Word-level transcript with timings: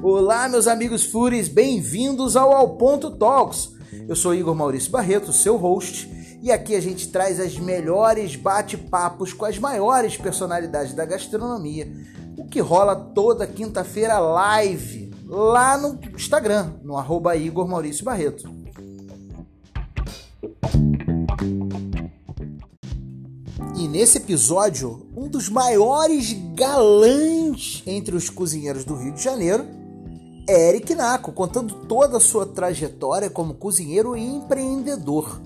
Olá, 0.00 0.48
meus 0.48 0.68
amigos 0.68 1.04
Fúris, 1.04 1.48
bem-vindos 1.48 2.36
ao 2.36 2.52
Ao 2.52 2.76
Ponto 2.76 3.10
Talks. 3.10 3.72
Eu 4.08 4.14
sou 4.14 4.32
Igor 4.32 4.54
Maurício 4.54 4.92
Barreto, 4.92 5.32
seu 5.32 5.56
host, 5.56 6.08
e 6.40 6.52
aqui 6.52 6.76
a 6.76 6.80
gente 6.80 7.08
traz 7.08 7.40
as 7.40 7.58
melhores 7.58 8.36
bate-papos 8.36 9.32
com 9.32 9.44
as 9.44 9.58
maiores 9.58 10.16
personalidades 10.16 10.94
da 10.94 11.04
gastronomia, 11.04 11.92
o 12.36 12.46
que 12.46 12.60
rola 12.60 12.94
toda 12.94 13.44
quinta-feira 13.44 14.20
live 14.20 15.12
lá 15.26 15.76
no 15.76 15.98
Instagram, 16.14 16.74
no 16.84 16.96
arroba 16.96 17.34
Igor 17.34 17.66
Maurício 17.66 18.04
Barreto. 18.04 18.48
E 23.76 23.88
nesse 23.88 24.18
episódio, 24.18 25.08
um 25.16 25.28
dos 25.28 25.48
maiores 25.48 26.32
galãs 26.54 27.82
entre 27.84 28.14
os 28.14 28.30
cozinheiros 28.30 28.84
do 28.84 28.94
Rio 28.94 29.12
de 29.12 29.22
Janeiro 29.22 29.77
é 30.48 30.70
Eric 30.70 30.94
Naco, 30.94 31.30
contando 31.30 31.74
toda 31.74 32.16
a 32.16 32.20
sua 32.20 32.46
trajetória 32.46 33.28
como 33.28 33.52
cozinheiro 33.52 34.16
e 34.16 34.24
empreendedor. 34.24 35.38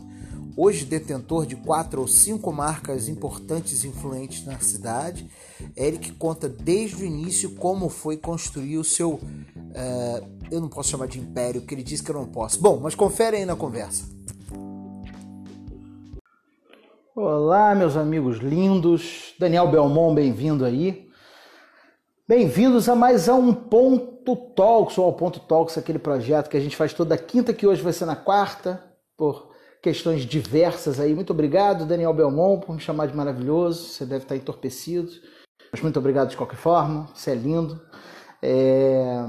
Hoje 0.56 0.84
detentor 0.84 1.44
de 1.44 1.56
quatro 1.56 2.02
ou 2.02 2.06
cinco 2.06 2.52
marcas 2.52 3.08
importantes 3.08 3.82
e 3.82 3.88
influentes 3.88 4.46
na 4.46 4.60
cidade, 4.60 5.28
Eric 5.76 6.12
conta 6.12 6.48
desde 6.48 7.02
o 7.02 7.06
início 7.06 7.50
como 7.56 7.88
foi 7.88 8.16
construir 8.16 8.78
o 8.78 8.84
seu. 8.84 9.14
Uh, 9.14 10.28
eu 10.52 10.60
não 10.60 10.68
posso 10.68 10.90
chamar 10.90 11.08
de 11.08 11.18
império, 11.18 11.62
porque 11.62 11.74
ele 11.74 11.82
disse 11.82 12.02
que 12.02 12.10
eu 12.10 12.14
não 12.14 12.26
posso. 12.26 12.60
Bom, 12.60 12.78
mas 12.80 12.94
confere 12.94 13.38
aí 13.38 13.44
na 13.44 13.56
conversa. 13.56 14.04
Olá, 17.16 17.74
meus 17.74 17.96
amigos 17.96 18.38
lindos. 18.38 19.34
Daniel 19.36 19.68
Belmont, 19.68 20.14
bem-vindo 20.14 20.64
aí. 20.64 21.10
Bem-vindos 22.34 22.88
a 22.88 22.96
mais 22.96 23.28
um 23.28 23.52
Ponto 23.52 24.34
Talks, 24.34 24.96
ou 24.96 25.04
ao 25.04 25.12
Ponto 25.12 25.38
Talks, 25.38 25.76
aquele 25.76 25.98
projeto 25.98 26.48
que 26.48 26.56
a 26.56 26.60
gente 26.60 26.74
faz 26.74 26.94
toda 26.94 27.18
quinta, 27.18 27.52
que 27.52 27.66
hoje 27.66 27.82
vai 27.82 27.92
ser 27.92 28.06
na 28.06 28.16
quarta, 28.16 28.82
por 29.18 29.50
questões 29.82 30.22
diversas 30.24 30.98
aí. 30.98 31.14
Muito 31.14 31.34
obrigado, 31.34 31.84
Daniel 31.84 32.14
Belmont, 32.14 32.64
por 32.64 32.74
me 32.74 32.80
chamar 32.80 33.04
de 33.04 33.14
maravilhoso. 33.14 33.84
Você 33.84 34.06
deve 34.06 34.24
estar 34.24 34.34
entorpecido. 34.34 35.10
Mas 35.70 35.82
muito 35.82 35.98
obrigado 35.98 36.30
de 36.30 36.36
qualquer 36.38 36.56
forma, 36.56 37.06
você 37.14 37.32
é 37.32 37.34
lindo. 37.34 37.78
É... 38.42 39.26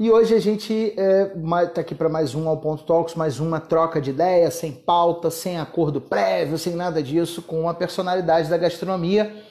E 0.00 0.10
hoje 0.10 0.34
a 0.34 0.40
gente 0.40 0.72
está 0.72 1.60
é, 1.60 1.66
tá 1.66 1.82
aqui 1.82 1.94
para 1.94 2.08
mais 2.08 2.34
um 2.34 2.48
ao 2.48 2.58
Ponto 2.58 2.84
Talks, 2.84 3.16
mais 3.16 3.38
uma 3.38 3.60
troca 3.60 4.00
de 4.00 4.08
ideias, 4.08 4.54
sem 4.54 4.72
pauta, 4.72 5.28
sem 5.30 5.60
acordo 5.60 6.00
prévio, 6.00 6.56
sem 6.56 6.74
nada 6.74 7.02
disso, 7.02 7.42
com 7.42 7.60
uma 7.60 7.74
personalidade 7.74 8.48
da 8.48 8.56
gastronomia 8.56 9.44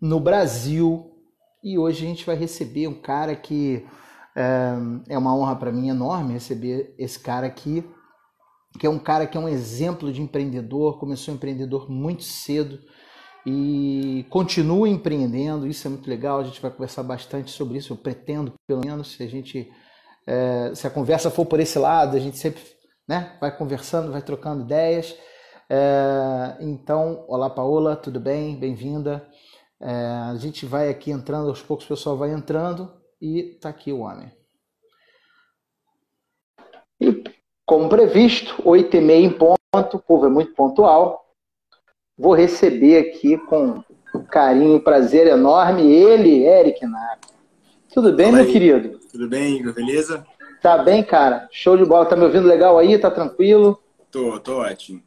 no 0.00 0.18
Brasil, 0.18 1.09
e 1.62 1.78
hoje 1.78 2.04
a 2.04 2.08
gente 2.08 2.26
vai 2.26 2.36
receber 2.36 2.88
um 2.88 3.00
cara 3.00 3.34
que 3.36 3.86
é, 4.36 5.14
é 5.14 5.18
uma 5.18 5.36
honra 5.36 5.56
para 5.56 5.72
mim 5.72 5.88
enorme 5.88 6.32
receber 6.32 6.94
esse 6.98 7.18
cara 7.18 7.46
aqui, 7.46 7.84
que 8.78 8.86
é 8.86 8.90
um 8.90 8.98
cara 8.98 9.26
que 9.26 9.36
é 9.36 9.40
um 9.40 9.48
exemplo 9.48 10.12
de 10.12 10.22
empreendedor, 10.22 10.98
começou 10.98 11.34
empreendedor 11.34 11.90
muito 11.90 12.22
cedo 12.22 12.78
e 13.44 14.24
continua 14.30 14.88
empreendendo, 14.88 15.66
isso 15.66 15.86
é 15.86 15.90
muito 15.90 16.08
legal, 16.08 16.38
a 16.38 16.44
gente 16.44 16.60
vai 16.60 16.70
conversar 16.70 17.02
bastante 17.02 17.50
sobre 17.50 17.78
isso, 17.78 17.92
eu 17.92 17.96
pretendo, 17.96 18.52
pelo 18.66 18.80
menos, 18.84 19.12
se 19.12 19.22
a 19.22 19.26
gente 19.26 19.70
é, 20.26 20.72
se 20.74 20.86
a 20.86 20.90
conversa 20.90 21.30
for 21.30 21.46
por 21.46 21.58
esse 21.60 21.78
lado, 21.78 22.16
a 22.16 22.20
gente 22.20 22.38
sempre 22.38 22.62
né, 23.08 23.36
vai 23.40 23.56
conversando, 23.56 24.12
vai 24.12 24.22
trocando 24.22 24.62
ideias. 24.62 25.16
É, 25.68 26.56
então, 26.60 27.24
olá 27.28 27.50
Paola, 27.50 27.96
tudo 27.96 28.20
bem? 28.20 28.56
Bem-vinda. 28.56 29.26
É, 29.80 29.92
a 30.30 30.34
gente 30.36 30.66
vai 30.66 30.88
aqui 30.90 31.10
entrando, 31.10 31.48
aos 31.48 31.62
poucos 31.62 31.86
o 31.86 31.88
pessoal 31.88 32.16
vai 32.16 32.30
entrando 32.30 32.92
e 33.20 33.58
tá 33.60 33.70
aqui 33.70 33.92
o 33.92 34.00
homem. 34.00 34.30
E, 37.00 37.24
como 37.64 37.88
previsto, 37.88 38.60
8 38.64 38.96
e 38.96 39.00
meia 39.00 39.24
em 39.24 39.30
ponto, 39.32 39.56
o 39.96 39.98
povo 39.98 40.26
é 40.26 40.28
muito 40.28 40.52
pontual. 40.54 41.24
Vou 42.18 42.34
receber 42.34 42.98
aqui 42.98 43.38
com 43.38 43.82
carinho 44.28 44.76
e 44.76 44.80
prazer 44.80 45.26
enorme 45.26 45.90
ele, 45.90 46.44
Eric 46.44 46.84
Naco. 46.84 47.28
Tudo 47.92 48.12
bem, 48.12 48.26
Fala 48.26 48.38
meu 48.38 48.46
aí. 48.46 48.52
querido? 48.52 48.98
Tudo 49.10 49.28
bem, 49.28 49.56
Igor, 49.56 49.72
beleza? 49.72 50.26
Tá 50.60 50.78
bem, 50.78 51.02
cara? 51.02 51.48
Show 51.50 51.76
de 51.76 51.84
bola. 51.86 52.04
Tá 52.04 52.14
me 52.14 52.24
ouvindo 52.24 52.46
legal 52.46 52.78
aí? 52.78 52.98
Tá 52.98 53.10
tranquilo? 53.10 53.82
Tô, 54.10 54.38
tô 54.40 54.58
ótimo. 54.58 55.02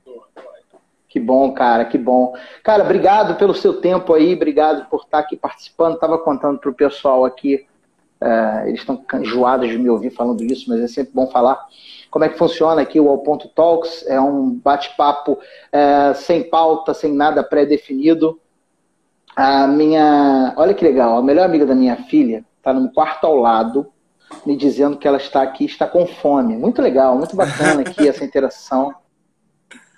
Que 1.13 1.19
bom, 1.19 1.51
cara, 1.51 1.85
que 1.85 1.96
bom. 1.96 2.34
Cara, 2.63 2.84
obrigado 2.84 3.35
pelo 3.35 3.53
seu 3.53 3.79
tempo 3.79 4.16
aí, 4.16 4.34
obrigado 4.34 4.90
por 4.90 5.01
estar 5.01 5.19
aqui 5.19 5.38
participando. 5.38 5.94
Estava 5.94 6.18
contando 6.18 6.57
para 6.57 6.72
o 6.72 6.74
pessoal 6.74 7.24
aqui, 7.24 7.68
uh, 8.19 8.68
eles 8.68 8.79
estão 8.79 9.00
enjoados 9.22 9.69
de 9.69 9.78
me 9.78 9.91
ouvir 9.91 10.09
falando 10.09 10.44
isso, 10.44 10.68
mas 10.68 10.81
é 10.81 10.88
sempre 10.88 11.13
bom 11.13 11.28
falar. 11.28 11.68
Como 12.09 12.25
é 12.25 12.29
que 12.29 12.38
funciona 12.40 12.81
aqui 12.81 13.00
o 13.00 13.07
All 13.07 13.19
Ponto 13.19 13.47
Talks? 13.50 14.03
É 14.07 14.19
um 14.19 14.56
bate-papo 14.56 15.34
uh, 15.34 16.16
sem 16.16 16.50
pauta, 16.50 16.96
sem 16.96 17.13
nada 17.13 17.44
pré-definido. 17.44 18.41
A 19.35 19.68
minha. 19.68 20.56
Olha 20.57 20.74
que 20.74 20.84
legal, 20.84 21.19
a 21.19 21.22
melhor 21.22 21.45
amiga 21.45 21.68
da 21.68 21.75
minha 21.75 21.95
filha 21.95 22.44
está 22.57 22.74
no 22.74 22.91
quarto 22.91 23.28
ao 23.28 23.35
lado, 23.35 23.85
me 24.47 24.57
dizendo 24.57 24.97
que 24.97 25.07
ela 25.07 25.18
está 25.18 25.44
aqui, 25.44 25.66
está 25.66 25.85
com 25.85 26.07
fome. 26.07 26.57
Muito 26.57 26.81
legal, 26.81 27.16
muito 27.16 27.35
bacana 27.35 27.81
aqui 27.81 28.01
essa 28.09 28.25
interação. 28.25 28.95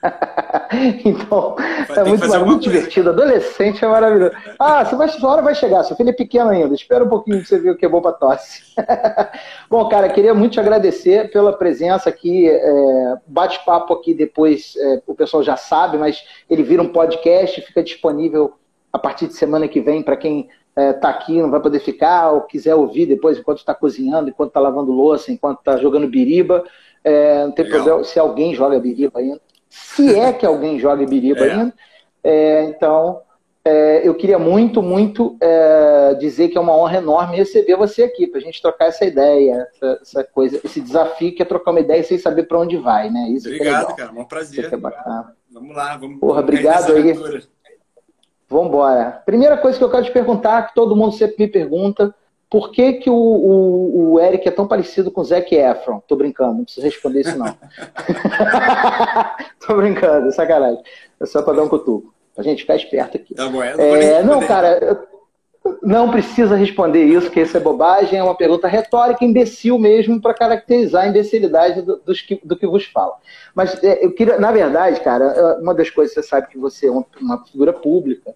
então, 1.05 1.55
é 1.95 2.03
muito, 2.03 2.33
é 2.33 2.39
muito 2.39 2.63
divertido. 2.63 3.09
Adolescente 3.09 3.83
é 3.83 3.88
maravilhoso. 3.88 4.33
Ah, 4.59 4.83
você 4.83 4.95
vai, 4.95 5.07
sua 5.09 5.31
hora 5.31 5.41
vai 5.41 5.55
chegar. 5.55 5.83
Seu 5.83 5.95
filho 5.95 6.09
é 6.09 6.13
pequeno 6.13 6.49
ainda. 6.49 6.73
Espera 6.73 7.03
um 7.03 7.09
pouquinho 7.09 7.38
pra 7.38 7.45
você 7.45 7.59
ver 7.59 7.71
o 7.71 7.77
que 7.77 7.85
é 7.85 7.89
bom 7.89 8.01
para 8.01 8.13
tosse. 8.13 8.63
bom, 9.69 9.88
cara, 9.89 10.09
queria 10.09 10.33
muito 10.33 10.53
te 10.53 10.59
agradecer 10.59 11.31
pela 11.31 11.53
presença 11.53 12.09
aqui. 12.09 12.47
É, 12.49 13.15
Bate-papo 13.27 13.94
aqui 13.94 14.13
depois, 14.13 14.73
é, 14.77 15.01
o 15.07 15.15
pessoal 15.15 15.44
já 15.44 15.57
sabe, 15.57 15.97
mas 15.97 16.23
ele 16.49 16.63
vira 16.63 16.81
um 16.81 16.89
podcast, 16.89 17.61
fica 17.61 17.83
disponível 17.83 18.53
a 18.91 18.99
partir 18.99 19.27
de 19.27 19.33
semana 19.33 19.67
que 19.67 19.81
vem 19.81 20.01
para 20.01 20.15
quem 20.15 20.47
está 20.77 21.09
é, 21.09 21.11
aqui, 21.11 21.41
não 21.41 21.51
vai 21.51 21.61
poder 21.61 21.79
ficar, 21.79 22.31
ou 22.31 22.41
quiser 22.41 22.75
ouvir 22.75 23.05
depois 23.05 23.38
enquanto 23.38 23.59
está 23.59 23.73
cozinhando, 23.73 24.29
enquanto 24.29 24.49
está 24.49 24.59
lavando 24.59 24.91
louça, 24.91 25.31
enquanto 25.31 25.59
está 25.59 25.77
jogando 25.77 26.07
biriba. 26.07 26.63
É, 27.03 27.45
não 27.45 27.51
tem 27.51 27.65
Legal. 27.65 27.81
problema 27.81 28.03
se 28.03 28.19
alguém 28.19 28.53
joga 28.53 28.79
biriba 28.79 29.19
ainda 29.19 29.39
se 29.69 30.17
é 30.17 30.31
que 30.31 30.45
alguém 30.45 30.79
joga 30.79 31.05
Biriba 31.05 31.45
é. 31.45 31.51
ainda. 31.51 31.73
É, 32.23 32.63
então, 32.63 33.21
é, 33.63 34.07
eu 34.07 34.13
queria 34.13 34.37
muito, 34.37 34.81
muito 34.81 35.37
é, 35.41 36.13
dizer 36.19 36.49
que 36.49 36.57
é 36.57 36.61
uma 36.61 36.77
honra 36.77 36.97
enorme 36.97 37.35
receber 37.35 37.75
você 37.75 38.03
aqui, 38.03 38.27
para 38.27 38.39
a 38.39 38.43
gente 38.43 38.61
trocar 38.61 38.85
essa 38.85 39.05
ideia, 39.05 39.67
essa, 39.73 39.99
essa, 40.01 40.23
coisa, 40.23 40.59
esse 40.63 40.79
desafio 40.79 41.33
que 41.33 41.41
é 41.41 41.45
trocar 41.45 41.71
uma 41.71 41.79
ideia 41.79 42.03
sem 42.03 42.17
saber 42.17 42.43
para 42.43 42.59
onde 42.59 42.77
vai, 42.77 43.09
né? 43.09 43.27
Isso 43.29 43.47
obrigado, 43.47 43.95
cara, 43.95 44.11
é 44.15 44.19
um 44.19 44.25
prazer. 44.25 44.71
É 44.71 44.77
vamos 44.77 45.75
lá, 45.75 45.97
vamos. 45.97 46.19
Porra, 46.19 46.41
obrigado 46.41 46.93
aí. 46.93 47.13
Vamos 48.47 48.67
embora. 48.67 49.23
Primeira 49.25 49.57
coisa 49.57 49.77
que 49.77 49.83
eu 49.83 49.89
quero 49.89 50.05
te 50.05 50.11
perguntar, 50.11 50.67
que 50.67 50.75
todo 50.75 50.95
mundo 50.95 51.13
sempre 51.13 51.45
me 51.45 51.47
pergunta, 51.47 52.13
por 52.55 52.71
que, 52.71 52.93
que 52.93 53.09
o, 53.09 53.13
o, 53.13 54.13
o, 54.13 54.19
Eric 54.21 54.47
é 54.47 54.51
tão 54.51 54.66
parecido 54.66 55.11
com 55.11 55.19
o 55.19 55.25
Zac 55.25 55.53
Efron? 55.53 56.01
Tô 56.07 56.16
brincando, 56.16 56.53
não 56.53 56.63
precisa 56.63 56.85
responder 56.85 57.19
isso 57.19 57.38
não. 57.38 57.53
Tô 59.59 59.75
brincando, 59.75 60.29
é 60.29 60.31
sacanagem. 60.31 60.81
É 61.19 61.25
só 61.25 61.41
para 61.41 61.57
dar 61.57 61.63
um 61.63 61.67
cutuco. 61.67 62.15
Pra 62.33 62.45
gente 62.45 62.61
ficar 62.61 62.77
esperto 62.77 63.17
aqui. 63.17 63.35
Tá 63.35 63.49
bom, 63.49 63.61
é, 63.61 64.23
não, 64.23 64.39
cara, 64.39 65.05
não 65.83 66.09
precisa 66.09 66.55
responder 66.55 67.03
isso, 67.03 67.29
que 67.29 67.41
isso 67.41 67.57
é 67.57 67.59
bobagem, 67.59 68.19
é 68.19 68.23
uma 68.23 68.38
pergunta 68.38 68.69
retórica, 68.69 69.25
imbecil 69.25 69.77
mesmo, 69.77 70.21
para 70.21 70.33
caracterizar 70.33 71.03
a 71.03 71.07
imbecilidade 71.09 71.81
do, 71.81 71.97
do, 71.97 72.13
que, 72.13 72.39
do 72.41 72.55
que 72.55 72.65
vos 72.65 72.85
fala. 72.85 73.17
Mas 73.53 73.83
é, 73.83 74.05
eu 74.05 74.13
queria, 74.13 74.39
na 74.39 74.53
verdade, 74.53 75.01
cara, 75.01 75.59
uma 75.59 75.73
das 75.73 75.89
coisas 75.89 76.15
que 76.15 76.21
você 76.21 76.25
sabe 76.25 76.47
que 76.47 76.57
você 76.57 76.88
é 76.88 76.91
uma 77.19 77.44
figura 77.45 77.73
pública, 77.73 78.33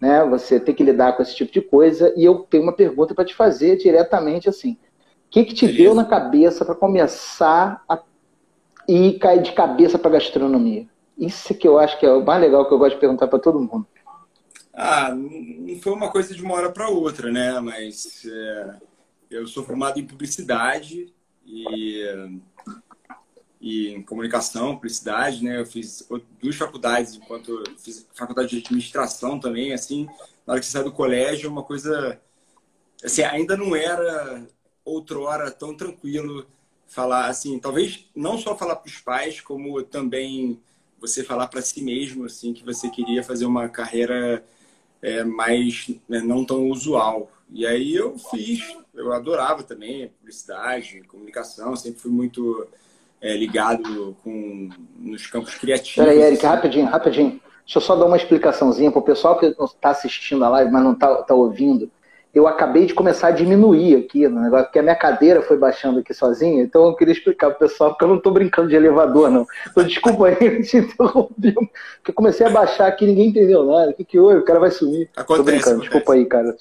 né? 0.00 0.24
Você 0.24 0.60
tem 0.60 0.74
que 0.74 0.84
lidar 0.84 1.14
com 1.14 1.22
esse 1.22 1.34
tipo 1.34 1.52
de 1.52 1.60
coisa. 1.60 2.12
E 2.16 2.24
eu 2.24 2.40
tenho 2.40 2.62
uma 2.62 2.72
pergunta 2.72 3.14
para 3.14 3.24
te 3.24 3.34
fazer 3.34 3.76
diretamente 3.76 4.48
assim: 4.48 4.72
o 4.72 5.30
que, 5.30 5.44
que 5.44 5.54
te 5.54 5.66
Beleza. 5.66 5.82
deu 5.82 5.94
na 5.94 6.04
cabeça 6.04 6.64
para 6.64 6.74
começar 6.74 7.82
a 7.88 8.00
ir 8.88 9.18
cair 9.18 9.42
de 9.42 9.52
cabeça 9.52 9.98
para 9.98 10.12
gastronomia? 10.12 10.86
Isso 11.16 11.54
que 11.54 11.66
eu 11.66 11.78
acho 11.78 11.98
que 11.98 12.06
é 12.06 12.12
o 12.12 12.24
mais 12.24 12.40
legal 12.40 12.66
que 12.66 12.72
eu 12.72 12.78
gosto 12.78 12.94
de 12.94 13.00
perguntar 13.00 13.26
para 13.26 13.38
todo 13.38 13.60
mundo. 13.60 13.86
Ah, 14.72 15.12
não 15.12 15.76
foi 15.80 15.92
uma 15.92 16.08
coisa 16.10 16.32
de 16.32 16.42
uma 16.42 16.54
hora 16.54 16.70
para 16.70 16.88
outra, 16.88 17.32
né? 17.32 17.58
Mas 17.58 18.24
é, 18.24 18.76
eu 19.28 19.46
sou 19.48 19.64
formado 19.64 19.98
em 19.98 20.06
publicidade 20.06 21.12
e 21.44 22.04
e 23.60 23.88
em 23.88 24.02
comunicação, 24.02 24.74
publicidade, 24.76 25.42
né? 25.42 25.60
Eu 25.60 25.66
fiz 25.66 26.06
duas 26.40 26.56
faculdades, 26.56 27.14
enquanto 27.14 27.62
fiz 27.78 28.06
faculdade 28.14 28.50
de 28.50 28.58
administração 28.58 29.38
também, 29.38 29.72
assim, 29.72 30.06
na 30.46 30.52
hora 30.52 30.60
que 30.60 30.66
você 30.66 30.72
sai 30.72 30.84
do 30.84 30.92
colégio, 30.92 31.46
é 31.46 31.50
uma 31.50 31.62
coisa 31.62 32.20
assim, 33.02 33.22
ainda 33.22 33.56
não 33.56 33.74
era 33.74 34.46
outrora 34.84 35.50
tão 35.50 35.76
tranquilo 35.76 36.46
falar 36.86 37.26
assim, 37.26 37.58
talvez 37.58 38.06
não 38.14 38.38
só 38.38 38.56
falar 38.56 38.76
para 38.76 38.88
os 38.88 38.98
pais, 38.98 39.40
como 39.40 39.82
também 39.82 40.60
você 41.00 41.22
falar 41.22 41.46
para 41.48 41.62
si 41.62 41.82
mesmo, 41.82 42.24
assim, 42.24 42.52
que 42.52 42.64
você 42.64 42.88
queria 42.88 43.22
fazer 43.22 43.44
uma 43.44 43.68
carreira 43.68 44.44
é, 45.02 45.22
mais 45.22 45.90
né, 46.08 46.20
não 46.20 46.44
tão 46.44 46.68
usual. 46.70 47.30
E 47.50 47.66
aí 47.66 47.94
eu 47.94 48.18
fiz, 48.18 48.60
eu 48.94 49.12
adorava 49.12 49.62
também 49.62 50.08
publicidade, 50.08 51.02
comunicação, 51.02 51.76
sempre 51.76 52.00
fui 52.00 52.10
muito 52.10 52.66
é, 53.20 53.36
ligado 53.36 54.16
com, 54.22 54.68
nos 54.98 55.26
campos 55.26 55.54
criativos. 55.54 55.96
Peraí, 55.96 56.20
Eric, 56.20 56.44
rapidinho, 56.44 56.86
rapidinho. 56.86 57.40
Deixa 57.64 57.78
eu 57.78 57.82
só 57.82 57.94
dar 57.96 58.06
uma 58.06 58.16
explicaçãozinha 58.16 58.90
para 58.90 59.00
o 59.00 59.04
pessoal 59.04 59.38
que 59.38 59.46
está 59.46 59.90
assistindo 59.90 60.44
a 60.44 60.48
live, 60.48 60.70
mas 60.70 60.82
não 60.82 60.92
está 60.92 61.22
tá 61.22 61.34
ouvindo. 61.34 61.90
Eu 62.34 62.46
acabei 62.46 62.86
de 62.86 62.94
começar 62.94 63.28
a 63.28 63.32
diminuir 63.32 63.96
aqui 63.96 64.28
no 64.28 64.40
negócio, 64.40 64.66
porque 64.66 64.78
a 64.78 64.82
minha 64.82 64.94
cadeira 64.94 65.42
foi 65.42 65.58
baixando 65.58 65.98
aqui 65.98 66.14
sozinha, 66.14 66.62
então 66.62 66.86
eu 66.86 66.94
queria 66.94 67.12
explicar 67.12 67.48
para 67.48 67.56
o 67.56 67.68
pessoal, 67.68 67.90
porque 67.90 68.04
eu 68.04 68.08
não 68.08 68.16
estou 68.16 68.32
brincando 68.32 68.68
de 68.68 68.76
elevador, 68.76 69.30
não. 69.30 69.46
Então, 69.70 69.84
desculpa 69.84 70.28
aí, 70.28 70.36
eu 70.40 70.62
te 70.62 70.76
interrompi, 70.76 71.52
porque 71.52 72.10
eu 72.10 72.14
comecei 72.14 72.46
a 72.46 72.50
baixar 72.50 72.86
aqui 72.86 73.06
ninguém 73.06 73.28
entendeu 73.28 73.64
nada. 73.64 73.90
O 73.90 73.94
que, 73.94 74.04
que 74.04 74.18
houve? 74.18 74.36
O 74.36 74.44
cara 74.44 74.60
vai 74.60 74.70
sumir. 74.70 75.10
Acontece, 75.16 75.36
tô 75.36 75.42
brincando, 75.42 75.76
acontece. 75.76 75.90
desculpa 75.90 76.12
aí, 76.14 76.26
cara. 76.26 76.56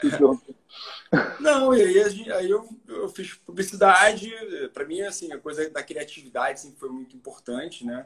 Não, 1.39 1.73
e 1.73 1.81
aí, 1.81 2.31
aí 2.31 2.49
eu, 2.49 2.67
eu 2.87 3.09
fiz 3.09 3.33
publicidade. 3.33 4.31
Para 4.73 4.85
mim, 4.85 5.01
assim, 5.01 5.31
a 5.31 5.37
coisa 5.37 5.69
da 5.69 5.83
criatividade 5.83 6.59
sempre 6.59 6.79
foi 6.79 6.89
muito 6.89 7.15
importante, 7.15 7.85
né? 7.85 8.05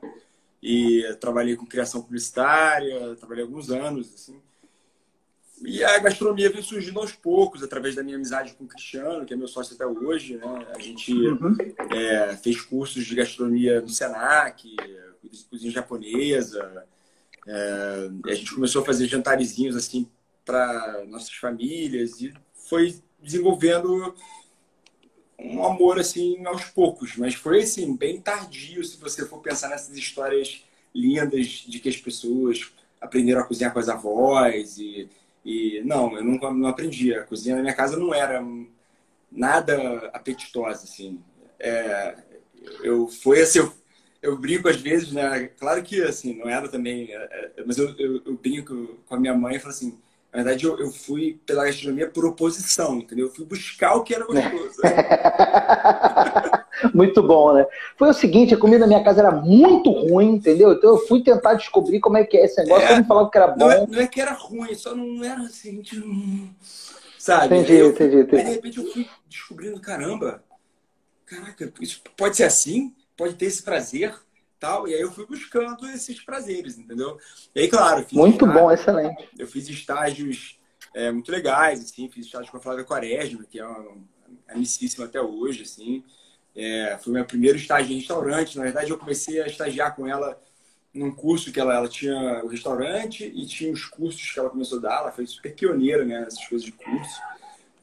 E 0.62 1.04
trabalhei 1.20 1.56
com 1.56 1.66
criação 1.66 2.02
publicitária, 2.02 3.16
trabalhei 3.16 3.44
alguns 3.44 3.72
anos, 3.72 4.14
assim. 4.14 4.40
E 5.64 5.84
a 5.84 6.00
gastronomia 6.00 6.50
vem 6.50 6.62
surgindo 6.62 7.00
aos 7.00 7.12
poucos, 7.12 7.62
através 7.62 7.96
da 7.96 8.04
minha 8.04 8.16
amizade 8.16 8.54
com 8.54 8.64
o 8.64 8.68
Cristiano, 8.68 9.26
que 9.26 9.34
é 9.34 9.38
meu 9.38 9.48
sócio 9.48 9.76
até 9.76 9.86
hoje, 9.86 10.38
né? 10.38 10.68
A 10.76 10.80
gente 10.80 11.14
uhum. 11.14 11.56
é, 11.92 12.36
fez 12.38 12.62
cursos 12.62 13.06
de 13.06 13.16
gastronomia 13.16 13.82
no 13.82 13.90
Senac, 13.90 14.76
cozinha 15.50 15.72
japonesa. 15.72 16.86
É, 17.48 18.10
a 18.28 18.34
gente 18.34 18.54
começou 18.54 18.82
a 18.82 18.86
fazer 18.86 19.08
jantarezinhos, 19.08 19.76
assim, 19.76 20.08
para 20.44 21.04
nossas 21.08 21.34
famílias 21.34 22.22
e 22.22 22.34
foi 22.72 22.96
desenvolvendo 23.22 24.16
um 25.38 25.62
amor 25.66 26.00
assim 26.00 26.46
aos 26.46 26.64
poucos, 26.64 27.18
mas 27.18 27.34
foi 27.36 27.64
assim 27.64 27.94
bem 27.98 28.22
tardio 28.22 28.82
se 28.82 28.96
você 28.96 29.26
for 29.26 29.40
pensar 29.40 29.68
nessas 29.68 29.98
histórias 29.98 30.64
lindas 30.96 31.66
de 31.68 31.82
que 31.82 31.90
as 31.90 31.98
pessoas 31.98 32.72
aprenderam 33.02 33.42
a 33.42 33.44
cozinhar 33.44 33.74
com 33.74 33.80
as 33.80 33.90
avós 33.90 34.78
e, 34.78 35.10
e 35.44 35.82
não, 35.84 36.16
eu 36.16 36.24
nunca 36.24 36.50
não 36.50 36.70
aprendi. 36.70 37.14
A 37.14 37.24
cozinha 37.24 37.58
na 37.58 37.62
minha 37.62 37.76
casa 37.76 37.98
não 37.98 38.14
era 38.14 38.42
nada 39.30 40.10
apetitosa 40.14 40.86
assim. 40.86 41.20
É, 41.60 42.16
eu 42.84 43.10
foi 43.10 43.42
assim, 43.42 43.60
eu, 43.60 43.74
eu 44.22 44.38
brinco 44.38 44.70
às 44.70 44.78
vezes, 44.78 45.12
né? 45.12 45.48
Claro 45.60 45.84
que 45.84 46.02
assim 46.02 46.38
não 46.38 46.48
era 46.48 46.70
também, 46.70 47.12
é, 47.12 47.52
é 47.58 47.64
mas 47.66 47.78
eu, 47.78 47.94
eu, 47.98 48.22
eu 48.26 48.38
brinco 48.38 48.98
com 49.06 49.16
a 49.16 49.20
minha 49.20 49.34
mãe 49.34 49.58
e 49.58 49.60
falo 49.60 49.74
assim 49.74 50.00
na 50.34 50.44
verdade, 50.44 50.66
eu, 50.66 50.80
eu 50.80 50.92
fui 50.92 51.42
pela 51.46 51.66
gastronomia 51.66 52.10
por 52.10 52.26
oposição, 52.26 52.98
entendeu? 52.98 53.28
Eu 53.28 53.34
fui 53.34 53.44
buscar 53.44 53.96
o 53.96 54.04
que 54.04 54.16
era 54.16 54.26
gostoso. 54.26 54.82
muito 56.96 57.22
bom, 57.22 57.54
né? 57.54 57.66
Foi 57.98 58.10
o 58.10 58.14
seguinte, 58.14 58.54
a 58.54 58.58
comida 58.58 58.80
na 58.80 58.88
minha 58.88 59.04
casa 59.04 59.20
era 59.20 59.32
muito 59.32 59.92
ruim, 59.92 60.36
entendeu? 60.36 60.72
Então 60.72 60.92
eu 60.92 61.00
fui 61.00 61.22
tentar 61.22 61.56
descobrir 61.56 62.00
como 62.00 62.18
é 62.18 62.24
que 62.24 62.38
é 62.38 62.46
esse 62.46 62.64
negócio, 62.64 62.88
é, 62.88 63.04
todo 63.04 63.30
que 63.30 63.38
era 63.38 63.48
bom. 63.48 63.66
Não 63.66 63.72
é, 63.72 63.86
não 63.86 64.00
é, 64.00 64.08
que 64.08 64.22
era 64.22 64.32
ruim, 64.32 64.74
só 64.74 64.96
não 64.96 65.22
era 65.22 65.42
assim, 65.42 65.82
tipo, 65.82 66.08
sabe? 67.20 67.48
Entendi, 67.48 67.74
eu, 67.74 67.90
entendi, 67.90 68.22
entendi. 68.22 68.38
Aí 68.38 68.46
de 68.46 68.52
repente 68.52 68.78
eu 68.78 68.90
fui 68.90 69.10
descobrindo, 69.28 69.82
caramba, 69.82 70.42
caraca, 71.26 71.74
isso 71.82 72.02
pode 72.16 72.38
ser 72.38 72.46
assim? 72.46 72.96
Pode 73.18 73.36
ter 73.36 73.48
esse 73.48 73.62
prazer? 73.62 74.16
Tal. 74.62 74.88
E 74.88 74.94
aí 74.94 75.02
eu 75.02 75.12
fui 75.12 75.26
buscando 75.26 75.90
esses 75.90 76.22
prazeres, 76.22 76.78
entendeu? 76.78 77.18
E 77.54 77.62
aí, 77.62 77.68
claro, 77.68 78.06
muito 78.14 78.46
estágio, 78.46 78.62
bom, 78.62 78.72
excelente. 78.72 79.30
Eu 79.38 79.48
fiz 79.48 79.68
estágios 79.68 80.58
é, 80.94 81.12
muito 81.12 81.32
legais, 81.32 81.84
assim, 81.84 82.10
fiz 82.10 82.28
estágio 82.28 82.50
com 82.50 82.58
a 82.58 82.62
Flávia 82.62 82.86
Quaresma, 82.86 83.44
que 83.50 83.60
é 83.60 83.66
uma 83.66 83.98
amicíssima 84.48 85.06
até 85.06 85.20
hoje, 85.20 85.64
assim. 85.64 86.04
É, 86.56 86.98
foi 87.02 87.12
meu 87.12 87.26
primeiro 87.26 87.58
estágio 87.58 87.92
em 87.92 87.98
restaurante. 87.98 88.58
Na 88.58 88.64
verdade, 88.64 88.92
eu 88.92 88.98
comecei 88.98 89.42
a 89.42 89.48
estagiar 89.48 89.96
com 89.96 90.08
ela 90.08 90.40
num 90.94 91.12
curso 91.12 91.52
que 91.52 91.60
ela, 91.60 91.74
ela 91.74 91.88
tinha 91.88 92.44
o 92.44 92.48
restaurante 92.48 93.24
e 93.24 93.46
tinha 93.46 93.72
os 93.72 93.86
cursos 93.86 94.32
que 94.32 94.40
ela 94.40 94.50
começou 94.50 94.78
a 94.78 94.82
dar. 94.82 95.00
Ela 95.00 95.12
foi 95.12 95.26
super 95.26 95.54
pioneira, 95.56 96.06
né, 96.06 96.20
nessas 96.22 96.46
coisas 96.48 96.66
de 96.66 96.74
curso. 96.74 97.22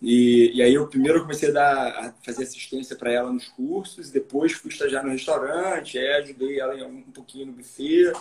E, 0.01 0.53
e 0.55 0.63
aí 0.63 0.75
eu 0.75 0.87
primeiro 0.87 1.23
comecei 1.23 1.49
a, 1.51 1.53
dar, 1.53 1.89
a 1.89 2.15
fazer 2.25 2.45
assistência 2.45 2.95
para 2.95 3.13
ela 3.13 3.33
nos 3.33 3.49
cursos, 3.49 4.11
depois 4.11 4.53
fui 4.53 4.71
estagiar 4.71 5.05
no 5.05 5.11
restaurante, 5.11 5.99
aí 5.99 6.09
ajudei 6.23 6.61
ela 6.61 6.75
um, 6.87 6.99
um 6.99 7.13
pouquinho 7.13 7.47
no 7.47 7.53
buffet. 7.53 8.13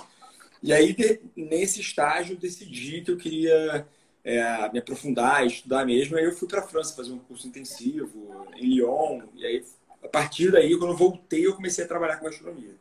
E 0.62 0.74
aí, 0.74 0.94
de, 0.94 1.22
nesse 1.36 1.82
estágio, 1.82 2.36
decidi 2.36 3.02
que 3.02 3.12
eu 3.12 3.18
queria 3.18 3.88
é, 4.24 4.72
me 4.72 4.80
aprofundar, 4.80 5.46
estudar 5.46 5.86
mesmo. 5.86 6.18
Aí 6.18 6.26
eu 6.26 6.32
fui 6.32 6.48
para 6.48 6.62
a 6.62 6.68
França 6.68 6.96
fazer 6.96 7.12
um 7.12 7.20
curso 7.20 7.48
intensivo 7.48 8.48
em 8.56 8.74
Lyon. 8.74 9.22
E 9.36 9.46
aí, 9.46 9.64
a 10.04 10.08
partir 10.08 10.52
daí, 10.52 10.76
quando 10.78 10.92
eu 10.92 10.98
voltei, 10.98 11.46
eu 11.46 11.56
comecei 11.56 11.86
a 11.86 11.88
trabalhar 11.88 12.18
com 12.18 12.26
gastronomia. 12.26 12.76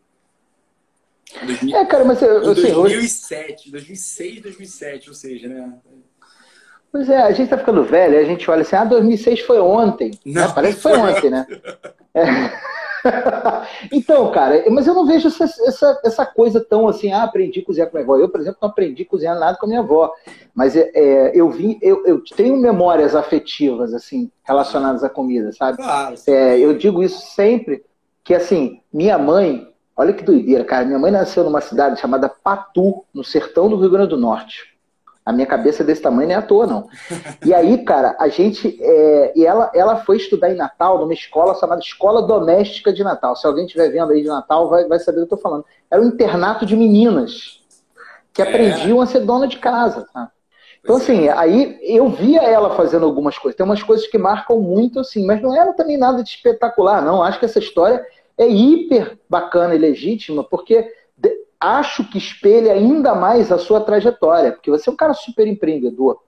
2000, 1.45 1.77
é, 1.77 1.85
cara, 1.87 2.05
mas 2.05 2.23
eu, 2.23 2.53
em 2.53 2.73
2007, 2.73 3.71
2006, 3.71 4.43
2007, 4.43 5.09
ou 5.09 5.15
seja, 5.15 5.49
né? 5.49 5.79
Pois 6.97 7.11
é, 7.11 7.19
a 7.19 7.31
gente 7.31 7.51
tá 7.51 7.59
ficando 7.59 7.85
velho, 7.85 8.19
a 8.19 8.25
gente 8.25 8.51
olha 8.51 8.63
assim, 8.63 8.75
ah, 8.75 8.83
2006 8.83 9.41
foi 9.41 9.61
ontem. 9.61 10.13
Né? 10.25 10.51
Parece 10.55 10.77
que 10.77 10.83
foi 10.83 10.97
ontem, 10.97 11.29
né? 11.29 11.47
É. 12.15 12.25
então, 13.93 14.33
cara, 14.33 14.65
mas 14.71 14.87
eu 14.87 14.95
não 14.95 15.05
vejo 15.05 15.29
essa, 15.29 15.45
essa, 15.45 16.01
essa 16.03 16.25
coisa 16.25 16.59
tão 16.59 16.89
assim, 16.89 17.13
ah, 17.13 17.25
aprendi 17.25 17.61
a 17.61 17.65
cozinhar 17.67 17.91
com 17.91 17.99
a 17.99 18.01
minha 18.01 18.11
avó. 18.11 18.19
Eu, 18.19 18.31
por 18.31 18.41
exemplo, 18.41 18.61
não 18.63 18.71
aprendi 18.71 19.03
a 19.03 19.07
cozinhar 19.07 19.39
nada 19.39 19.59
com 19.59 19.67
a 19.67 19.69
minha 19.69 19.81
avó. 19.81 20.11
Mas 20.55 20.75
é, 20.75 20.91
é, 20.95 21.33
eu 21.35 21.51
vi, 21.51 21.79
eu, 21.83 22.03
eu, 22.07 22.25
tenho 22.35 22.57
memórias 22.57 23.15
afetivas, 23.15 23.93
assim, 23.93 24.31
relacionadas 24.43 25.05
à 25.05 25.11
comida, 25.11 25.53
sabe? 25.53 25.77
Claro. 25.77 26.15
É, 26.27 26.59
eu 26.59 26.79
digo 26.79 27.03
isso 27.03 27.21
sempre, 27.35 27.85
que 28.25 28.33
assim, 28.33 28.81
minha 28.91 29.19
mãe, 29.19 29.69
olha 29.95 30.15
que 30.15 30.25
doideira, 30.25 30.65
cara, 30.65 30.87
minha 30.87 30.99
mãe 30.99 31.11
nasceu 31.11 31.45
numa 31.45 31.61
cidade 31.61 32.01
chamada 32.01 32.27
Patu, 32.27 33.05
no 33.13 33.23
sertão 33.23 33.69
do 33.69 33.77
Rio 33.77 33.91
Grande 33.91 34.09
do 34.09 34.17
Norte. 34.17 34.76
A 35.27 35.33
minha 35.33 35.47
cabeça 35.47 35.83
é 35.83 35.87
desse 35.87 36.01
tamanho 36.01 36.29
não 36.29 36.37
é 36.37 36.39
à 36.39 36.43
toa, 36.43 36.69
não. 36.69 36.89
E 37.45 37.53
aí, 37.53 37.85
cara, 37.85 38.15
a 38.21 38.29
gente. 38.29 38.79
É, 38.81 39.33
e 39.35 39.45
ela, 39.45 39.73
ela 39.75 39.97
foi 39.97 40.19
estudar 40.19 40.53
em 40.53 40.57
Natal 40.57 41.01
numa 41.01 41.13
escola 41.13 41.53
chamada 41.57 41.81
Escola 41.81 42.23
Doméstica 42.23 42.93
de 42.93 43.03
Natal. 43.03 43.35
Se 43.35 43.45
alguém 43.45 43.67
estiver 43.67 43.91
vendo 43.91 44.13
aí 44.13 44.23
de 44.23 44.29
Natal, 44.29 44.69
vai, 44.69 44.85
vai 44.87 45.01
saber 45.01 45.19
o 45.19 45.27
que 45.27 45.33
eu 45.33 45.37
estou 45.37 45.39
falando. 45.39 45.65
Era 45.91 46.01
um 46.01 46.07
internato 46.07 46.65
de 46.65 46.77
meninas 46.77 47.61
que 48.33 48.41
é. 48.41 48.45
aprendiam 48.45 49.01
a 49.01 49.07
ser 49.07 49.21
dona 49.21 49.49
de 49.49 49.59
casa. 49.59 50.07
Tá? 50.15 50.31
Então, 50.87 50.95
assim, 50.95 51.29
aí 51.29 51.77
eu 51.83 52.09
via 52.09 52.43
ela 52.43 52.77
fazendo 52.77 53.05
algumas 53.05 53.37
coisas. 53.37 53.57
Tem 53.57 53.67
umas 53.67 53.83
coisas 53.83 54.07
que 54.07 54.17
marcam 54.17 54.61
muito, 54.61 55.01
assim, 55.01 55.27
mas 55.27 55.43
não 55.43 55.61
era 55.61 55.73
também 55.73 55.99
nada 55.99 56.23
de 56.23 56.31
espetacular, 56.31 57.03
não. 57.03 57.21
Acho 57.21 57.41
que 57.41 57.47
essa 57.47 57.59
história 57.59 58.07
é 58.39 58.47
hiper 58.47 59.19
bacana 59.29 59.75
e 59.75 59.79
legítima, 59.79 60.45
porque 60.45 60.89
acho 61.61 62.09
que 62.09 62.19
espelha 62.19 62.73
ainda 62.73 63.15
mais 63.15 63.51
a 63.51 63.59
sua 63.59 63.81
trajetória, 63.81 64.53
porque 64.53 64.71
você 64.71 64.89
é 64.89 64.93
um 64.93 64.97
cara 64.97 65.15
super 65.15 65.47
empreendedor. 65.47 66.23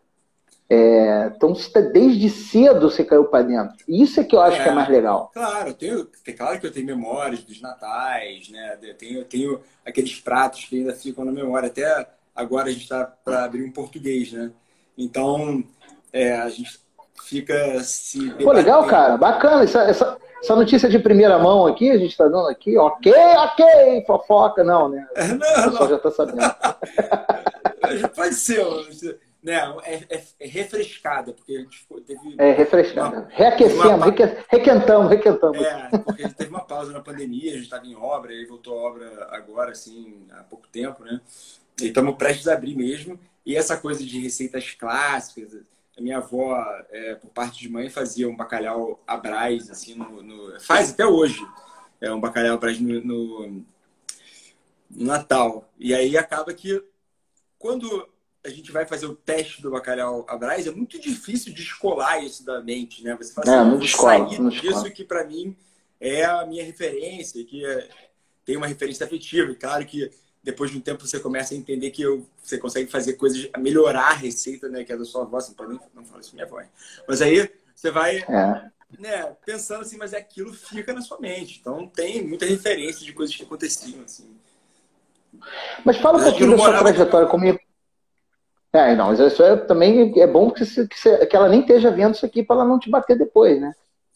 É, 0.70 1.32
então, 1.34 1.54
tá, 1.54 1.80
desde 1.80 2.28
cedo 2.28 2.90
você 2.90 3.02
caiu 3.02 3.24
para 3.24 3.44
dentro. 3.44 3.76
Isso 3.88 4.20
é 4.20 4.24
que 4.24 4.36
eu 4.36 4.40
acho 4.40 4.60
é, 4.60 4.62
que 4.62 4.68
é 4.68 4.74
mais 4.74 4.88
legal. 4.88 5.30
Claro, 5.32 5.72
tenho, 5.72 6.06
é 6.26 6.32
claro 6.32 6.60
que 6.60 6.66
eu 6.66 6.72
tenho 6.72 6.84
memórias 6.84 7.42
dos 7.42 7.60
natais, 7.60 8.50
né? 8.50 8.78
Eu 8.82 8.94
tenho, 8.94 9.18
eu 9.20 9.24
tenho 9.24 9.60
aqueles 9.84 10.20
pratos 10.20 10.66
que 10.66 10.76
ainda 10.76 10.94
ficam 10.94 11.24
na 11.24 11.32
memória. 11.32 11.68
Até 11.68 12.06
agora 12.36 12.68
a 12.68 12.72
gente 12.72 12.82
está 12.82 13.04
para 13.04 13.44
abrir 13.44 13.64
um 13.64 13.72
português, 13.72 14.30
né? 14.30 14.52
Então, 14.96 15.64
é, 16.12 16.36
a 16.36 16.48
gente 16.50 16.78
fica 17.24 17.80
se. 17.80 18.30
Pô, 18.42 18.52
legal, 18.52 18.86
cara. 18.86 19.16
Bacana. 19.16 19.64
Essa, 19.64 19.82
essa, 19.82 20.18
essa 20.42 20.56
notícia 20.56 20.88
de 20.88 20.98
primeira 20.98 21.38
mão 21.38 21.66
aqui, 21.66 21.90
a 21.90 21.98
gente 21.98 22.10
está 22.10 22.24
dando 22.24 22.48
aqui, 22.48 22.76
ok, 22.76 23.12
ok, 23.12 24.04
fofoca, 24.06 24.62
não, 24.62 24.88
né? 24.88 25.06
Não, 25.16 25.36
o 25.36 25.38
pessoal 25.38 25.72
não. 25.72 25.88
já 25.88 25.96
está 25.96 26.10
sabendo. 26.10 26.54
Pode 28.14 28.34
ser, 28.34 28.64
né? 29.42 29.54
É, 29.84 29.94
é, 30.16 30.24
é, 30.40 30.46
refrescada, 30.46 31.32
porque 31.32 31.56
a 31.56 31.60
gente 31.60 31.86
teve. 32.06 32.34
É, 32.38 32.52
refrescada. 32.52 33.20
Uma, 33.20 33.28
Reaquecemos, 33.30 33.84
uma... 33.84 34.14
requentamos, 34.48 35.10
requentamos. 35.10 35.58
É, 35.58 35.88
porque 35.88 36.22
a 36.22 36.26
gente 36.26 36.36
teve 36.36 36.50
uma 36.50 36.64
pausa 36.64 36.92
na 36.92 37.00
pandemia, 37.00 37.52
a 37.52 37.54
gente 37.54 37.64
estava 37.64 37.86
em 37.86 37.96
obra, 37.96 38.32
e 38.32 38.44
voltou 38.46 38.78
a 38.78 38.82
obra 38.82 39.28
agora, 39.30 39.72
assim, 39.72 40.26
há 40.32 40.42
pouco 40.42 40.66
tempo, 40.68 41.02
né? 41.04 41.20
E 41.80 41.86
estamos 41.86 42.16
prestes 42.16 42.48
a 42.48 42.54
abrir 42.54 42.76
mesmo. 42.76 43.18
E 43.46 43.56
essa 43.56 43.76
coisa 43.76 44.04
de 44.04 44.20
receitas 44.20 44.72
clássicas, 44.72 45.56
minha 46.00 46.18
avó, 46.18 46.56
é, 46.90 47.14
por 47.14 47.30
parte 47.30 47.60
de 47.60 47.68
mãe, 47.68 47.88
fazia 47.90 48.28
um 48.28 48.36
bacalhau 48.36 49.02
à 49.06 49.16
brás, 49.16 49.70
assim, 49.70 49.94
no, 49.94 50.22
no, 50.22 50.60
faz 50.60 50.90
até 50.90 51.06
hoje, 51.06 51.40
é 52.00 52.12
um 52.12 52.20
bacalhau 52.20 52.54
à 52.54 52.58
brás 52.58 52.80
no, 52.80 53.00
no, 53.04 53.48
no, 53.48 53.66
Natal. 54.90 55.70
E 55.78 55.94
aí 55.94 56.16
acaba 56.16 56.54
que 56.54 56.82
quando 57.58 58.08
a 58.44 58.48
gente 58.48 58.72
vai 58.72 58.86
fazer 58.86 59.06
o 59.06 59.14
teste 59.14 59.60
do 59.60 59.70
bacalhau 59.70 60.24
à 60.28 60.36
brás, 60.36 60.66
é 60.66 60.70
muito 60.70 60.98
difícil 60.98 61.52
descolar 61.52 62.24
isso 62.24 62.44
da 62.44 62.62
mente, 62.62 63.02
né? 63.04 63.16
Você 63.16 63.32
fala 63.32 63.46
assim, 63.46 63.68
é, 63.68 63.70
não 63.70 63.78
descola, 63.78 64.28
sair 64.28 64.40
não 64.40 64.48
disso 64.48 64.90
que 64.92 65.04
para 65.04 65.24
mim 65.24 65.56
é 66.00 66.24
a 66.24 66.46
minha 66.46 66.64
referência, 66.64 67.44
que 67.44 67.64
é, 67.64 67.88
tem 68.44 68.56
uma 68.56 68.66
referência 68.66 69.04
afetiva. 69.04 69.50
E 69.50 69.56
claro 69.56 69.84
que 69.84 70.10
depois 70.42 70.70
de 70.70 70.78
um 70.78 70.80
tempo 70.80 71.06
você 71.06 71.20
começa 71.20 71.54
a 71.54 71.56
entender 71.56 71.90
que 71.90 72.02
eu, 72.02 72.26
você 72.42 72.58
consegue 72.58 72.90
fazer 72.90 73.14
coisas, 73.14 73.48
melhorar 73.58 74.10
a 74.10 74.14
receita, 74.14 74.68
né? 74.68 74.84
Que 74.84 74.92
é 74.92 74.96
da 74.96 75.04
sua 75.04 75.24
você 75.24 75.52
pode 75.52 75.70
nem 75.70 75.80
não 75.94 76.04
falar 76.04 76.20
isso 76.20 76.34
minha 76.34 76.46
avó. 76.46 76.62
Mas 77.06 77.20
aí 77.20 77.50
você 77.74 77.90
vai 77.90 78.18
é. 78.18 78.70
né, 78.98 79.36
pensando 79.44 79.82
assim, 79.82 79.96
mas 79.96 80.14
aquilo 80.14 80.52
fica 80.52 80.92
na 80.92 81.00
sua 81.00 81.20
mente. 81.20 81.58
Então 81.60 81.86
tem 81.86 82.26
muita 82.26 82.46
referência 82.46 83.04
de 83.04 83.12
coisas 83.12 83.34
que 83.34 83.42
aconteciam. 83.42 84.02
Assim. 84.04 84.28
Mas 85.84 85.98
fala 85.98 86.18
um 86.18 86.24
pouquinho 86.24 86.50
da 86.52 86.58
sua 86.58 86.78
trajetória 86.78 87.28
comigo. 87.28 87.58
É, 88.72 88.94
não, 88.94 89.06
mas 89.06 89.18
isso 89.18 89.42
é, 89.42 89.56
também 89.56 90.12
é 90.20 90.26
bom 90.26 90.50
que, 90.50 90.64
você, 90.64 90.86
que, 90.86 90.98
você, 90.98 91.26
que, 91.26 91.34
ela 91.34 91.48
nem 91.48 91.60
esteja 91.60 91.90
vendo 91.90 92.14
isso 92.14 92.26
aqui 92.26 92.42
para 92.42 92.56
ela 92.56 92.64
não 92.66 92.78
te 92.78 92.90
bater 92.90 93.16
depois, 93.16 93.58
né? 93.58 93.72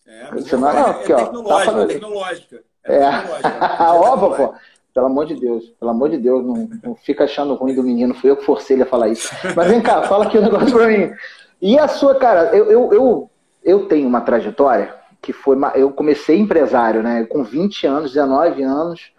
É, 0.06 0.30
mas 0.30 0.52
não, 0.52 0.68
é, 0.68 0.76
é, 0.76 0.90
aqui, 0.90 1.12
ó, 1.12 1.16
tecnológica, 1.16 1.72
tá 1.72 1.86
tecnológica. 1.86 2.64
É, 2.84 2.96
é. 2.96 3.84
Óbvio, 3.92 4.36
pô. 4.48 4.54
Pelo 4.94 5.06
amor 5.06 5.26
de 5.26 5.34
Deus, 5.34 5.64
pelo 5.80 5.90
amor 5.90 6.10
de 6.10 6.18
Deus, 6.18 6.44
não, 6.44 6.68
não 6.82 6.94
fica 6.94 7.24
achando 7.24 7.54
ruim 7.54 7.74
do 7.74 7.82
menino, 7.82 8.14
fui 8.14 8.30
eu 8.30 8.36
que 8.36 8.44
forcei 8.44 8.76
ele 8.76 8.82
a 8.82 8.86
falar 8.86 9.08
isso. 9.08 9.30
Mas 9.56 9.68
vem 9.68 9.80
cá, 9.80 10.02
fala 10.02 10.26
aqui 10.26 10.38
um 10.38 10.42
negócio 10.42 10.72
pra 10.72 10.86
mim. 10.86 11.10
E 11.60 11.78
a 11.78 11.88
sua, 11.88 12.14
cara, 12.16 12.54
eu, 12.54 12.70
eu, 12.70 12.92
eu, 12.92 13.30
eu 13.64 13.86
tenho 13.86 14.06
uma 14.06 14.20
trajetória 14.20 14.94
que 15.20 15.32
foi. 15.32 15.56
Eu 15.74 15.90
comecei 15.92 16.38
empresário, 16.38 17.02
né? 17.02 17.24
Com 17.24 17.42
20 17.42 17.86
anos, 17.86 18.12
19 18.12 18.62
anos 18.62 19.12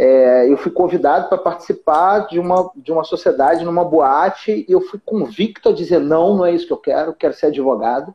é, 0.00 0.50
eu 0.50 0.56
fui 0.56 0.72
convidado 0.72 1.28
para 1.28 1.36
participar 1.36 2.20
de 2.20 2.38
uma, 2.38 2.70
de 2.74 2.90
uma 2.90 3.04
sociedade 3.04 3.66
numa 3.66 3.84
boate 3.84 4.64
e 4.66 4.72
eu 4.72 4.80
fui 4.80 4.98
convicto 5.04 5.68
a 5.68 5.74
dizer 5.74 6.00
não, 6.00 6.36
não 6.36 6.46
é 6.46 6.52
isso 6.52 6.66
que 6.66 6.72
eu 6.72 6.78
quero, 6.78 7.12
quero 7.12 7.34
ser 7.34 7.46
advogado. 7.46 8.14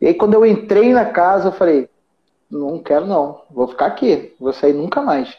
E 0.00 0.06
aí 0.06 0.14
quando 0.14 0.34
eu 0.34 0.46
entrei 0.46 0.92
na 0.92 1.06
casa, 1.06 1.48
eu 1.48 1.52
falei, 1.52 1.88
não 2.48 2.78
quero 2.78 3.04
não, 3.04 3.42
vou 3.50 3.66
ficar 3.66 3.86
aqui, 3.86 4.32
vou 4.38 4.52
sair 4.52 4.72
nunca 4.72 5.02
mais. 5.02 5.36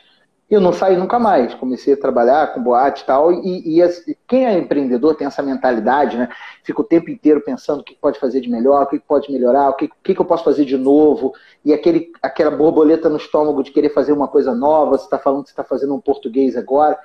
Eu 0.53 0.61
não 0.61 0.71
saí 0.71 0.95
nunca 0.95 1.17
mais. 1.17 1.55
Comecei 1.55 1.95
a 1.95 1.97
trabalhar 1.97 2.53
com 2.53 2.61
boate 2.61 3.01
e 3.01 3.05
tal. 3.05 3.33
E, 3.33 3.81
quem 4.27 4.45
é 4.45 4.55
empreendedor 4.55 5.15
tem 5.15 5.25
essa 5.25 5.41
mentalidade, 5.41 6.15
né? 6.15 6.29
Fica 6.63 6.79
o 6.79 6.83
tempo 6.83 7.09
inteiro 7.09 7.41
pensando 7.41 7.79
o 7.79 7.83
que 7.83 7.95
pode 7.95 8.19
fazer 8.19 8.39
de 8.39 8.47
melhor, 8.47 8.83
o 8.83 8.87
que 8.87 8.99
pode 8.99 9.31
melhorar, 9.31 9.69
o 9.69 9.73
que, 9.73 9.85
o 9.85 9.89
que 10.03 10.19
eu 10.19 10.25
posso 10.25 10.43
fazer 10.43 10.63
de 10.65 10.77
novo. 10.77 11.33
E 11.65 11.73
aquele, 11.73 12.11
aquela 12.21 12.51
borboleta 12.51 13.09
no 13.09 13.17
estômago 13.17 13.63
de 13.63 13.71
querer 13.71 13.89
fazer 13.89 14.13
uma 14.13 14.27
coisa 14.27 14.53
nova. 14.53 14.95
Você 14.95 15.05
está 15.05 15.17
falando 15.17 15.43
que 15.43 15.49
está 15.49 15.63
fazendo 15.63 15.95
um 15.95 15.99
português 15.99 16.55
agora. 16.55 16.99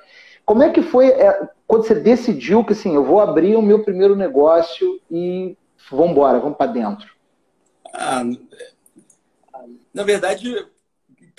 Como 0.45 0.61
é 0.61 0.69
que 0.69 0.83
foi 0.83 1.07
é, 1.07 1.49
quando 1.65 1.87
você 1.87 1.95
decidiu 1.95 2.63
que 2.63 2.73
assim, 2.73 2.93
eu 2.93 3.03
vou 3.03 3.19
abrir 3.19 3.55
o 3.55 3.63
meu 3.63 3.83
primeiro 3.83 4.15
negócio 4.15 4.99
e 5.09 5.57
vamos 5.89 6.11
embora, 6.11 6.39
vamos 6.39 6.57
para 6.57 6.71
dentro? 6.71 7.07
Ah, 7.93 8.23
na 9.91 10.03
verdade, 10.03 10.67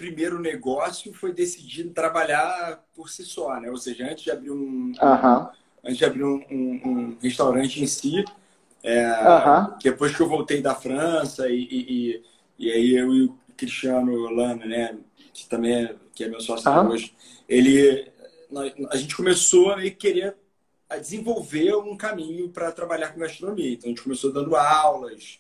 primeiro 0.00 0.40
negócio 0.40 1.12
foi 1.12 1.30
decidido 1.30 1.90
trabalhar 1.90 2.83
por 2.95 3.11
si 3.11 3.23
só, 3.23 3.61
né? 3.61 3.71
Ou 3.71 3.76
seja, 3.76 4.11
antes 4.11 4.25
de 4.25 4.30
abrir 4.30 4.50
um, 4.50 4.95
uhum. 4.99 5.49
antes 5.85 5.99
de 5.99 6.04
abrir 6.07 6.25
um, 6.25 6.42
um, 6.50 6.80
um 6.88 7.19
restaurante 7.21 7.83
em 7.83 7.87
si, 7.87 8.25
é, 8.83 9.07
uhum. 9.11 9.75
depois 9.83 10.16
que 10.16 10.23
eu 10.23 10.26
voltei 10.26 10.62
da 10.62 10.75
França 10.75 11.50
e, 11.50 11.69
e, 11.71 12.23
e, 12.59 12.73
aí 12.73 12.97
eu 12.97 13.14
e 13.14 13.25
o 13.25 13.37
Cristiano 13.59 14.16
Lana, 14.30 14.64
né? 14.64 14.97
Que 15.35 15.47
também 15.47 15.85
é, 15.85 15.95
que 16.14 16.25
é 16.25 16.28
meu 16.28 16.40
sócio 16.40 16.71
uhum. 16.71 16.88
hoje, 16.88 17.14
ele 17.47 18.11
a 18.90 18.97
gente 18.97 19.14
começou 19.14 19.71
a 19.71 19.90
querer 19.90 20.35
a 20.88 20.97
desenvolver 20.97 21.76
um 21.76 21.95
caminho 21.95 22.49
para 22.49 22.73
trabalhar 22.73 23.12
com 23.12 23.21
gastronomia. 23.21 23.71
Então 23.71 23.87
a 23.87 23.90
gente 23.90 24.02
começou 24.02 24.33
dando 24.33 24.57
aulas, 24.57 25.38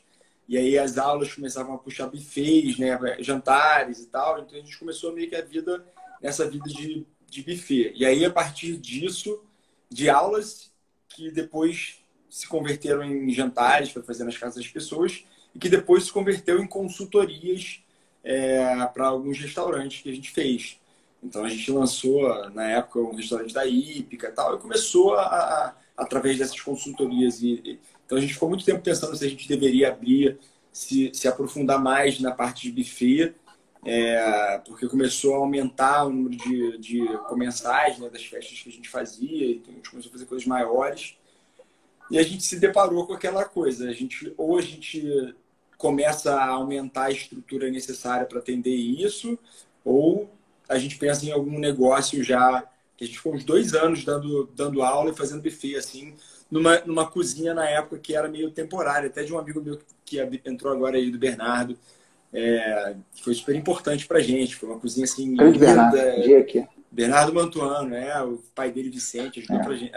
e 0.50 0.58
aí 0.58 0.76
as 0.76 0.98
aulas 0.98 1.32
começavam 1.32 1.76
a 1.76 1.78
puxar 1.78 2.08
buffets, 2.08 2.76
né, 2.76 2.98
jantares 3.20 4.00
e 4.00 4.06
tal. 4.06 4.40
Então 4.40 4.58
a 4.58 4.60
gente 4.60 4.76
começou 4.76 5.12
meio 5.12 5.28
que 5.28 5.36
a 5.36 5.42
vida 5.42 5.86
nessa 6.20 6.50
vida 6.50 6.68
de, 6.68 7.06
de 7.28 7.42
buffet. 7.44 7.92
E 7.94 8.04
aí 8.04 8.24
a 8.24 8.30
partir 8.32 8.76
disso, 8.76 9.44
de 9.88 10.10
aulas 10.10 10.72
que 11.08 11.30
depois 11.30 12.00
se 12.28 12.48
converteram 12.48 13.04
em 13.04 13.30
jantares 13.30 13.92
para 13.92 14.02
fazer 14.02 14.24
nas 14.24 14.36
casas 14.36 14.64
das 14.64 14.72
pessoas 14.72 15.24
e 15.54 15.58
que 15.60 15.68
depois 15.68 16.06
se 16.06 16.12
converteu 16.12 16.60
em 16.60 16.66
consultorias 16.66 17.80
é, 18.24 18.84
para 18.86 19.06
alguns 19.06 19.38
restaurantes 19.38 20.02
que 20.02 20.10
a 20.10 20.12
gente 20.12 20.32
fez. 20.32 20.80
Então 21.22 21.44
a 21.44 21.48
gente 21.48 21.70
lançou 21.70 22.50
na 22.50 22.68
época 22.68 22.98
um 22.98 23.14
restaurante 23.14 23.54
da 23.54 23.64
Ípica 23.64 24.26
e 24.26 24.32
tal 24.32 24.56
e 24.56 24.58
começou 24.58 25.14
a, 25.14 25.22
a 25.26 25.76
através 25.96 26.38
dessas 26.38 26.60
consultorias 26.60 27.40
e, 27.40 27.78
então 28.10 28.18
a 28.18 28.20
gente 28.20 28.34
ficou 28.34 28.48
muito 28.48 28.64
tempo 28.64 28.82
pensando 28.82 29.14
se 29.14 29.24
a 29.24 29.28
gente 29.28 29.46
deveria 29.46 29.92
abrir, 29.92 30.36
se, 30.72 31.12
se 31.14 31.28
aprofundar 31.28 31.80
mais 31.80 32.18
na 32.18 32.32
parte 32.32 32.68
de 32.68 32.72
buffet, 32.72 33.36
é, 33.84 34.60
porque 34.66 34.88
começou 34.88 35.36
a 35.36 35.38
aumentar 35.38 36.06
o 36.06 36.10
número 36.10 36.36
de, 36.36 36.78
de 36.78 37.06
comensais 37.28 38.00
né, 38.00 38.10
das 38.10 38.24
festas 38.24 38.58
que 38.58 38.68
a 38.68 38.72
gente 38.72 38.88
fazia, 38.88 39.52
então 39.52 39.72
a 39.72 39.76
gente 39.76 39.90
começou 39.90 40.08
a 40.08 40.12
fazer 40.12 40.26
coisas 40.26 40.44
maiores. 40.44 41.16
E 42.10 42.18
a 42.18 42.22
gente 42.24 42.42
se 42.42 42.58
deparou 42.58 43.06
com 43.06 43.12
aquela 43.12 43.44
coisa, 43.44 43.88
a 43.88 43.92
gente, 43.92 44.34
ou 44.36 44.58
a 44.58 44.60
gente 44.60 45.32
começa 45.78 46.34
a 46.34 46.48
aumentar 46.48 47.04
a 47.04 47.12
estrutura 47.12 47.70
necessária 47.70 48.26
para 48.26 48.40
atender 48.40 48.74
isso, 48.74 49.38
ou 49.84 50.28
a 50.68 50.76
gente 50.80 50.98
pensa 50.98 51.24
em 51.24 51.30
algum 51.30 51.60
negócio 51.60 52.24
já, 52.24 52.68
que 52.96 53.04
a 53.04 53.06
gente 53.06 53.18
ficou 53.18 53.34
uns 53.34 53.44
dois 53.44 53.72
anos 53.72 54.04
dando, 54.04 54.50
dando 54.52 54.82
aula 54.82 55.12
e 55.12 55.16
fazendo 55.16 55.42
buffet, 55.42 55.76
assim, 55.76 56.16
numa, 56.50 56.80
numa 56.80 57.06
cozinha 57.08 57.54
na 57.54 57.68
época 57.68 57.98
que 57.98 58.14
era 58.14 58.28
meio 58.28 58.50
temporária, 58.50 59.08
até 59.08 59.22
de 59.22 59.32
um 59.32 59.38
amigo 59.38 59.60
meu 59.60 59.78
que 60.04 60.18
entrou 60.44 60.72
agora 60.72 60.96
aí, 60.96 61.10
do 61.10 61.18
Bernardo, 61.18 61.78
é, 62.32 62.96
que 63.14 63.22
foi 63.22 63.34
super 63.34 63.54
importante 63.54 64.06
pra 64.06 64.20
gente. 64.20 64.56
Foi 64.56 64.68
uma 64.68 64.80
cozinha 64.80 65.04
assim. 65.04 65.34
Grande 65.34 65.58
Bernardo, 65.58 65.98
aqui. 66.38 66.66
Bernardo 66.90 67.32
Mantuano, 67.32 67.94
é, 67.94 68.20
o 68.22 68.38
pai 68.54 68.72
dele, 68.72 68.90
Vicente, 68.90 69.38
ajudou 69.38 69.60
é. 69.60 69.62
pra 69.62 69.74
gente. 69.74 69.92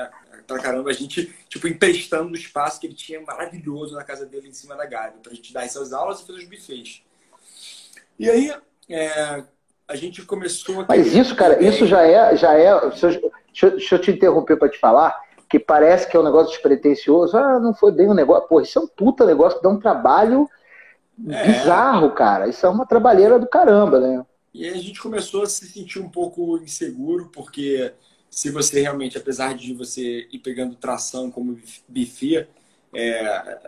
Pra 0.45 0.59
caramba, 0.59 0.89
a 0.89 0.93
gente, 0.93 1.33
tipo, 1.47 1.67
emprestando 1.67 2.31
o 2.31 2.35
espaço 2.35 2.79
que 2.79 2.85
ele 2.85 2.93
tinha 2.93 3.21
maravilhoso 3.21 3.95
na 3.95 4.03
casa 4.03 4.25
dele 4.25 4.49
em 4.49 4.53
cima 4.53 4.75
da 4.75 4.85
Gávea, 4.85 5.13
pra 5.23 5.33
gente 5.33 5.53
dar 5.53 5.63
essas 5.63 5.93
aulas 5.93 6.19
e 6.19 6.27
fazer 6.27 6.39
os 6.39 6.45
buffets. 6.45 7.01
E 8.19 8.29
aí, 8.29 8.53
é, 8.89 9.43
a 9.87 9.95
gente 9.95 10.21
começou 10.23 10.81
a. 10.81 10.85
Mas 10.87 11.15
isso, 11.15 11.35
cara, 11.35 11.63
isso 11.63 11.87
já 11.87 12.05
é. 12.05 12.35
Já 12.35 12.53
é 12.53 12.77
deixa, 12.89 13.31
eu, 13.63 13.71
deixa 13.71 13.95
eu 13.95 14.01
te 14.01 14.11
interromper 14.11 14.57
para 14.57 14.69
te 14.69 14.77
falar 14.79 15.22
que 15.53 15.59
parece 15.59 16.09
que 16.09 16.17
é 16.17 16.19
um 16.19 16.23
negócio 16.23 16.51
despretensioso. 16.51 17.37
Ah, 17.37 17.59
não 17.59 17.75
foi 17.75 17.91
bem 17.91 18.09
um 18.09 18.13
negócio. 18.15 18.49
Pô, 18.49 18.59
isso 18.59 18.79
é 18.79 18.81
um 18.81 18.87
puta 18.87 19.23
negócio 19.23 19.59
que 19.59 19.63
dá 19.63 19.69
um 19.69 19.79
trabalho 19.79 20.49
é. 21.29 21.45
bizarro, 21.45 22.09
cara. 22.09 22.47
Isso 22.47 22.65
é 22.65 22.69
uma 22.69 22.87
trabalheira 22.87 23.37
do 23.37 23.45
caramba, 23.45 23.99
né? 23.99 24.25
E 24.51 24.65
aí 24.65 24.73
a 24.73 24.81
gente 24.81 24.99
começou 24.99 25.43
a 25.43 25.45
se 25.45 25.67
sentir 25.67 25.99
um 25.99 26.09
pouco 26.09 26.57
inseguro, 26.57 27.29
porque 27.31 27.93
se 28.31 28.49
você 28.49 28.81
realmente, 28.81 29.15
apesar 29.15 29.53
de 29.53 29.75
você 29.75 30.27
ir 30.31 30.39
pegando 30.39 30.73
tração 30.73 31.29
como 31.29 31.61
buffet, 31.87 32.47
é, 32.91 33.59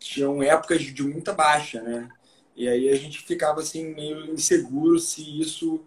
tinham 0.00 0.42
épocas 0.42 0.82
de 0.82 1.02
muita 1.04 1.32
baixa, 1.32 1.80
né? 1.80 2.08
E 2.56 2.66
aí 2.66 2.88
a 2.88 2.96
gente 2.96 3.20
ficava 3.20 3.60
assim 3.60 3.94
meio 3.94 4.32
inseguro 4.32 4.98
se 4.98 5.40
isso 5.40 5.80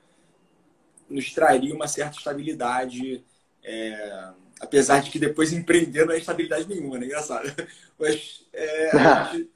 nos 1.09 1.33
traria 1.33 1.75
uma 1.75 1.89
certa 1.89 2.15
estabilidade 2.15 3.21
é, 3.62 4.33
Apesar 4.63 5.01
de 5.01 5.12
que 5.12 5.20
depois 5.20 5.51
empreender 5.51 6.05
não 6.05 6.13
é 6.13 6.17
estabilidade 6.17 6.67
nenhuma, 6.67 6.98
né? 6.98 7.05
Engraçado. 7.05 7.53
Mas 8.00 8.46
é, 8.53 8.96
a 8.96 9.24
gente, 9.34 9.50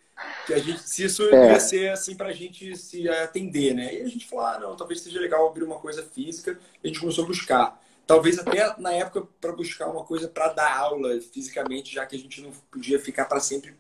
que 0.46 0.54
a 0.54 0.60
gente, 0.60 0.82
se 0.82 1.06
isso 1.06 1.24
é. 1.24 1.54
ia 1.54 1.60
ser 1.60 1.90
assim 1.92 2.16
para 2.16 2.28
a 2.28 2.34
gente 2.34 2.76
se 2.76 3.08
atender, 3.08 3.74
né? 3.74 3.96
E 3.96 4.02
a 4.02 4.08
gente 4.08 4.28
falou, 4.28 4.46
ah, 4.46 4.60
não, 4.60 4.76
talvez 4.76 5.02
seja 5.02 5.20
legal 5.20 5.48
abrir 5.48 5.64
uma 5.64 5.80
coisa 5.80 6.04
física. 6.04 6.60
A 6.84 6.88
gente 6.88 7.00
começou 7.00 7.24
a 7.24 7.28
buscar. 7.28 7.82
Talvez 8.06 8.38
até 8.40 8.80
na 8.80 8.92
época 8.94 9.28
para 9.40 9.52
buscar 9.52 9.88
uma 9.88 10.04
coisa 10.04 10.28
para 10.28 10.54
dar 10.54 10.78
aula 10.78 11.20
fisicamente, 11.22 11.94
já 11.94 12.06
que 12.06 12.16
a 12.16 12.20
gente 12.20 12.42
não 12.42 12.52
podia 12.72 13.00
ficar 13.00 13.26
para 13.26 13.40
sempre 13.40 13.76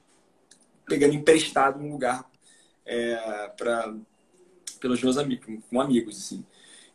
pegando 0.85 1.13
emprestado 1.13 1.79
um 1.79 1.91
lugar 1.91 2.29
é, 2.85 3.51
para 3.57 3.93
pelos 4.79 5.01
meus 5.01 5.17
amigos, 5.17 5.63
com 5.69 5.81
amigos, 5.81 6.17
assim. 6.17 6.45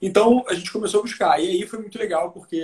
Então 0.02 0.44
a 0.48 0.54
gente 0.54 0.72
começou 0.72 0.98
a 0.98 1.02
buscar. 1.04 1.40
E 1.40 1.48
aí 1.48 1.66
foi 1.66 1.78
muito 1.78 1.96
legal, 1.96 2.32
porque 2.32 2.56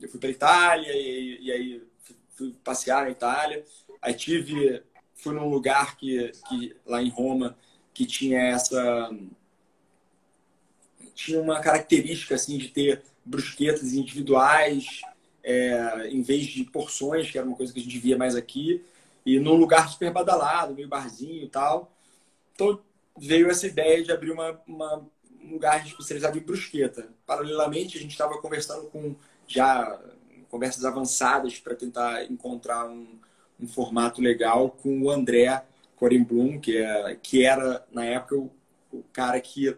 eu 0.00 0.08
fui 0.08 0.18
para 0.18 0.30
Itália, 0.30 0.90
e, 0.94 1.38
e, 1.42 1.52
aí 1.52 1.82
fui 2.30 2.54
passear 2.64 3.04
na 3.04 3.10
Itália. 3.10 3.62
Aí 4.00 4.14
tive, 4.14 4.82
fui 5.14 5.34
num 5.34 5.50
lugar 5.50 5.98
que, 5.98 6.32
que 6.48 6.74
lá 6.86 7.02
em 7.02 7.10
Roma 7.10 7.56
que 7.92 8.06
tinha 8.06 8.40
essa. 8.40 9.10
tinha 11.14 11.40
uma 11.40 11.60
característica 11.60 12.34
assim 12.34 12.56
de 12.56 12.68
ter 12.68 13.02
brusquetas 13.24 13.92
individuais, 13.92 15.02
é, 15.42 16.08
em 16.10 16.22
vez 16.22 16.46
de 16.46 16.64
porções, 16.64 17.30
que 17.30 17.36
era 17.36 17.46
uma 17.46 17.56
coisa 17.56 17.72
que 17.74 17.80
a 17.80 17.82
gente 17.82 17.98
via 17.98 18.16
mais 18.16 18.34
aqui, 18.34 18.82
e 19.24 19.38
num 19.38 19.54
lugar 19.54 19.88
super 19.90 20.10
badalado, 20.12 20.74
meio 20.74 20.88
barzinho 20.88 21.44
e 21.44 21.48
tal. 21.48 21.92
Então 22.54 22.80
veio 23.18 23.50
essa 23.50 23.66
ideia 23.66 24.02
de 24.02 24.12
abrir 24.12 24.30
uma, 24.30 24.60
uma 24.66 25.06
um 25.46 25.52
lugar 25.52 25.84
especializado 25.86 26.38
em 26.38 26.40
brusqueta. 26.42 27.08
Paralelamente, 27.26 27.96
a 27.96 28.00
gente 28.00 28.12
estava 28.12 28.38
conversando 28.38 28.86
com 28.86 29.14
já 29.46 29.98
conversas 30.48 30.84
avançadas 30.84 31.58
para 31.58 31.74
tentar 31.74 32.24
encontrar 32.24 32.86
um, 32.86 33.18
um, 33.60 33.66
formato 33.66 34.20
legal 34.20 34.70
com 34.70 35.02
o 35.02 35.10
André 35.10 35.62
Corenblum, 35.96 36.60
que, 36.60 36.76
é, 36.76 37.16
que 37.22 37.44
era, 37.44 37.84
na 37.92 38.04
época, 38.04 38.36
o, 38.36 38.50
o 38.92 39.02
cara 39.12 39.40
que, 39.40 39.76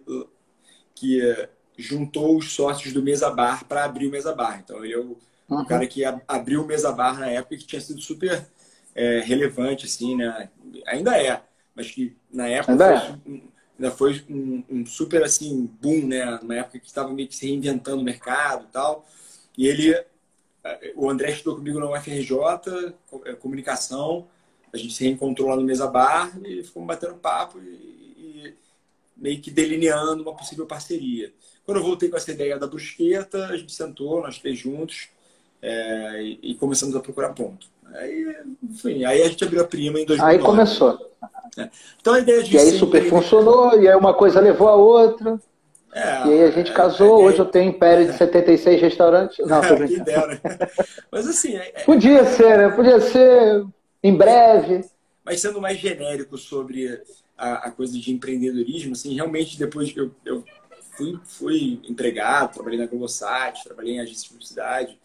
que 0.95 1.49
juntou 1.77 2.37
os 2.37 2.53
sócios 2.53 2.93
do 2.93 3.03
Mesa 3.03 3.31
Bar 3.31 3.65
para 3.65 3.85
abrir 3.85 4.09
o 4.09 4.11
Mesa 4.11 4.35
Bar. 4.35 4.61
Então, 4.65 4.85
ele 4.85 4.95
é 4.95 4.99
o, 4.99 5.17
uhum. 5.49 5.61
o 5.61 5.67
cara 5.67 5.87
que 5.87 6.03
abriu 6.27 6.63
o 6.63 6.67
Mesa 6.67 6.93
Bar 6.93 7.19
na 7.19 7.29
época 7.29 7.57
que 7.57 7.67
tinha 7.67 7.81
sido 7.81 8.01
super 8.01 8.47
é, 8.95 9.21
relevante, 9.21 9.87
assim, 9.87 10.17
né? 10.17 10.51
Ainda 10.87 11.17
é 11.17 11.43
mas 11.79 11.93
que 11.93 12.17
na 12.29 12.49
época 12.49 12.73
ainda 12.73 13.01
foi, 13.01 13.35
é. 13.37 13.41
Ainda 13.79 13.91
foi 13.91 14.25
um, 14.29 14.65
um, 14.69 14.87
super 14.87 15.23
assim 15.23 15.67
boom, 15.81 16.07
né? 16.07 16.39
Numa 16.43 16.57
época 16.57 16.79
que 16.81 16.87
estava 16.87 17.13
meio 17.13 17.29
que 17.29 17.37
se 17.37 17.47
reinventando 17.47 18.01
o 18.01 18.05
mercado 18.05 18.65
e 18.65 18.73
tal. 18.73 19.07
E 19.57 19.67
ele, 19.67 19.95
o 20.97 21.09
André 21.09 21.31
estudou 21.31 21.57
comigo 21.57 21.79
na 21.79 21.91
UFRJ, 21.91 22.35
é, 23.25 23.33
comunicação. 23.35 24.27
A 24.73 24.77
gente 24.77 24.95
se 24.95 25.05
reencontrou 25.05 25.49
lá 25.49 25.57
no 25.57 25.63
Mesa 25.63 25.87
Bar 25.87 26.39
e 26.45 26.63
ficamos 26.63 26.87
batendo 26.87 27.15
papo 27.15 27.59
e, 27.61 27.65
e 27.67 28.55
meio 29.17 29.41
que 29.41 29.51
delineando 29.51 30.23
uma 30.23 30.37
possível 30.37 30.67
parceria. 30.67 31.33
Quando 31.65 31.79
eu 31.79 31.85
voltei 31.85 32.09
com 32.09 32.17
essa 32.17 32.31
ideia 32.33 32.59
da 32.59 32.67
brusqueta, 32.67 33.47
a 33.47 33.57
gente 33.57 33.73
sentou, 33.73 34.23
nós 34.23 34.39
três 34.39 34.59
juntos, 34.59 35.09
é, 35.61 36.23
e, 36.23 36.39
e, 36.43 36.55
começamos 36.55 36.95
a 36.95 37.01
procurar 37.01 37.35
ponto. 37.35 37.67
Aí, 37.95 38.37
enfim, 38.63 39.05
aí 39.05 39.23
a 39.23 39.29
gente 39.29 39.45
abriu 39.45 39.63
a 39.63 39.65
prima 39.65 40.01
em 40.01 40.05
2009. 40.05 40.37
Aí 40.37 40.39
começou. 40.39 41.13
É. 41.57 41.69
Então 42.01 42.15
a 42.15 42.21
ideia 42.21 42.43
de 42.43 42.55
E 42.55 42.59
aí 42.59 42.79
super 42.79 43.09
funcionou, 43.09 43.81
e 43.81 43.89
aí 43.89 43.95
uma 43.95 44.15
coisa 44.15 44.41
levou 44.41 44.69
a 44.69 44.77
outra. 44.77 45.41
É, 45.93 46.27
e 46.27 46.33
aí 46.33 46.43
a 46.45 46.51
gente 46.51 46.71
é, 46.71 46.75
casou, 46.75 47.23
hoje 47.25 47.39
eu 47.39 47.47
tenho 47.47 47.71
império 47.71 48.07
de 48.07 48.17
76 48.17 48.81
restaurantes. 48.81 49.47
Não, 49.47 49.61
tô 49.67 49.75
brincando. 49.75 50.05
Dera. 50.05 50.41
Mas 51.11 51.27
assim... 51.27 51.57
É, 51.57 51.73
é, 51.75 51.85
Podia 51.85 52.25
ser, 52.25 52.59
né? 52.59 52.69
Podia 52.69 53.01
ser 53.01 53.65
em 54.03 54.15
breve. 54.15 54.85
Mas 55.25 55.41
sendo 55.41 55.61
mais 55.61 55.79
genérico 55.79 56.37
sobre 56.39 57.03
a, 57.37 57.69
a 57.69 57.71
coisa 57.71 57.99
de 57.99 58.13
empreendedorismo, 58.13 58.93
assim, 58.93 59.15
realmente 59.15 59.59
depois 59.59 59.91
que 59.91 60.01
eu, 60.01 60.11
eu 60.25 60.45
fui, 60.97 61.19
fui 61.25 61.81
empregado, 61.89 62.55
trabalhei 62.55 62.79
na 62.79 62.87
Globosat, 62.87 63.63
trabalhei 63.65 63.95
em 63.95 64.01
agência 64.01 64.25
de 64.25 64.29
publicidade, 64.31 64.99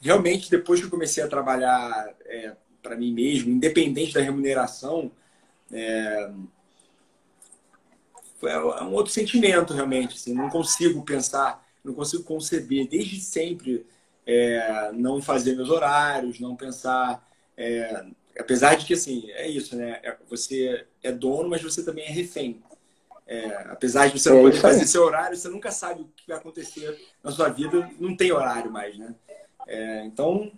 realmente, 0.00 0.50
depois 0.50 0.80
que 0.80 0.86
eu 0.86 0.90
comecei 0.90 1.22
a 1.22 1.28
trabalhar 1.28 2.14
é, 2.24 2.52
para 2.82 2.96
mim 2.96 3.12
mesmo, 3.12 3.50
independente 3.50 4.14
da 4.14 4.20
remuneração, 4.20 5.10
é, 5.72 6.30
é 8.44 8.58
um 8.82 8.92
outro 8.92 9.12
sentimento, 9.12 9.72
realmente. 9.72 10.16
Assim, 10.16 10.34
não 10.34 10.48
consigo 10.48 11.02
pensar, 11.02 11.64
não 11.82 11.94
consigo 11.94 12.22
conceber, 12.22 12.88
desde 12.88 13.20
sempre, 13.20 13.86
é, 14.26 14.90
não 14.92 15.20
fazer 15.20 15.56
meus 15.56 15.70
horários, 15.70 16.40
não 16.40 16.54
pensar. 16.56 17.26
É, 17.56 18.04
apesar 18.38 18.74
de 18.76 18.84
que, 18.84 18.94
assim, 18.94 19.30
é 19.30 19.48
isso, 19.48 19.76
né? 19.76 20.00
É, 20.02 20.16
você 20.28 20.86
é 21.02 21.10
dono, 21.10 21.48
mas 21.48 21.62
você 21.62 21.84
também 21.84 22.04
é 22.04 22.10
refém. 22.10 22.62
É, 23.26 23.66
apesar 23.70 24.06
de 24.06 24.20
você 24.20 24.30
não 24.30 24.42
poder 24.42 24.60
fazer 24.60 24.86
seu 24.86 25.02
horário, 25.02 25.36
você 25.36 25.48
nunca 25.48 25.72
sabe 25.72 26.02
o 26.02 26.08
que 26.14 26.28
vai 26.28 26.36
acontecer 26.36 26.96
na 27.24 27.32
sua 27.32 27.48
vida. 27.48 27.90
Não 27.98 28.16
tem 28.16 28.30
horário 28.30 28.70
mais, 28.70 28.96
né? 28.96 29.14
É, 29.66 30.04
então, 30.04 30.50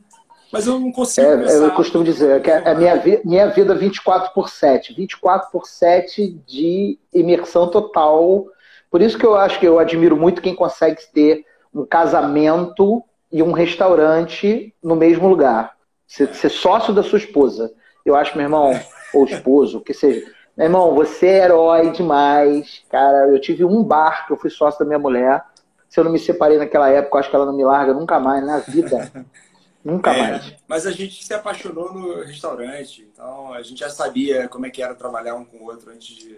mas 0.53 0.67
eu 0.67 0.79
não 0.79 0.91
consigo. 0.91 1.27
É, 1.27 1.57
eu 1.57 1.71
costumo 1.73 2.03
dizer 2.03 2.41
que 2.43 2.51
é 2.51 2.75
minha, 2.75 2.97
vi, 2.97 3.21
minha 3.25 3.47
vida 3.49 3.75
24 3.75 4.33
por 4.33 4.49
7. 4.49 4.95
24 4.95 5.51
por 5.51 5.67
7 5.67 6.41
de 6.47 6.99
imersão 7.13 7.71
total. 7.71 8.47
Por 8.91 9.03
isso 9.03 9.19
que 9.19 9.27
eu 9.27 9.37
acho 9.37 9.61
que 9.61 9.67
eu 9.67 9.79
admiro 9.79 10.17
muito 10.17 10.41
quem 10.41 10.55
consegue 10.55 11.03
ter 11.13 11.45
um 11.75 11.85
casamento 11.85 13.03
e 13.31 13.43
um 13.43 13.53
restaurante 13.53 14.75
no 14.83 14.97
mesmo 14.97 15.29
lugar. 15.29 15.75
Ser, 16.07 16.35
ser 16.35 16.49
sócio 16.49 16.95
da 16.95 17.03
sua 17.03 17.19
esposa. 17.19 17.71
Eu 18.05 18.17
acho, 18.17 18.35
meu 18.35 18.47
irmão, 18.47 18.73
ou 19.13 19.25
esposo, 19.27 19.81
que 19.81 19.93
seja. 19.93 20.27
Meu 20.57 20.67
irmão, 20.67 20.95
você 20.95 21.27
é 21.27 21.45
herói 21.45 21.91
demais. 21.91 22.83
Cara, 22.89 23.29
eu 23.29 23.39
tive 23.39 23.67
um 23.67 23.85
bar 23.85 24.27
que 24.27 24.33
eu 24.33 24.39
fui 24.39 24.49
sócio 24.49 24.81
da 24.81 24.87
minha 24.87 24.99
mulher. 24.99 25.45
Se 25.89 25.99
eu 25.99 26.05
não 26.05 26.13
me 26.13 26.19
separei 26.19 26.59
naquela 26.59 26.89
época, 26.91 27.19
acho 27.19 27.31
que 27.31 27.37
ela 27.37 27.47
não 27.47 27.57
me 27.57 27.65
larga 27.65 27.95
nunca 27.95 28.21
mais 28.21 28.45
na 28.45 28.59
vida. 28.59 29.11
nunca 29.85 30.13
é, 30.13 30.23
mais. 30.23 30.55
Mas 30.67 30.87
a 30.87 30.91
gente 30.91 31.25
se 31.25 31.33
apaixonou 31.33 31.93
no 31.93 32.23
restaurante, 32.23 33.09
então 33.13 33.53
a 33.53 33.63
gente 33.63 33.81
já 33.81 33.89
sabia 33.89 34.49
como 34.49 34.67
é 34.67 34.71
que 34.71 34.83
era 34.83 34.95
trabalhar 34.95 35.35
um 35.35 35.45
com 35.45 35.59
o 35.59 35.65
outro 35.65 35.91
antes 35.91 36.15
de, 36.15 36.37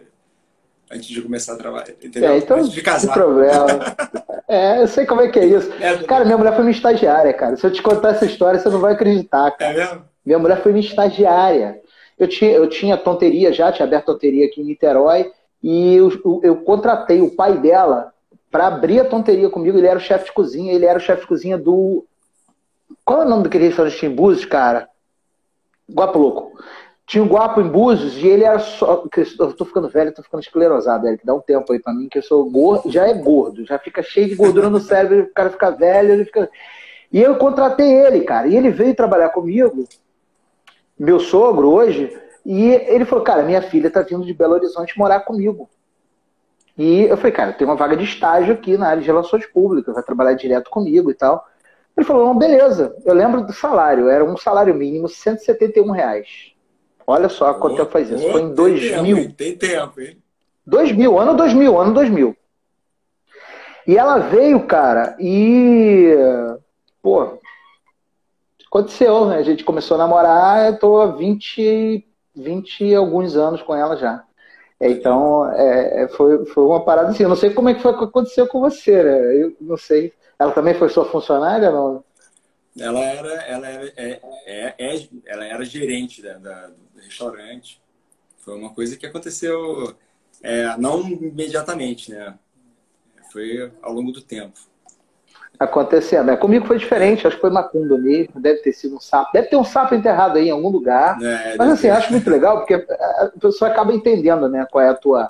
antes 0.91 1.09
de 1.09 1.21
começar 1.21 1.55
a 1.55 1.57
trabalhar. 1.57 1.91
Entendeu? 2.03 2.31
É, 2.31 2.39
então, 2.39 2.59
antes 2.59 2.71
de 2.71 2.83
casar. 2.83 3.13
problema. 3.13 3.67
é, 4.47 4.83
eu 4.83 4.89
sei 4.89 5.05
como 5.05 5.21
é 5.21 5.29
que 5.29 5.39
é 5.39 5.47
isso. 5.47 5.71
É, 5.81 5.97
cara, 6.05 6.25
minha 6.25 6.39
mulher 6.39 6.55
foi 6.55 6.63
minha 6.63 6.77
estagiária, 6.77 7.33
cara. 7.33 7.57
Se 7.57 7.67
eu 7.67 7.73
te 7.73 7.83
contar 7.83 8.11
essa 8.11 8.27
história, 8.27 8.61
você 8.61 8.69
não 8.69 8.81
vai 8.81 8.93
acreditar, 8.93 9.51
cara. 9.53 9.73
É 9.73 9.77
mesmo? 9.77 10.05
Minha 10.25 10.39
mulher 10.39 10.63
foi 10.63 10.73
minha 10.73 10.87
estagiária. 10.87 11.81
Eu 12.19 12.29
tinha, 12.29 12.51
eu 12.51 12.69
tinha 12.69 12.97
tonteria 12.97 13.53
já, 13.53 13.73
tinha 13.73 13.87
aberto 13.87 14.07
tonteria 14.07 14.47
aqui 14.47 14.61
em 14.61 14.65
Niterói, 14.65 15.33
e 15.63 15.95
eu, 15.95 16.11
eu, 16.25 16.41
eu 16.43 16.57
contratei 16.57 17.21
o 17.21 17.35
pai 17.35 17.59
dela 17.59 18.13
para 18.51 18.67
abrir 18.67 19.01
a 19.01 19.05
tonteria 19.05 19.49
comigo. 19.49 19.79
Ele 19.79 19.87
era 19.87 19.99
o 19.99 20.03
chefe 20.03 20.27
de 20.27 20.33
cozinha, 20.33 20.73
ele 20.73 20.87
era 20.87 20.99
o 20.99 21.03
chefe 21.03 21.23
de 21.23 21.29
cozinha 21.29 21.57
do. 21.57 22.05
Qual 23.05 23.23
é 23.23 23.27
o 23.27 23.29
nome 23.29 23.45
daquele 23.45 23.67
restaurante 23.67 24.05
em 24.05 24.15
Búzios, 24.15 24.45
cara? 24.45 24.89
Guapo 25.89 26.19
Louco. 26.19 26.61
Tinha 27.07 27.25
um 27.25 27.29
Guapo 27.29 27.61
em 27.61 27.69
Búzios 27.69 28.17
e 28.17 28.27
ele 28.27 28.45
era 28.45 28.59
só. 28.59 29.05
Eu 29.39 29.53
tô 29.53 29.65
ficando 29.65 29.89
velho, 29.89 30.15
tô 30.15 30.23
ficando 30.23 30.43
esclerosado, 30.43 31.09
Eric. 31.09 31.27
Dá 31.27 31.35
um 31.35 31.41
tempo 31.41 31.73
aí 31.73 31.81
pra 31.81 31.93
mim, 31.93 32.09
que 32.09 32.19
eu 32.19 32.23
sou 32.23 32.49
gordo, 32.49 32.91
já 32.91 33.09
é 33.09 33.15
gordo, 33.15 33.65
já 33.65 33.79
fica 33.79 34.03
cheio 34.03 34.29
de 34.29 34.37
gordura 34.37 34.71
no 34.71 34.79
cérebro, 34.79 35.25
o 35.25 35.35
cara 35.35 35.51
fica 35.51 35.71
velho, 35.71 36.13
ele 36.13 36.25
fica. 36.25 36.49
E 37.13 37.21
eu 37.21 37.37
contratei 37.37 37.93
ele, 37.93 38.21
cara. 38.21 38.47
E 38.47 38.57
ele 38.57 38.71
veio 38.71 38.95
trabalhar 38.95 39.31
comigo, 39.31 39.89
meu 40.97 41.19
sogro 41.19 41.71
hoje, 41.71 42.17
e 42.47 42.69
ele 42.69 43.05
falou, 43.05 43.25
cara, 43.25 43.43
minha 43.43 43.63
filha 43.63 43.91
tá 43.91 44.03
vindo 44.03 44.25
de 44.25 44.33
Belo 44.33 44.55
Horizonte 44.55 44.97
morar 44.97 45.21
comigo. 45.21 45.69
E 46.77 47.03
eu 47.03 47.17
falei, 47.17 47.33
cara, 47.33 47.53
tem 47.53 47.67
uma 47.67 47.77
vaga 47.77 47.97
de 47.97 48.05
estágio 48.05 48.55
aqui 48.55 48.77
na 48.77 48.89
área 48.89 49.01
de 49.01 49.07
relações 49.07 49.47
públicas, 49.47 49.95
vai 49.95 50.03
trabalhar 50.03 50.35
direto 50.35 50.71
comigo 50.71 51.11
e 51.11 51.15
tal. 51.15 51.47
Ele 51.97 52.07
falou, 52.07 52.27
não, 52.27 52.39
beleza. 52.39 52.97
Eu 53.05 53.15
lembro 53.15 53.43
do 53.43 53.53
salário, 53.53 54.09
era 54.09 54.25
um 54.25 54.37
salário 54.37 54.75
mínimo, 54.75 55.09
171 55.09 55.91
reais. 55.91 56.53
Olha 57.07 57.29
só 57.29 57.55
quanto 57.55 57.77
tempo 57.77 57.91
faz 57.91 58.09
isso. 58.11 58.31
Foi 58.31 58.43
em 58.43 58.55
2000. 58.55 59.17
Tempo, 59.17 59.35
tem 59.35 59.57
tempo, 59.57 60.01
hein? 60.01 60.17
2000, 60.67 61.19
ano 61.19 61.37
2000, 61.37 61.79
ano 61.79 61.93
2000. 61.93 62.37
E 63.87 63.99
ela 63.99 64.19
veio, 64.19 64.65
cara, 64.67 65.17
e. 65.19 66.15
Pô, 67.03 67.41
aconteceu, 68.67 69.27
né? 69.27 69.39
A 69.39 69.43
gente 69.43 69.65
começou 69.65 69.97
a 69.97 69.99
namorar, 69.99 70.67
eu 70.67 70.79
tô 70.79 71.01
há 71.01 71.07
20, 71.09 72.07
20 72.37 72.85
e 72.85 72.95
alguns 72.95 73.37
anos 73.37 73.61
com 73.63 73.75
ela 73.75 73.97
já. 73.97 74.23
Então, 74.81 75.51
é, 75.53 76.05
é, 76.05 76.09
foi, 76.09 76.47
foi 76.47 76.65
uma 76.65 76.85
parada 76.85 77.11
assim. 77.11 77.23
Eu 77.23 77.29
não 77.29 77.37
sei 77.37 77.51
como 77.51 77.69
é 77.69 77.75
que 77.75 77.83
foi 77.83 77.97
que 77.97 78.05
aconteceu 78.05 78.47
com 78.47 78.61
você, 78.61 79.03
né? 79.03 79.43
Eu 79.43 79.57
não 79.61 79.77
sei. 79.77 80.13
Ela 80.39 80.53
também 80.53 80.75
foi 80.75 80.89
sua 80.89 81.05
funcionária, 81.05 81.71
não? 81.71 82.03
Ela 82.79 83.01
era, 83.01 83.35
ela 83.43 83.69
era, 83.69 83.93
é, 83.97 84.21
é, 84.47 84.75
é 84.79 85.09
ela 85.27 85.45
era 85.45 85.65
gerente 85.65 86.23
da, 86.23 86.35
da, 86.39 86.67
do 86.69 87.01
restaurante. 87.01 87.81
Foi 88.39 88.57
uma 88.57 88.73
coisa 88.73 88.97
que 88.97 89.05
aconteceu 89.05 89.95
é, 90.43 90.77
não 90.79 91.07
imediatamente, 91.07 92.11
né? 92.13 92.39
Foi 93.31 93.71
ao 93.83 93.93
longo 93.93 94.13
do 94.13 94.23
tempo 94.23 94.70
acontecendo. 95.61 96.27
Né? 96.27 96.37
Comigo 96.37 96.67
foi 96.67 96.79
diferente, 96.79 97.27
acho 97.27 97.37
que 97.37 97.43
foi 97.43 97.51
macumba 97.51 97.99
mesmo, 97.99 98.41
deve 98.41 98.61
ter 98.61 98.73
sido 98.73 98.97
um 98.97 99.01
sapo. 99.01 99.31
Deve 99.35 99.49
ter 99.49 99.57
um 99.57 99.65
sapo 99.65 99.95
enterrado 99.95 100.39
aí 100.39 100.49
em 100.49 100.51
algum 100.51 100.71
lugar. 100.71 101.23
É, 101.23 101.57
Mas 101.59 101.73
assim, 101.73 101.91
acho 101.91 102.11
muito 102.11 102.29
legal, 102.31 102.59
porque 102.59 102.75
a 102.75 103.31
pessoa 103.39 103.71
acaba 103.71 103.93
entendendo 103.93 104.49
né, 104.49 104.67
qual 104.71 104.83
é 104.83 104.89
a 104.89 104.95
tua. 104.95 105.27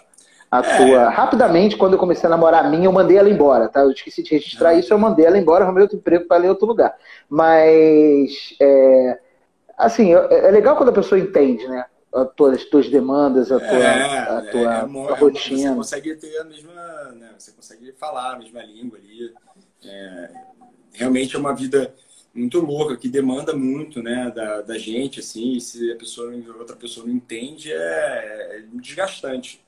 A 0.48 0.58
é. 0.60 0.76
tua... 0.76 1.08
Rapidamente, 1.08 1.76
quando 1.76 1.94
eu 1.94 1.98
comecei 1.98 2.28
a 2.28 2.30
namorar 2.30 2.64
a 2.64 2.68
minha, 2.68 2.86
eu 2.86 2.92
mandei 2.92 3.16
ela 3.16 3.28
embora, 3.28 3.68
tá? 3.68 3.80
Eu 3.80 3.90
esqueci 3.90 4.22
de 4.22 4.30
registrar 4.30 4.74
isso, 4.74 4.92
eu 4.92 4.98
mandei 4.98 5.26
ela 5.26 5.38
embora, 5.38 5.64
arrumei 5.64 5.82
outro 5.82 5.98
emprego 5.98 6.26
para 6.26 6.38
ler 6.38 6.48
outro 6.48 6.66
lugar. 6.66 6.94
Mas, 7.28 8.54
é... 8.60 9.18
assim, 9.76 10.14
é, 10.14 10.48
é 10.48 10.50
legal 10.50 10.76
quando 10.76 10.90
a 10.90 10.92
pessoa 10.92 11.18
entende, 11.18 11.66
né? 11.66 11.84
As 12.12 12.64
tuas 12.64 12.88
demandas, 12.88 13.52
a 13.52 13.58
tua, 13.60 13.68
é, 13.68 14.18
a 14.18 14.42
tua, 14.50 14.60
é, 14.60 15.12
é, 15.12 15.14
rotina. 15.14 15.74
Você 15.74 15.76
consegue 15.76 16.14
ter 16.16 16.38
a 16.38 16.44
mesma, 16.44 16.72
né? 17.12 17.34
Você 17.38 17.52
consegue 17.52 17.92
falar 17.92 18.34
a 18.34 18.38
mesma 18.38 18.62
língua 18.62 18.98
ali. 18.98 19.32
É, 19.84 20.30
realmente 20.92 21.36
é 21.36 21.38
uma 21.38 21.54
vida 21.54 21.94
muito 22.34 22.60
louca, 22.60 22.96
que 22.96 23.08
demanda 23.08 23.54
muito 23.54 24.02
né, 24.02 24.30
da, 24.34 24.62
da 24.62 24.78
gente, 24.78 25.20
assim, 25.20 25.56
e 25.56 25.60
se 25.60 25.90
a 25.92 25.96
pessoa, 25.96 26.32
outra 26.58 26.76
pessoa 26.76 27.06
não 27.06 27.12
entende, 27.12 27.72
é, 27.72 28.58
é 28.58 28.64
desgastante. 28.74 29.64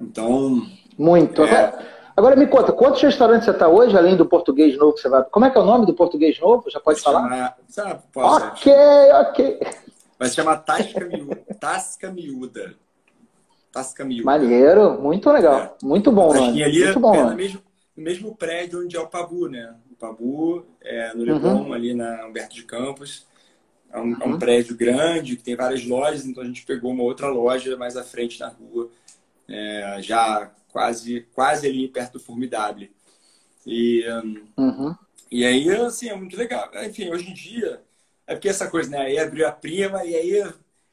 Então. 0.00 0.66
Muito. 0.98 1.44
É... 1.44 1.96
Agora 2.16 2.34
me 2.34 2.46
conta, 2.46 2.72
quantos 2.72 3.02
restaurantes 3.02 3.44
você 3.44 3.50
está 3.50 3.68
hoje, 3.68 3.96
além 3.96 4.16
do 4.16 4.24
português 4.24 4.76
novo 4.78 4.94
que 4.94 5.00
você 5.00 5.08
vai. 5.08 5.22
Como 5.24 5.44
é 5.44 5.50
que 5.50 5.58
é 5.58 5.60
o 5.60 5.66
nome 5.66 5.84
do 5.84 5.94
português 5.94 6.40
novo? 6.40 6.70
Já 6.70 6.80
pode 6.80 7.00
falar? 7.00 7.56
Chamar... 7.68 8.02
Posso, 8.10 8.46
ok, 8.46 8.72
ok. 9.28 9.60
Vai 10.18 10.28
se 10.28 10.34
chamar 10.34 10.56
Tasca 10.58 11.04
Miúda. 11.04 11.36
Tasca 11.60 12.10
Miúda. 12.10 12.74
Tasca 13.76 14.06
Miúda. 14.06 14.24
Maneiro, 14.24 15.02
muito 15.02 15.30
legal. 15.30 15.60
É. 15.60 15.84
Muito 15.84 16.10
bom, 16.10 16.28
mano. 16.28 16.44
Ali, 16.44 16.82
muito 16.82 16.98
bom, 16.98 17.14
mano. 17.14 17.36
Mesmo, 17.36 17.62
no 17.94 18.02
mesmo 18.02 18.34
prédio 18.34 18.82
onde 18.82 18.96
é 18.96 19.00
o 19.00 19.06
Pabu, 19.06 19.48
né? 19.48 19.74
O 19.92 19.94
Pabu 19.94 20.64
é 20.80 21.12
no 21.12 21.22
Leblon, 21.22 21.64
uhum. 21.64 21.72
ali 21.74 21.92
na 21.92 22.26
Humberto 22.26 22.54
de 22.54 22.62
Campos. 22.62 23.26
É 23.92 23.98
um, 23.98 24.04
uhum. 24.04 24.16
é 24.18 24.24
um, 24.24 24.38
prédio 24.38 24.74
grande, 24.74 25.36
que 25.36 25.42
tem 25.42 25.54
várias 25.54 25.86
lojas, 25.86 26.24
então 26.24 26.42
a 26.42 26.46
gente 26.46 26.64
pegou 26.64 26.90
uma 26.90 27.02
outra 27.02 27.28
loja 27.28 27.76
mais 27.76 27.98
à 27.98 28.02
frente 28.02 28.40
na 28.40 28.48
rua, 28.48 28.90
é, 29.46 29.98
já 30.00 30.50
quase, 30.72 31.26
quase 31.34 31.66
ali 31.66 31.86
perto 31.86 32.14
do 32.14 32.20
Formidable. 32.20 32.90
E, 33.66 34.04
uhum. 34.56 34.94
e 35.30 35.44
aí, 35.44 35.68
assim, 35.68 36.08
é 36.08 36.16
muito 36.16 36.36
legal. 36.36 36.70
Enfim, 36.82 37.10
hoje 37.10 37.30
em 37.30 37.34
dia, 37.34 37.82
é 38.26 38.34
porque 38.34 38.48
essa 38.48 38.70
coisa, 38.70 38.88
né? 38.88 39.00
Aí 39.00 39.18
abriu 39.18 39.46
a 39.46 39.52
prima 39.52 40.02
e 40.02 40.14
aí 40.14 40.50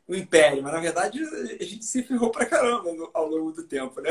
o 0.07 0.15
império, 0.15 0.61
mas 0.61 0.73
na 0.73 0.79
verdade 0.79 1.21
a 1.23 1.63
gente 1.63 1.85
se 1.85 2.03
ferrou 2.03 2.29
pra 2.29 2.45
caramba 2.45 2.89
ao 3.13 3.27
longo 3.27 3.51
do 3.51 3.63
tempo, 3.63 4.01
né? 4.01 4.09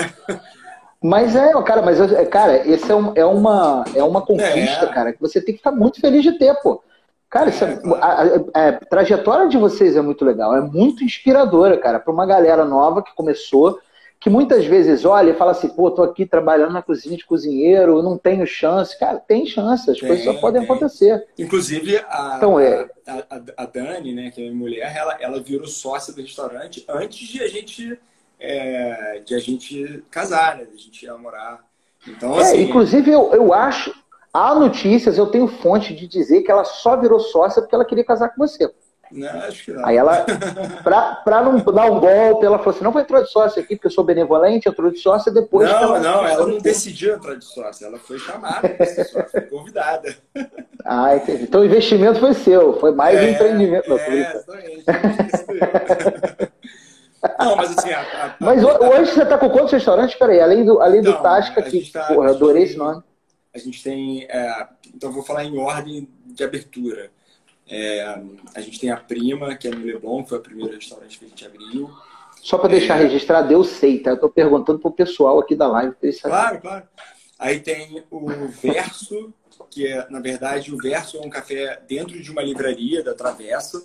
Mas 1.02 1.34
é, 1.34 1.50
cara, 1.64 1.82
mas 1.82 1.98
cara, 2.30 2.66
esse 2.68 2.90
é, 2.90 2.94
um, 2.94 3.12
é 3.16 3.24
uma 3.24 3.84
é 3.94 4.04
uma 4.04 4.24
conquista, 4.24 4.84
é. 4.84 4.92
cara, 4.92 5.12
que 5.12 5.20
você 5.20 5.40
tem 5.40 5.52
que 5.52 5.58
estar 5.58 5.72
muito 5.72 6.00
feliz 6.00 6.22
de 6.22 6.38
ter, 6.38 6.54
pô. 6.62 6.80
Cara, 7.28 7.50
é, 7.50 7.54
é, 7.54 7.94
a, 8.00 8.60
a, 8.60 8.68
a, 8.68 8.72
trajetória 8.72 9.48
de 9.48 9.56
vocês 9.56 9.96
é 9.96 10.00
muito 10.00 10.24
legal, 10.24 10.54
é 10.54 10.60
muito 10.60 11.02
inspiradora, 11.02 11.76
cara, 11.78 11.98
para 11.98 12.12
uma 12.12 12.26
galera 12.26 12.64
nova 12.64 13.02
que 13.02 13.14
começou, 13.14 13.80
que 14.22 14.30
muitas 14.30 14.64
vezes 14.64 15.04
olha 15.04 15.32
e 15.32 15.34
fala 15.34 15.50
assim, 15.50 15.68
pô, 15.68 15.90
tô 15.90 16.00
aqui 16.00 16.24
trabalhando 16.24 16.72
na 16.72 16.80
cozinha 16.80 17.16
de 17.16 17.26
cozinheiro, 17.26 18.00
não 18.04 18.16
tenho 18.16 18.46
chance. 18.46 18.96
Cara, 18.96 19.18
tem 19.18 19.44
chance, 19.44 19.90
as 19.90 19.98
tem, 19.98 20.08
coisas 20.08 20.24
só 20.24 20.34
podem 20.34 20.62
tem. 20.62 20.70
acontecer. 20.70 21.26
Inclusive, 21.36 21.96
a, 22.08 22.34
então, 22.36 22.60
é... 22.60 22.88
a, 23.04 23.42
a, 23.56 23.66
Dani, 23.66 24.14
né, 24.14 24.30
que 24.30 24.40
é 24.40 24.44
minha 24.44 24.54
mulher, 24.54 24.96
ela, 24.96 25.16
ela 25.20 25.42
virou 25.42 25.66
sócia 25.66 26.14
do 26.14 26.22
restaurante 26.22 26.84
antes 26.88 27.26
de 27.26 27.42
a 27.42 27.48
gente, 27.48 27.98
é, 28.38 29.22
de 29.26 29.34
a 29.34 29.40
gente 29.40 30.04
casar, 30.08 30.56
né, 30.56 30.66
de 30.66 30.74
a 30.74 30.78
gente 30.78 31.04
ir 31.04 31.12
morar. 31.18 31.64
Então, 32.06 32.38
é, 32.38 32.42
assim... 32.42 32.62
Inclusive, 32.62 33.10
eu, 33.10 33.34
eu 33.34 33.52
acho, 33.52 33.92
Há 34.32 34.54
notícias, 34.54 35.18
eu 35.18 35.26
tenho 35.26 35.46
fonte 35.46 35.94
de 35.94 36.06
dizer 36.06 36.40
que 36.40 36.50
ela 36.50 36.64
só 36.64 36.96
virou 36.96 37.20
sócia 37.20 37.60
porque 37.60 37.74
ela 37.74 37.84
queria 37.84 38.04
casar 38.04 38.30
com 38.30 38.38
você. 38.38 38.72
Não, 39.12 39.28
acho 39.40 39.64
que 39.64 39.72
não. 39.72 39.86
Aí 39.86 39.96
ela, 39.96 40.24
pra, 40.82 41.16
pra 41.16 41.42
não 41.42 41.58
dar 41.58 41.90
um 41.90 42.00
golpe, 42.00 42.44
ela 42.44 42.58
falou 42.58 42.74
assim: 42.74 42.84
não 42.84 42.92
vai 42.92 43.02
entrar 43.02 43.22
de 43.22 43.30
sócia 43.30 43.62
aqui, 43.62 43.76
porque 43.76 43.88
eu 43.88 43.90
sou 43.90 44.04
benevolente, 44.04 44.68
entrou 44.68 44.90
de 44.90 44.98
sócia 44.98 45.30
depois. 45.30 45.68
Não, 45.68 46.00
não, 46.00 46.26
ela 46.26 46.46
não 46.46 46.58
decidiu 46.58 47.14
entrar 47.14 47.34
de 47.34 47.44
sócia, 47.44 47.86
ela 47.86 47.98
foi 47.98 48.18
chamada 48.18 48.68
para 48.68 48.86
ser 48.86 49.04
sócia, 49.04 49.28
foi 49.30 49.40
convidada. 49.42 50.16
Ah, 50.84 51.14
entendi. 51.16 51.44
Então 51.44 51.60
o 51.60 51.64
investimento 51.64 52.18
foi 52.18 52.34
seu, 52.34 52.78
foi 52.80 52.92
mais 52.92 53.18
é, 53.18 53.22
um 53.22 53.28
empreendimento. 53.28 53.88
Não, 53.88 53.98
é, 53.98 54.32
exatamente. 54.32 54.84
Não, 57.38 57.56
mas 57.56 57.78
assim. 57.78 57.92
A, 57.92 58.00
a, 58.00 58.34
mas 58.40 58.64
hoje 58.64 59.12
você 59.12 59.22
está 59.22 59.38
com 59.38 59.48
quantos 59.50 59.72
restaurantes? 59.72 60.16
Peraí, 60.16 60.40
além 60.40 60.64
do, 60.64 60.80
além 60.80 61.02
do 61.02 61.12
Tasca, 61.22 61.62
que 61.62 61.90
tá, 61.92 62.08
porra, 62.08 62.30
adorei 62.30 62.64
esse 62.64 62.76
nome 62.76 63.02
a 63.54 63.58
gente 63.58 63.82
tem. 63.82 64.24
É, 64.24 64.68
então, 64.94 65.12
vou 65.12 65.22
falar 65.22 65.44
em 65.44 65.58
ordem 65.58 66.08
de 66.24 66.42
abertura. 66.42 67.10
É, 67.68 68.20
a 68.54 68.60
gente 68.60 68.78
tem 68.78 68.90
a 68.90 68.96
Prima, 68.96 69.56
que 69.56 69.68
é 69.68 69.70
no 69.70 69.84
Leblon, 69.84 70.22
que 70.22 70.30
foi 70.30 70.38
o 70.38 70.42
primeiro 70.42 70.74
restaurante 70.74 71.18
que 71.18 71.24
a 71.24 71.28
gente 71.28 71.46
abriu. 71.46 71.90
Só 72.42 72.58
para 72.58 72.70
deixar 72.70 72.98
é... 72.98 73.04
registrado, 73.04 73.52
eu 73.52 73.62
sei, 73.62 74.00
tá? 74.00 74.10
Eu 74.10 74.20
tô 74.20 74.28
perguntando 74.28 74.78
pro 74.78 74.90
pessoal 74.90 75.38
aqui 75.38 75.54
da 75.54 75.68
live. 75.68 75.94
Claro, 76.22 76.60
claro. 76.60 76.88
Aí 77.38 77.60
tem 77.60 78.04
o 78.10 78.48
Verso, 78.48 79.32
que 79.70 79.86
é, 79.86 80.08
na 80.10 80.20
verdade, 80.20 80.74
o 80.74 80.76
Verso 80.76 81.16
é 81.16 81.20
um 81.20 81.30
café 81.30 81.80
dentro 81.88 82.20
de 82.20 82.30
uma 82.30 82.42
livraria 82.42 83.02
da 83.02 83.14
Travessa. 83.14 83.84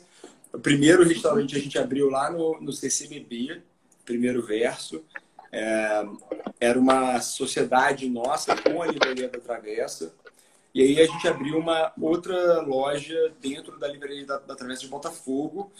O 0.51 0.59
primeiro 0.59 1.03
restaurante 1.03 1.55
a 1.55 1.59
gente 1.59 1.77
abriu 1.77 2.09
lá 2.09 2.31
no, 2.31 2.59
no 2.59 2.73
CCBB, 2.73 3.61
primeiro 4.03 4.45
Verso. 4.45 5.03
É, 5.51 6.05
era 6.59 6.79
uma 6.79 7.19
sociedade 7.21 8.09
nossa 8.09 8.55
com 8.55 8.81
a 8.81 8.87
Livraria 8.87 9.29
da 9.29 9.39
Travessa. 9.39 10.13
E 10.77 10.81
aí 10.83 11.01
a 11.01 11.07
gente 11.07 11.27
abriu 11.27 11.57
uma 11.57 11.91
outra 11.99 12.61
loja 12.61 13.33
dentro 13.41 13.79
da 13.79 13.87
Livraria 13.87 14.23
da, 14.27 14.37
da 14.37 14.55
Travessa 14.55 14.81
de 14.81 14.87
Botafogo. 14.87 15.71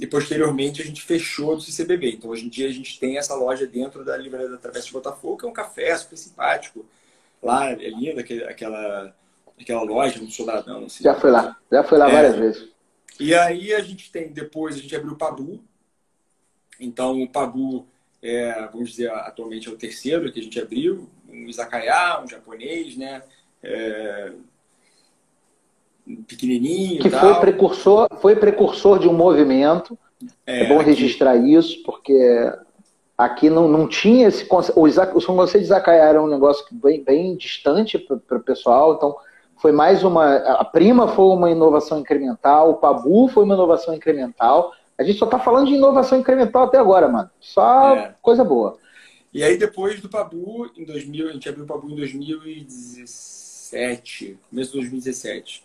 E 0.00 0.06
posteriormente 0.06 0.80
a 0.80 0.84
gente 0.86 1.02
fechou 1.02 1.56
do 1.56 1.60
CCBB. 1.60 2.12
Então 2.12 2.30
hoje 2.30 2.46
em 2.46 2.48
dia 2.48 2.66
a 2.66 2.72
gente 2.72 2.98
tem 2.98 3.18
essa 3.18 3.34
loja 3.34 3.66
dentro 3.66 4.02
da 4.02 4.16
Livraria 4.16 4.48
da 4.48 4.56
Travessa 4.56 4.86
de 4.86 4.94
Botafogo, 4.94 5.36
que 5.36 5.44
é 5.44 5.48
um 5.50 5.52
café 5.52 5.94
super 5.98 6.16
simpático. 6.16 6.86
Lá 7.42 7.70
é 7.70 7.90
linda 7.90 8.22
aquela, 8.48 9.14
aquela 9.60 9.82
loja, 9.82 10.22
um 10.22 10.30
soldadão. 10.30 10.86
Assim. 10.86 11.04
Já 11.04 11.14
foi 11.14 11.30
lá, 11.30 11.54
já 11.70 11.84
foi 11.84 11.98
lá 11.98 12.08
é. 12.08 12.12
várias 12.12 12.36
vezes. 12.36 12.68
E 13.20 13.34
aí 13.34 13.74
a 13.74 13.80
gente 13.80 14.10
tem, 14.10 14.32
depois 14.32 14.76
a 14.76 14.78
gente 14.78 14.96
abriu 14.96 15.12
o 15.12 15.18
Pabu. 15.18 15.62
Então 16.80 17.20
o 17.20 17.28
Pabu 17.28 17.86
é, 18.22 18.68
vamos 18.72 18.88
dizer, 18.88 19.10
atualmente 19.10 19.68
é 19.68 19.70
o 19.70 19.76
terceiro 19.76 20.32
que 20.32 20.40
a 20.40 20.42
gente 20.42 20.58
abriu, 20.58 21.10
um 21.28 21.46
izakaya, 21.46 22.22
um 22.22 22.26
japonês, 22.26 22.96
né? 22.96 23.22
É, 23.62 24.32
pequenininho 26.28 27.00
que 27.00 27.10
foi 27.10 27.34
precursor 27.40 28.08
foi 28.20 28.36
precursor 28.36 28.98
de 28.98 29.08
um 29.08 29.12
movimento 29.12 29.98
é, 30.46 30.62
é 30.62 30.68
bom 30.68 30.76
aqui... 30.76 30.90
registrar 30.90 31.36
isso 31.36 31.82
porque 31.82 32.52
aqui 33.18 33.50
não, 33.50 33.66
não 33.66 33.88
tinha 33.88 34.28
esse 34.28 34.44
conceito 34.44 34.78
o, 34.78 34.86
Isaac, 34.86 35.16
o 35.16 35.20
conceito 35.20 35.62
de 35.62 35.66
izakaya 35.66 36.02
era 36.02 36.22
um 36.22 36.28
negócio 36.28 36.64
bem, 36.70 37.02
bem 37.02 37.36
distante 37.36 37.98
para 37.98 38.38
o 38.38 38.40
pessoal 38.40 38.94
então 38.94 39.16
foi 39.56 39.72
mais 39.72 40.04
uma 40.04 40.36
a 40.36 40.64
prima 40.64 41.08
foi 41.08 41.24
uma 41.34 41.50
inovação 41.50 41.98
incremental 41.98 42.70
o 42.70 42.74
pabu 42.74 43.26
foi 43.28 43.42
uma 43.42 43.54
inovação 43.54 43.94
incremental 43.94 44.72
a 44.98 45.02
gente 45.02 45.18
só 45.18 45.26
tá 45.26 45.38
falando 45.38 45.68
de 45.68 45.74
inovação 45.74 46.18
incremental 46.18 46.64
até 46.64 46.78
agora, 46.78 47.08
mano. 47.08 47.30
Só 47.38 47.94
é. 47.96 48.14
coisa 48.22 48.42
boa. 48.42 48.78
E 49.32 49.42
aí, 49.42 49.58
depois 49.58 50.00
do 50.00 50.08
Pabu, 50.08 50.70
em 50.76 50.84
2000, 50.84 51.28
a 51.28 51.32
gente 51.32 51.48
abriu 51.48 51.64
o 51.64 51.66
Pabu 51.66 51.90
em 51.90 51.94
2017, 53.76 54.38
começo 54.48 54.72
de 54.72 54.78
2017. 54.78 55.64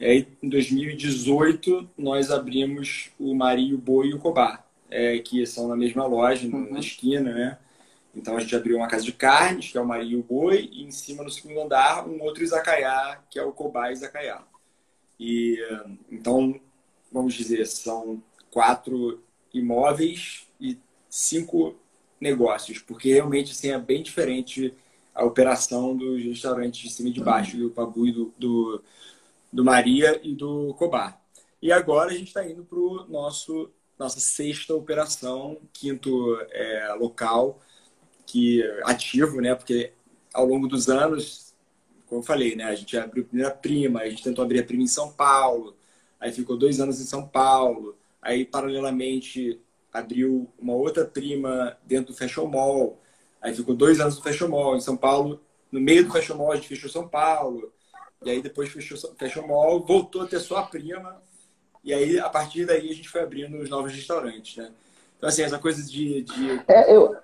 E 0.00 0.04
aí, 0.04 0.28
em 0.42 0.48
2018, 0.48 1.90
nós 1.96 2.30
abrimos 2.30 3.10
o 3.18 3.34
Mario, 3.34 3.76
o 3.76 3.78
Boi 3.78 4.08
e 4.08 4.14
o 4.14 4.18
Cobá, 4.18 4.64
é, 4.90 5.18
que 5.18 5.44
são 5.46 5.68
na 5.68 5.76
mesma 5.76 6.06
loja, 6.06 6.46
uhum. 6.46 6.72
na 6.72 6.80
esquina, 6.80 7.32
né? 7.32 7.58
Então, 8.14 8.36
a 8.36 8.40
gente 8.40 8.54
abriu 8.54 8.76
uma 8.76 8.88
casa 8.88 9.04
de 9.04 9.12
carnes, 9.12 9.70
que 9.70 9.78
é 9.78 9.80
o 9.80 9.86
Mario 9.86 10.10
e 10.10 10.16
o 10.16 10.22
Boi, 10.22 10.68
e 10.72 10.84
em 10.84 10.90
cima, 10.90 11.22
no 11.22 11.30
segundo 11.30 11.60
andar, 11.60 12.06
um 12.08 12.20
outro 12.22 12.42
izakaya, 12.42 13.20
que 13.30 13.38
é 13.38 13.42
o 13.42 13.52
Cobá 13.52 13.90
e 13.90 13.92
izakaya. 13.92 14.40
E, 15.18 15.58
então, 16.10 16.60
vamos 17.12 17.34
dizer, 17.34 17.66
são 17.66 18.22
quatro 18.50 19.22
imóveis 19.52 20.46
e 20.60 20.78
cinco 21.08 21.76
negócios, 22.20 22.78
porque 22.80 23.12
realmente 23.12 23.52
assim, 23.52 23.70
é 23.70 23.78
bem 23.78 24.02
diferente 24.02 24.74
a 25.18 25.24
operação 25.24 25.96
dos 25.96 26.22
restaurantes 26.22 26.80
de 26.80 26.90
cima 26.90 27.08
e 27.08 27.12
de 27.12 27.20
baixo, 27.20 27.56
do 27.56 27.70
Pabu 27.70 28.10
do, 28.12 28.34
do, 28.38 28.82
do 29.52 29.64
Maria 29.64 30.20
e 30.22 30.34
do 30.34 30.74
Cobar. 30.74 31.20
E 31.60 31.72
agora 31.72 32.10
a 32.10 32.14
gente 32.14 32.28
está 32.28 32.48
indo 32.48 32.64
para 32.64 32.78
o 32.78 33.06
nosso 33.08 33.70
nossa 33.98 34.20
sexta 34.20 34.74
operação, 34.76 35.58
quinto 35.72 36.38
é, 36.52 36.94
local, 37.00 37.60
que 38.24 38.62
ativo, 38.84 39.40
né? 39.40 39.56
Porque 39.56 39.92
ao 40.32 40.46
longo 40.46 40.68
dos 40.68 40.88
anos, 40.88 41.52
como 42.06 42.20
eu 42.20 42.24
falei, 42.24 42.54
né? 42.54 42.64
A 42.64 42.76
gente 42.76 42.96
abriu 42.96 43.24
a 43.24 43.26
primeira 43.26 43.50
prima, 43.50 44.00
a 44.00 44.08
gente 44.08 44.22
tentou 44.22 44.44
abrir 44.44 44.60
a 44.60 44.64
prima 44.64 44.84
em 44.84 44.86
São 44.86 45.12
Paulo, 45.12 45.76
aí 46.20 46.30
ficou 46.32 46.56
dois 46.56 46.78
anos 46.78 47.00
em 47.00 47.04
São 47.04 47.26
Paulo, 47.26 47.98
Aí, 48.20 48.44
paralelamente, 48.44 49.60
abriu 49.92 50.52
uma 50.58 50.74
outra 50.74 51.04
prima 51.04 51.76
dentro 51.86 52.12
do 52.12 52.18
Fashion 52.18 52.46
Mall. 52.46 53.00
Aí 53.40 53.54
ficou 53.54 53.74
dois 53.74 54.00
anos 54.00 54.16
no 54.16 54.22
Fashion 54.22 54.48
Mall. 54.48 54.76
Em 54.76 54.80
São 54.80 54.96
Paulo, 54.96 55.40
no 55.70 55.80
meio 55.80 56.04
do 56.04 56.12
Fashion 56.12 56.36
Mall, 56.36 56.52
a 56.52 56.56
gente 56.56 56.68
fechou 56.68 56.90
São 56.90 57.08
Paulo. 57.08 57.72
E 58.24 58.30
aí, 58.30 58.42
depois 58.42 58.68
fechou 58.68 58.98
Fashion 59.16 59.46
Mall, 59.46 59.80
voltou 59.80 60.22
a 60.22 60.26
ter 60.26 60.40
só 60.40 60.56
a 60.58 60.62
prima. 60.62 61.20
E 61.84 61.94
aí, 61.94 62.18
a 62.18 62.28
partir 62.28 62.66
daí, 62.66 62.90
a 62.90 62.94
gente 62.94 63.08
foi 63.08 63.22
abrindo 63.22 63.58
os 63.58 63.70
novos 63.70 63.92
restaurantes, 63.92 64.56
né? 64.56 64.70
Então, 65.16 65.28
assim, 65.28 65.42
essa 65.42 65.58
coisa 65.58 65.82
de... 65.82 66.22
de... 66.22 66.62
É, 66.68 66.94
eu... 66.94 67.16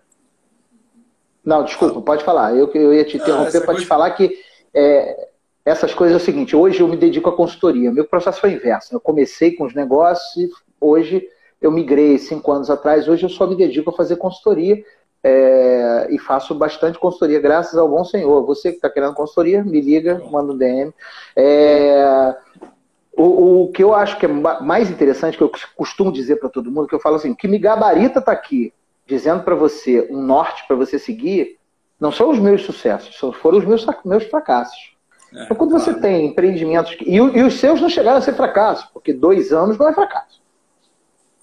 Não, 1.44 1.64
desculpa, 1.64 2.00
pode 2.00 2.24
falar. 2.24 2.57
Eu, 2.57 2.70
eu 2.72 2.94
ia 2.94 3.05
te 3.05 3.16
interromper 3.16 3.61
para 3.61 3.66
coisa... 3.66 3.81
te 3.83 3.87
falar 3.87 4.11
que 4.12 4.38
é, 4.72 5.29
essas 5.64 5.92
coisas 5.92 6.18
é 6.18 6.22
o 6.22 6.24
seguinte, 6.24 6.57
hoje 6.57 6.81
eu 6.81 6.88
me 6.88 6.96
dedico 6.96 7.29
à 7.29 7.37
consultoria. 7.37 7.92
Meu 7.92 8.05
processo 8.05 8.40
foi 8.40 8.53
inverso. 8.53 8.94
Eu 8.94 9.00
comecei 9.00 9.53
com 9.53 9.64
os 9.64 9.74
negócios 9.74 10.37
e 10.37 10.50
Hoje 10.85 11.27
eu 11.62 11.72
migrei 11.72 12.18
cinco 12.18 12.53
anos 12.53 12.68
atrás, 12.68 13.09
hoje 13.09 13.24
eu 13.24 13.31
só 13.31 13.46
me 13.46 13.57
dedico 13.57 13.88
a 13.88 13.94
fazer 13.94 14.16
consultoria 14.16 14.85
é, 15.25 16.09
e 16.11 16.19
faço 16.19 16.55
bastante 16.55 16.99
consultoria, 16.99 17.41
graças 17.41 17.79
ao 17.79 17.89
bom 17.89 18.05
senhor. 18.05 18.45
Você 18.45 18.69
que 18.71 18.77
está 18.77 18.91
querendo 18.91 19.15
consultoria, 19.15 19.65
me 19.65 19.81
liga, 19.81 20.23
manda 20.31 20.53
um 20.53 20.57
DM. 20.57 20.93
É, 21.35 22.37
o, 23.17 23.63
o, 23.63 23.73
que 23.73 23.83
eu 23.83 23.95
acho 23.95 24.19
que 24.19 24.27
é 24.27 24.29
mais 24.29 24.91
interessante, 24.91 25.39
que 25.39 25.43
eu 25.43 25.51
costumo 25.75 26.13
dizer 26.13 26.37
para 26.37 26.51
todo 26.51 26.71
mundo, 26.71 26.87
que 26.87 26.95
eu 26.95 27.01
falo 27.01 27.17
assim, 27.17 27.31
o 27.31 27.37
que 27.37 27.49
me 27.49 27.59
gabarita 27.59 28.21
tá 28.21 28.33
aqui, 28.33 28.75
dizendo 29.07 29.43
para 29.43 29.55
você 29.55 30.07
um 30.11 30.21
norte 30.21 30.67
para 30.69 30.77
você 30.77 30.99
seguir, 30.99 31.59
não 31.99 32.13
são 32.13 32.31
os 32.31 32.39
meus 32.39 32.63
sucessos, 32.63 33.17
foram 33.41 33.59
os 33.59 33.65
meus, 33.65 33.87
meus 34.05 34.25
fracassos. 34.25 34.95
É, 35.33 35.45
então, 35.45 35.57
quando 35.57 35.71
claro. 35.71 35.85
você 35.85 35.95
tem 35.95 36.27
empreendimentos. 36.27 36.97
E, 37.01 37.15
e, 37.15 37.43
os 37.43 37.55
seus 37.55 37.81
não 37.81 37.89
chegaram 37.89 38.19
a 38.19 38.21
ser 38.21 38.35
fracassos, 38.35 38.85
porque 38.93 39.13
dois 39.13 39.53
anos 39.53 39.79
não 39.79 39.89
é 39.89 39.95
fracasso. 39.95 40.43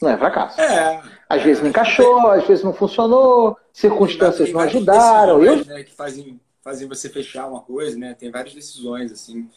Não 0.02 0.10
é 0.10 0.18
fracasso. 0.18 0.60
É. 0.60 1.02
Às 1.30 1.44
vezes 1.44 1.62
não 1.62 1.70
encaixou, 1.70 2.28
às 2.32 2.48
vezes 2.48 2.64
não 2.64 2.74
funcionou, 2.74 3.58
circunstâncias 3.72 4.52
não 4.52 4.60
ajudaram. 4.62 5.44
Eu... 5.44 5.64
Né, 5.64 5.84
que 5.84 5.94
fazem, 5.94 6.40
fazem 6.64 6.88
você 6.88 7.08
fechar 7.08 7.48
uma 7.48 7.62
coisa, 7.62 7.98
né? 7.98 8.16
Tem 8.16 8.32
várias 8.32 8.56
decisões, 8.56 9.12
assim. 9.12 9.48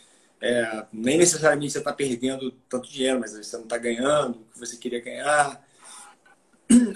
É, 0.41 0.85
nem 0.93 1.17
necessariamente 1.17 1.73
você 1.73 1.79
está 1.79 1.93
perdendo 1.93 2.53
tanto 2.69 2.91
dinheiro, 2.91 3.19
mas 3.19 3.33
você 3.33 3.57
não 3.57 3.65
está 3.65 3.79
ganhando 3.79 4.37
o 4.37 4.53
que 4.53 4.61
você 4.61 4.77
queria 4.77 5.01
ganhar. 5.01 5.65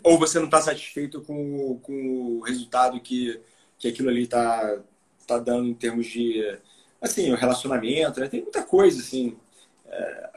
Ou 0.04 0.18
você 0.18 0.38
não 0.38 0.46
está 0.46 0.61
satisfeito 0.61 1.22
com, 1.22 1.78
com 1.82 2.38
o 2.38 2.40
resultado 2.42 3.00
que, 3.00 3.40
que 3.78 3.88
aquilo 3.88 4.11
ali 4.11 4.24
está 4.24 4.78
tá 5.26 5.38
dando 5.38 5.66
em 5.68 5.74
termos 5.74 6.06
de 6.06 6.44
assim, 7.00 7.32
o 7.32 7.37
relacionamento, 7.37 8.20
né? 8.20 8.28
Tem 8.28 8.42
muita 8.42 8.62
coisa, 8.62 9.00
assim. 9.00 9.37
É, 9.87 10.30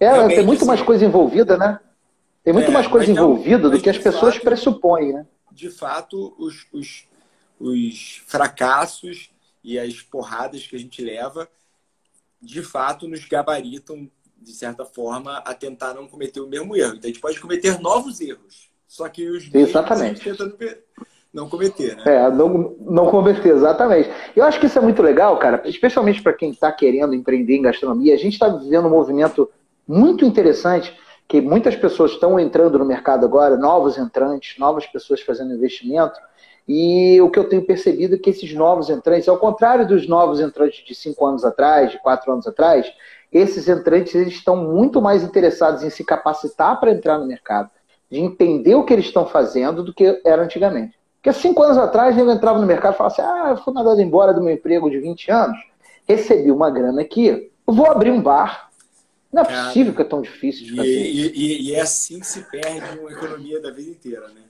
é 0.00 0.28
tem 0.28 0.46
muito 0.46 0.64
mais 0.64 0.80
coisa 0.80 1.04
envolvida, 1.04 1.58
né? 1.58 1.80
Tem 2.46 2.54
muito 2.54 2.70
é, 2.70 2.72
mais 2.72 2.86
coisa 2.86 3.10
envolvida 3.10 3.68
do 3.68 3.80
que 3.80 3.90
as 3.90 3.98
pessoas 3.98 4.36
fato, 4.36 4.44
pressupõem, 4.44 5.12
né? 5.12 5.26
De 5.50 5.68
fato, 5.68 6.32
os, 6.38 6.64
os, 6.72 7.04
os 7.58 8.22
fracassos 8.24 9.30
e 9.64 9.76
as 9.76 10.00
porradas 10.00 10.64
que 10.64 10.76
a 10.76 10.78
gente 10.78 11.02
leva, 11.02 11.48
de 12.40 12.62
fato, 12.62 13.08
nos 13.08 13.24
gabaritam, 13.24 14.08
de 14.40 14.52
certa 14.52 14.84
forma, 14.84 15.38
a 15.38 15.52
tentar 15.54 15.94
não 15.94 16.06
cometer 16.06 16.38
o 16.38 16.46
mesmo 16.46 16.76
erro. 16.76 16.94
Então, 16.94 17.10
a 17.10 17.12
gente 17.12 17.20
pode 17.20 17.40
cometer 17.40 17.80
novos 17.80 18.20
erros. 18.20 18.70
Só 18.86 19.08
que 19.08 19.28
os 19.28 19.52
Exatamente. 19.52 20.22
tentando 20.22 20.56
não 21.34 21.48
cometer, 21.48 21.96
né? 21.96 22.04
É, 22.06 22.30
não, 22.30 22.76
não 22.78 23.10
cometer, 23.10 23.48
exatamente. 23.48 24.08
Eu 24.36 24.44
acho 24.44 24.60
que 24.60 24.66
isso 24.66 24.78
é 24.78 24.82
muito 24.82 25.02
legal, 25.02 25.36
cara, 25.40 25.68
especialmente 25.68 26.22
para 26.22 26.32
quem 26.32 26.50
está 26.50 26.70
querendo 26.70 27.12
empreender 27.12 27.56
em 27.56 27.62
gastronomia. 27.62 28.14
A 28.14 28.18
gente 28.18 28.34
está 28.34 28.46
vivendo 28.46 28.86
um 28.86 28.90
movimento 28.90 29.50
muito 29.84 30.24
interessante 30.24 30.96
que 31.28 31.40
muitas 31.40 31.74
pessoas 31.74 32.12
estão 32.12 32.38
entrando 32.38 32.78
no 32.78 32.84
mercado 32.84 33.24
agora, 33.24 33.56
novos 33.56 33.98
entrantes, 33.98 34.58
novas 34.58 34.86
pessoas 34.86 35.20
fazendo 35.20 35.54
investimento. 35.54 36.18
E 36.68 37.20
o 37.20 37.30
que 37.30 37.38
eu 37.38 37.48
tenho 37.48 37.64
percebido 37.64 38.16
é 38.16 38.18
que 38.18 38.30
esses 38.30 38.52
novos 38.54 38.90
entrantes, 38.90 39.28
ao 39.28 39.38
contrário 39.38 39.86
dos 39.86 40.08
novos 40.08 40.40
entrantes 40.40 40.84
de 40.84 40.94
cinco 40.94 41.26
anos 41.26 41.44
atrás, 41.44 41.90
de 41.90 41.98
quatro 41.98 42.32
anos 42.32 42.46
atrás, 42.46 42.92
esses 43.32 43.68
entrantes 43.68 44.14
eles 44.14 44.34
estão 44.34 44.56
muito 44.56 45.00
mais 45.00 45.22
interessados 45.22 45.82
em 45.82 45.90
se 45.90 46.04
capacitar 46.04 46.78
para 46.80 46.92
entrar 46.92 47.18
no 47.18 47.26
mercado, 47.26 47.70
de 48.10 48.20
entender 48.20 48.74
o 48.74 48.84
que 48.84 48.92
eles 48.92 49.06
estão 49.06 49.26
fazendo 49.26 49.82
do 49.82 49.92
que 49.92 50.20
era 50.24 50.42
antigamente. 50.42 50.96
Porque 51.16 51.32
cinco 51.32 51.62
anos 51.62 51.76
atrás 51.76 52.16
eu 52.16 52.30
entrava 52.30 52.58
no 52.60 52.66
mercado 52.66 52.94
e 52.94 52.96
falava 52.96 53.14
assim: 53.14 53.22
ah, 53.22 53.50
eu 53.50 53.56
fui 53.58 53.74
mandado 53.74 54.00
embora 54.00 54.32
do 54.32 54.42
meu 54.42 54.54
emprego 54.54 54.88
de 54.88 54.98
20 54.98 55.30
anos, 55.30 55.58
recebi 56.08 56.52
uma 56.52 56.70
grana 56.70 57.00
aqui, 57.00 57.50
vou 57.66 57.90
abrir 57.90 58.12
um 58.12 58.22
bar, 58.22 58.70
não 59.36 59.42
é 59.42 59.46
Cara, 59.46 59.66
possível 59.66 59.94
que 59.94 60.00
é 60.00 60.04
tão 60.04 60.22
difícil 60.22 60.64
de 60.64 60.76
fazer. 60.76 60.88
E, 60.88 61.28
e, 61.28 61.68
e, 61.68 61.74
é 61.74 61.80
assim 61.82 62.18
que 62.18 62.26
se 62.26 62.40
perde 62.50 62.98
uma 62.98 63.12
economia 63.12 63.60
da 63.60 63.70
vida 63.70 63.90
inteira, 63.90 64.28
né? 64.28 64.40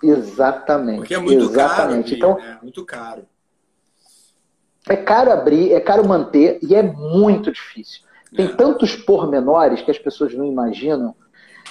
Exatamente. 0.00 0.98
Porque 0.98 1.14
é 1.14 1.18
muito 1.18 1.44
exatamente. 1.44 2.16
caro. 2.16 2.32
Abrir, 2.32 2.44
então, 2.44 2.54
é 2.54 2.62
muito 2.62 2.84
caro. 2.84 3.26
É 4.88 4.96
caro 4.96 5.32
abrir, 5.32 5.72
é 5.72 5.80
caro 5.80 6.06
manter 6.06 6.60
e 6.62 6.76
é 6.76 6.82
muito 6.82 7.50
difícil. 7.50 8.02
Tem 8.36 8.46
é. 8.46 8.54
tantos 8.54 8.94
pormenores 8.94 9.82
que 9.82 9.90
as 9.90 9.98
pessoas 9.98 10.32
não 10.32 10.46
imaginam. 10.46 11.12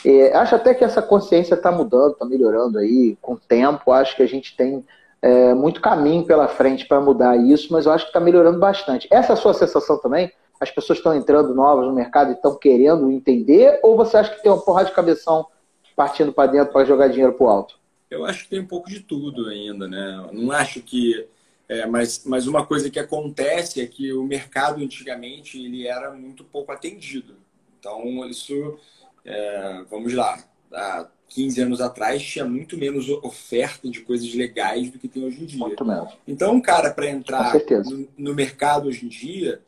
É, 0.04 0.36
acho 0.36 0.54
até 0.56 0.74
que 0.74 0.84
essa 0.84 1.02
consciência 1.02 1.56
está 1.56 1.72
mudando, 1.72 2.12
está 2.12 2.26
melhorando 2.26 2.78
aí 2.78 3.18
com 3.22 3.36
o 3.36 3.40
tempo. 3.40 3.94
Acho 3.94 4.18
que 4.18 4.24
a 4.24 4.28
gente 4.28 4.58
tem 4.58 4.84
é, 5.22 5.54
muito 5.54 5.80
caminho 5.80 6.26
pela 6.26 6.50
frente 6.50 6.86
para 6.86 7.00
mudar 7.00 7.38
isso, 7.38 7.72
mas 7.72 7.86
eu 7.86 7.94
acho 7.94 8.04
que 8.04 8.10
está 8.10 8.20
melhorando 8.20 8.60
bastante. 8.60 9.08
Essa 9.10 9.32
é 9.32 9.34
a 9.34 9.38
sua 9.38 9.54
sensação 9.54 9.98
também? 9.98 10.30
As 10.60 10.72
pessoas 10.72 11.00
estão 11.00 11.16
entrando 11.16 11.54
novas 11.54 11.88
no 11.88 11.94
mercado 11.94 12.32
e 12.32 12.34
estão 12.34 12.56
querendo 12.56 13.12
entender? 13.12 13.80
Ou 13.84 13.96
você 13.96 14.18
acha 14.18 14.34
que 14.34 14.42
tem 14.42 14.52
uma 14.52 14.62
porrada 14.62 14.90
de 14.90 14.96
cabeção 14.96 15.48
partindo 15.96 16.32
para 16.32 16.52
dentro 16.52 16.74
para 16.74 16.86
jogar 16.86 17.08
dinheiro 17.08 17.34
para 17.34 17.46
o 17.46 17.50
alto? 17.50 17.80
Eu 18.10 18.26
acho 18.26 18.44
que 18.44 18.50
tem 18.50 18.60
um 18.60 18.68
pouco 18.68 18.90
de 18.90 19.00
tudo 19.00 19.48
ainda, 19.48 19.88
né? 19.88 20.30
Não 20.32 20.52
acho 20.52 20.82
que. 20.82 21.28
É, 21.68 21.86
mas, 21.88 22.24
mas 22.26 22.46
uma 22.46 22.66
coisa 22.66 22.92
que 22.92 23.00
acontece 23.00 23.82
é 23.82 23.88
que 23.88 24.14
o 24.14 24.24
mercado 24.24 24.84
antigamente 24.84 25.60
ele 25.60 25.88
era 25.88 26.12
muito 26.12 26.44
pouco 26.44 26.72
atendido. 26.72 27.36
Então, 27.80 28.26
isso. 28.28 28.78
É, 29.24 29.84
vamos 29.90 30.14
lá. 30.14 30.38
Há 30.72 31.08
15 31.30 31.62
anos 31.62 31.82
atrás 31.82 32.22
tinha 32.24 32.46
muito 32.46 32.78
menos 32.78 33.10
oferta 33.10 33.90
de 33.90 34.02
coisas 34.02 34.32
legais 34.34 34.92
do 34.92 35.00
que 35.00 35.08
tem 35.08 35.26
hoje 35.26 35.42
em 35.42 35.46
dia. 35.46 35.60
Muito 35.60 35.84
menos. 35.84 36.14
Então, 36.28 36.54
um 36.54 36.62
cara 36.62 36.92
para 36.92 37.10
entrar 37.10 37.54
no, 37.86 38.08
no 38.16 38.36
mercado 38.36 38.88
hoje 38.88 39.06
em 39.06 39.10
dia 39.10 39.62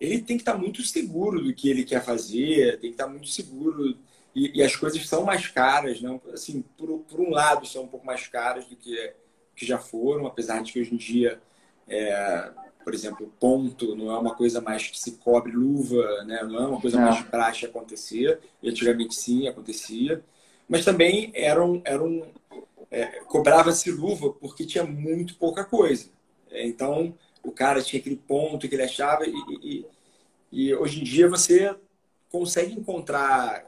ele 0.00 0.20
tem 0.22 0.36
que 0.36 0.42
estar 0.42 0.56
muito 0.56 0.82
seguro 0.82 1.42
do 1.42 1.54
que 1.54 1.68
ele 1.68 1.84
quer 1.84 2.04
fazer, 2.04 2.78
tem 2.80 2.90
que 2.90 2.94
estar 2.94 3.06
muito 3.06 3.28
seguro. 3.28 3.96
E, 4.34 4.58
e 4.58 4.62
as 4.62 4.74
coisas 4.74 5.06
são 5.08 5.24
mais 5.24 5.46
caras, 5.46 6.00
não? 6.00 6.20
Assim, 6.32 6.62
por, 6.76 6.98
por, 7.00 7.20
um 7.20 7.30
lado, 7.30 7.66
são 7.66 7.84
um 7.84 7.88
pouco 7.88 8.04
mais 8.04 8.26
caras 8.26 8.66
do 8.66 8.76
que, 8.76 9.12
que 9.54 9.64
já 9.64 9.78
foram, 9.78 10.26
apesar 10.26 10.62
de 10.62 10.72
que 10.72 10.80
hoje 10.80 10.94
em 10.94 10.96
dia, 10.96 11.40
é, 11.88 12.50
por 12.82 12.92
exemplo, 12.92 13.32
ponto 13.38 13.94
não 13.94 14.10
é 14.10 14.18
uma 14.18 14.34
coisa 14.34 14.60
mais 14.60 14.88
que 14.88 14.98
se 14.98 15.12
cobre 15.12 15.52
luva, 15.52 16.24
né? 16.24 16.42
não 16.42 16.62
é 16.62 16.66
uma 16.66 16.80
coisa 16.80 16.98
mais 16.98 17.18
de 17.18 17.24
praxe 17.24 17.64
acontecer. 17.64 18.40
E 18.62 18.68
antigamente 18.68 19.14
sim 19.14 19.46
acontecia. 19.46 20.22
Mas 20.68 20.84
também 20.84 21.30
eram, 21.34 21.80
eram 21.84 22.26
é, 22.90 23.06
cobrava-se 23.26 23.90
luva 23.90 24.32
porque 24.32 24.64
tinha 24.64 24.84
muito 24.84 25.36
pouca 25.36 25.64
coisa. 25.64 26.08
Então, 26.50 27.14
o 27.44 27.52
cara 27.52 27.82
tinha 27.82 28.00
aquele 28.00 28.16
ponto 28.16 28.68
que 28.68 28.74
ele 28.74 28.82
achava, 28.82 29.24
e, 29.26 29.34
e, 29.62 29.86
e 30.50 30.74
hoje 30.74 31.00
em 31.00 31.04
dia 31.04 31.28
você 31.28 31.74
consegue 32.30 32.72
encontrar. 32.72 33.66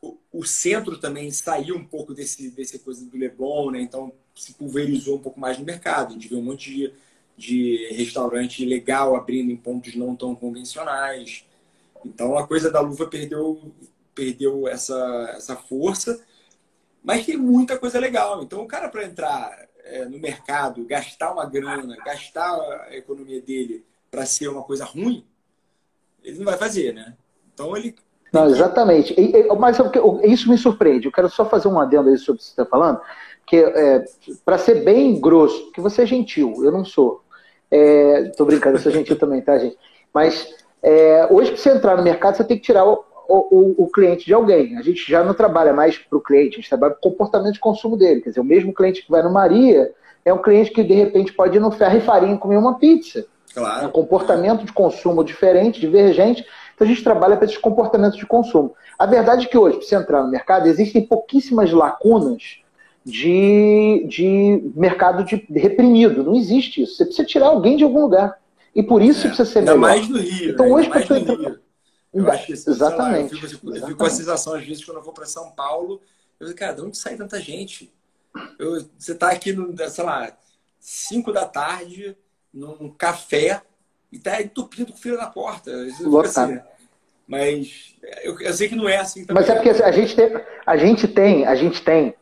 O, 0.00 0.16
o, 0.32 0.44
centro 0.44 0.98
também 0.98 1.30
saiu 1.30 1.74
um 1.74 1.84
pouco 1.84 2.14
desse, 2.14 2.50
desse 2.50 2.78
coisa 2.78 3.04
do 3.04 3.16
Leblon, 3.16 3.72
né? 3.72 3.80
então 3.80 4.12
se 4.34 4.52
pulverizou 4.54 5.16
um 5.16 5.20
pouco 5.20 5.40
mais 5.40 5.58
no 5.58 5.64
mercado. 5.64 6.10
A 6.10 6.12
gente 6.12 6.28
vê 6.28 6.36
um 6.36 6.42
monte 6.42 6.70
de, 6.70 6.92
de 7.36 7.88
restaurante 7.94 8.64
legal 8.64 9.16
abrindo 9.16 9.50
em 9.50 9.56
pontos 9.56 9.96
não 9.96 10.14
tão 10.14 10.36
convencionais. 10.36 11.44
Então 12.04 12.38
a 12.38 12.46
coisa 12.46 12.70
da 12.70 12.80
luva 12.80 13.08
perdeu, 13.08 13.72
perdeu 14.14 14.68
essa, 14.68 15.34
essa 15.36 15.56
força, 15.56 16.24
mas 17.02 17.26
tem 17.26 17.36
muita 17.36 17.76
coisa 17.76 17.98
legal. 17.98 18.42
Então 18.42 18.62
o 18.62 18.68
cara 18.68 18.88
para 18.88 19.04
entrar 19.04 19.67
é, 19.90 20.04
no 20.04 20.18
mercado, 20.18 20.84
gastar 20.84 21.32
uma 21.32 21.46
grana, 21.46 21.96
gastar 22.04 22.54
a 22.88 22.96
economia 22.96 23.40
dele 23.40 23.84
para 24.10 24.26
ser 24.26 24.48
uma 24.48 24.62
coisa 24.62 24.84
ruim, 24.84 25.24
ele 26.22 26.38
não 26.38 26.44
vai 26.44 26.56
fazer, 26.56 26.92
né? 26.92 27.14
Então 27.52 27.76
ele. 27.76 27.94
Não, 28.32 28.46
exatamente. 28.46 29.14
Mas 29.58 29.78
isso 30.24 30.50
me 30.50 30.58
surpreende. 30.58 31.06
Eu 31.06 31.12
quero 31.12 31.28
só 31.30 31.48
fazer 31.48 31.68
um 31.68 31.80
adendo 31.80 32.10
aí 32.10 32.18
sobre 32.18 32.34
o 32.34 32.38
que 32.38 32.44
você 32.44 32.50
está 32.50 32.66
falando, 32.66 33.00
que 33.46 33.56
é, 33.56 34.04
para 34.44 34.58
ser 34.58 34.84
bem 34.84 35.18
grosso, 35.18 35.72
que 35.72 35.80
você 35.80 36.02
é 36.02 36.06
gentil, 36.06 36.54
eu 36.62 36.70
não 36.70 36.84
sou. 36.84 37.22
É, 37.70 38.24
tô 38.36 38.44
brincando, 38.44 38.76
eu 38.76 38.82
sou 38.82 38.92
gentil 38.92 39.18
também, 39.18 39.40
tá, 39.40 39.58
gente? 39.58 39.78
Mas 40.12 40.54
é, 40.82 41.26
hoje, 41.30 41.52
para 41.52 41.60
você 41.60 41.70
entrar 41.70 41.96
no 41.96 42.02
mercado, 42.02 42.36
você 42.36 42.44
tem 42.44 42.58
que 42.58 42.64
tirar 42.64 42.84
o, 43.28 43.84
o, 43.84 43.90
cliente 43.90 44.24
de 44.24 44.32
alguém. 44.32 44.78
A 44.78 44.82
gente 44.82 45.08
já 45.08 45.22
não 45.22 45.34
trabalha 45.34 45.72
mais 45.72 45.98
para 45.98 46.16
o 46.16 46.20
cliente, 46.20 46.54
a 46.54 46.56
gente 46.56 46.68
trabalha 46.68 46.94
para 46.94 47.06
o 47.06 47.10
comportamento 47.10 47.54
de 47.54 47.60
consumo 47.60 47.96
dele. 47.96 48.22
Quer 48.22 48.30
dizer, 48.30 48.40
o 48.40 48.44
mesmo 48.44 48.72
cliente 48.72 49.04
que 49.04 49.10
vai 49.10 49.22
no 49.22 49.30
Maria 49.30 49.92
é 50.24 50.32
um 50.32 50.40
cliente 50.40 50.70
que 50.70 50.82
de 50.82 50.94
repente 50.94 51.32
pode 51.32 51.56
ir 51.56 51.60
no 51.60 51.70
ferro 51.70 51.98
e 51.98 52.00
farinha 52.00 52.38
comer 52.38 52.56
uma 52.56 52.78
pizza. 52.78 53.26
Claro. 53.54 53.84
É 53.84 53.86
um 53.86 53.90
comportamento 53.90 54.64
de 54.64 54.72
consumo 54.72 55.22
diferente, 55.22 55.80
divergente. 55.80 56.44
Então 56.74 56.86
a 56.86 56.88
gente 56.88 57.04
trabalha 57.04 57.36
para 57.36 57.44
esses 57.44 57.58
comportamentos 57.58 58.18
de 58.18 58.24
consumo. 58.24 58.74
A 58.98 59.04
verdade 59.04 59.46
é 59.46 59.48
que 59.48 59.58
hoje, 59.58 59.76
para 59.76 59.86
você 59.86 59.96
entrar 59.96 60.22
no 60.22 60.30
mercado, 60.30 60.66
existem 60.66 61.02
pouquíssimas 61.02 61.70
lacunas 61.70 62.60
de, 63.04 64.06
de 64.08 64.70
mercado 64.74 65.24
de 65.24 65.46
reprimido. 65.54 66.24
Não 66.24 66.34
existe 66.34 66.82
isso. 66.82 66.96
Você 66.96 67.04
precisa 67.04 67.26
tirar 67.26 67.48
alguém 67.48 67.76
de 67.76 67.84
algum 67.84 68.00
lugar. 68.00 68.38
E 68.74 68.82
por 68.82 69.02
isso 69.02 69.26
é. 69.26 69.28
precisa 69.28 69.50
ser 69.50 69.60
melhor. 69.60 69.78
mais 69.78 70.08
no 70.08 70.18
Rio. 70.18 70.50
Então 70.52 70.66
né? 70.66 70.72
hoje, 70.72 70.88
para 70.88 71.00
você 71.00 71.18
entrar. 71.18 71.67
Eu 72.12 72.30
acho 72.30 72.52
Exatamente. 72.52 73.34
Lá, 73.34 73.40
eu, 73.40 73.48
fico, 73.48 73.74
eu, 73.74 73.86
fico, 73.86 73.96
com 73.96 74.04
a 74.04 74.10
sensação, 74.10 74.54
às 74.54 74.64
vezes, 74.64 74.84
quando 74.84 74.98
eu 74.98 75.02
vou 75.02 75.12
para 75.12 75.26
São 75.26 75.50
Paulo, 75.50 76.00
eu 76.40 76.46
digo, 76.46 76.58
cara, 76.58 76.72
de 76.72 76.82
onde 76.82 76.96
sai 76.96 77.16
tanta 77.16 77.40
gente? 77.40 77.92
Eu, 78.58 78.88
você 78.98 79.12
está 79.12 79.30
aqui, 79.30 79.52
no, 79.52 79.76
sei 79.88 80.04
lá, 80.04 80.32
5 80.80 81.32
da 81.32 81.46
tarde, 81.46 82.16
num 82.52 82.90
café, 82.90 83.62
e 84.10 84.18
tá 84.18 84.40
entupido 84.40 84.92
com 84.92 84.98
fila 84.98 85.18
na 85.18 85.26
porta. 85.26 85.70
Assim, 85.84 86.60
mas 87.26 87.94
eu, 88.22 88.40
eu, 88.40 88.54
sei 88.54 88.68
que 88.68 88.74
não 88.74 88.88
é 88.88 88.96
assim 88.96 89.24
também. 89.26 89.42
Mas 89.42 89.50
é 89.50 89.54
porque 89.54 89.82
a 89.82 89.92
gente 89.92 90.16
tem, 90.16 90.44
a 90.64 90.76
gente 90.78 91.08
tem, 91.08 91.46
a 91.46 91.54
gente 91.54 91.82
tem 91.82 92.14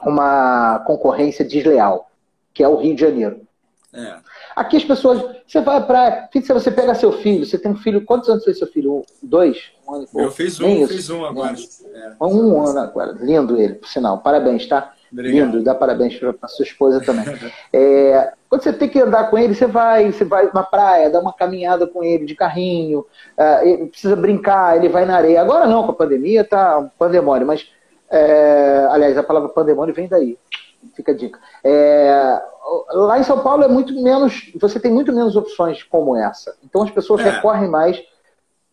uma 0.00 0.78
concorrência 0.86 1.44
desleal, 1.44 2.10
que 2.54 2.62
é 2.62 2.68
o 2.68 2.76
Rio 2.76 2.94
de 2.94 3.02
Janeiro. 3.02 3.46
É. 3.92 4.18
Aqui 4.56 4.76
as 4.78 4.84
pessoas. 4.84 5.37
Você 5.48 5.62
vai 5.62 5.86
pra. 5.86 6.28
Você 6.30 6.70
pega 6.70 6.94
seu 6.94 7.10
filho, 7.10 7.46
você 7.46 7.56
tem 7.56 7.72
um 7.72 7.76
filho. 7.76 8.04
Quantos 8.04 8.28
anos 8.28 8.44
fez 8.44 8.58
seu 8.58 8.66
filho? 8.66 9.02
Dois? 9.22 9.72
Um 9.88 9.94
ano 9.94 10.06
Eu 10.14 10.30
fiz 10.30 10.60
um, 10.60 10.86
fiz 10.86 11.08
um 11.08 11.24
agora. 11.24 11.54
É. 11.94 12.12
Um 12.22 12.66
ano 12.66 12.78
agora. 12.78 13.16
Lindo 13.18 13.58
ele, 13.58 13.74
por 13.74 13.88
sinal. 13.88 14.18
Parabéns, 14.18 14.66
tá? 14.66 14.92
Obrigado. 15.10 15.46
Lindo, 15.46 15.64
dá 15.64 15.74
parabéns 15.74 16.18
para 16.18 16.48
sua 16.48 16.66
esposa 16.66 17.00
também. 17.00 17.24
é, 17.72 18.30
quando 18.46 18.62
você 18.62 18.74
tem 18.74 18.90
que 18.90 19.00
andar 19.00 19.30
com 19.30 19.38
ele, 19.38 19.54
você 19.54 19.66
vai, 19.66 20.12
você 20.12 20.22
vai 20.22 20.50
na 20.52 20.62
praia, 20.62 21.08
dá 21.08 21.18
uma 21.18 21.32
caminhada 21.32 21.86
com 21.86 22.04
ele 22.04 22.26
de 22.26 22.34
carrinho, 22.34 23.00
uh, 23.00 23.66
ele 23.66 23.86
precisa 23.86 24.14
brincar, 24.14 24.76
ele 24.76 24.90
vai 24.90 25.06
na 25.06 25.16
areia. 25.16 25.40
Agora 25.40 25.66
não, 25.66 25.82
com 25.82 25.92
a 25.92 25.96
pandemia 25.96 26.44
tá 26.44 26.78
um 26.78 26.90
pandemônio, 26.90 27.46
mas 27.46 27.66
é, 28.10 28.86
aliás, 28.90 29.16
a 29.16 29.22
palavra 29.22 29.48
pandemônio 29.48 29.94
vem 29.94 30.08
daí. 30.08 30.36
Fica 30.94 31.12
a 31.12 31.14
dica. 31.14 31.38
É, 31.62 32.40
lá 32.92 33.18
em 33.18 33.24
São 33.24 33.40
Paulo 33.40 33.62
é 33.62 33.68
muito 33.68 33.92
menos, 34.02 34.52
você 34.60 34.78
tem 34.78 34.92
muito 34.92 35.12
menos 35.12 35.36
opções 35.36 35.82
como 35.82 36.16
essa. 36.16 36.56
Então 36.64 36.82
as 36.82 36.90
pessoas 36.90 37.20
é. 37.20 37.30
recorrem 37.30 37.68
mais 37.68 38.02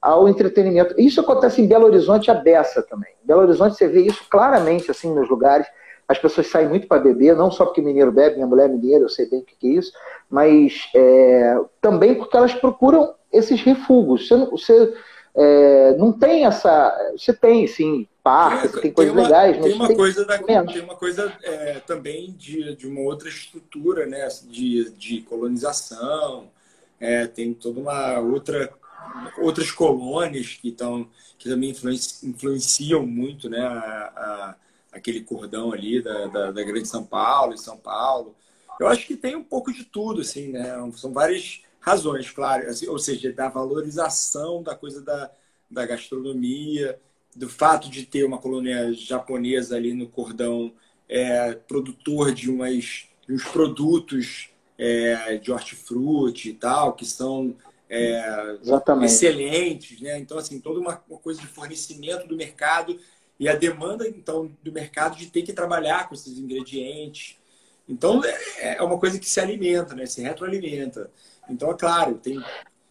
ao 0.02 0.30
entretenimento. 0.30 0.94
Isso 1.00 1.20
acontece 1.20 1.62
em 1.62 1.68
Belo 1.68 1.86
Horizonte 1.86 2.30
a 2.30 2.36
beça 2.36 2.82
também. 2.84 3.12
Em 3.24 3.28
Belo 3.28 3.42
Horizonte 3.42 3.76
você 3.76 3.88
vê 3.88 4.02
isso 4.02 4.24
claramente 4.30 4.92
assim 4.92 5.14
nos 5.14 5.30
lugares. 5.30 5.68
As 6.08 6.20
pessoas 6.20 6.48
saem 6.48 6.70
muito 6.70 6.88
para 6.88 7.02
beber, 7.02 7.36
não 7.36 7.50
só 7.50 7.66
porque 7.66 7.82
mineiro 7.82 8.12
bebe, 8.12 8.36
minha 8.36 8.46
mulher 8.46 8.66
é 8.66 8.72
mineira, 8.72 9.04
eu 9.04 9.10
sei 9.10 9.28
bem 9.28 9.40
o 9.40 9.44
que 9.44 9.68
é 9.68 9.72
isso, 9.72 9.92
mas 10.30 10.88
é, 10.96 11.60
também 11.82 12.14
porque 12.14 12.38
elas 12.38 12.54
procuram 12.54 13.16
esses 13.34 13.62
refugos. 13.64 14.28
Você, 14.28 14.46
você 14.46 14.94
é, 15.36 15.96
não 15.98 16.14
tem 16.14 16.46
essa. 16.46 17.12
Você 17.18 17.34
tem, 17.34 17.68
sim, 17.68 18.08
parques, 18.24 18.72
tem, 18.72 18.82
tem 18.82 18.92
coisas 18.94 19.14
tem 19.14 19.22
uma, 19.22 19.28
legais, 19.28 19.62
tem 19.62 19.74
uma 19.74 19.88
tem 19.88 19.98
coisa 19.98 20.26
da, 20.26 20.38
Tem 20.40 20.82
uma 20.82 20.96
coisa 20.96 21.38
é, 21.44 21.80
também 21.82 22.32
de, 22.32 22.76
de 22.76 22.88
uma 22.88 23.02
outra 23.02 23.28
estrutura, 23.28 24.06
né? 24.06 24.28
De, 24.44 24.90
de 24.92 25.22
colonização, 25.22 26.50
é, 27.00 27.28
tem 27.28 27.54
toda 27.54 27.80
uma 27.80 28.20
outra 28.20 28.72
outras 29.38 29.72
colônias 29.72 30.58
que 30.60 30.70
estão 30.70 31.08
que 31.38 31.50
também 31.50 31.70
influenciam 32.24 33.06
muito 33.06 33.50
né 33.50 33.60
a, 33.60 33.78
a, 33.80 34.56
aquele 34.94 35.22
cordão 35.22 35.72
ali 35.72 36.02
da, 36.02 36.26
da, 36.28 36.52
da, 36.52 36.64
grande 36.64 36.88
São 36.88 37.04
Paulo 37.04 37.54
e 37.54 37.58
São 37.58 37.78
Paulo 37.78 38.36
eu 38.80 38.88
acho 38.88 39.06
que 39.06 39.16
tem 39.16 39.36
um 39.36 39.44
pouco 39.44 39.72
de 39.72 39.84
tudo 39.84 40.22
assim 40.22 40.48
né 40.48 40.74
são 40.96 41.14
várias 41.14 41.62
razões 41.86 42.32
claro 42.32 42.68
assim, 42.68 42.88
ou 42.88 42.98
seja 42.98 43.32
da 43.32 43.48
valorização 43.48 44.64
da 44.64 44.74
coisa 44.74 45.02
da, 45.04 45.32
da 45.70 45.86
gastronomia 45.86 47.00
do 47.36 47.48
fato 47.48 47.90
de 47.90 48.06
ter 48.06 48.24
uma 48.24 48.40
colônia 48.40 48.92
japonesa 48.94 49.76
ali 49.76 49.94
no 49.94 50.08
cordão 50.08 50.74
é, 51.08 51.54
produtor 51.54 52.34
de 52.34 52.50
umas 52.50 53.08
de 53.28 53.34
uns 53.34 53.44
produtos 53.44 54.50
é, 54.78 55.38
de 55.38 55.52
hortifruti 55.52 56.50
e 56.50 56.54
tal 56.54 56.94
que 56.94 57.06
são 57.06 57.56
é, 57.90 58.58
excelentes, 59.04 60.02
né? 60.02 60.18
Então, 60.18 60.38
assim, 60.38 60.60
toda 60.60 60.80
uma, 60.80 61.02
uma, 61.08 61.20
coisa 61.20 61.40
de 61.40 61.48
fornecimento 61.48 62.28
do 62.28 62.36
mercado 62.36 63.00
e 63.40 63.48
a 63.48 63.56
demanda, 63.56 64.08
então, 64.08 64.52
do 64.64 64.72
mercado 64.72 65.16
de 65.16 65.28
ter 65.28 65.44
que 65.44 65.54
trabalhar 65.54 66.08
com 66.08 66.16
esses 66.16 66.38
ingredientes. 66.38 67.38
Então, 67.88 68.24
é, 68.24 68.78
é 68.78 68.82
uma 68.82 68.98
coisa 68.98 69.20
que 69.20 69.30
se 69.30 69.40
alimenta, 69.40 69.94
né? 69.94 70.06
Se 70.06 70.22
retroalimenta. 70.22 71.12
Então, 71.50 71.72
é 71.72 71.74
claro, 71.74 72.16
tem 72.16 72.42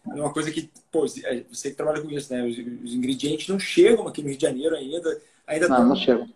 uma 0.05 0.31
coisa 0.31 0.51
que, 0.51 0.69
pô, 0.91 1.05
é, 1.23 1.43
você 1.51 1.69
que 1.69 1.75
trabalha 1.75 2.01
com 2.01 2.09
isso, 2.09 2.33
né? 2.33 2.43
Os, 2.43 2.57
os 2.83 2.93
ingredientes 2.93 3.47
não 3.47 3.59
chegam 3.59 4.07
aqui 4.07 4.21
no 4.21 4.29
Rio 4.29 4.37
de 4.37 4.45
Janeiro 4.45 4.75
ainda. 4.75 5.21
ainda 5.47 5.67
não, 5.67 5.89
não 5.89 5.95
chegam. 5.95 6.29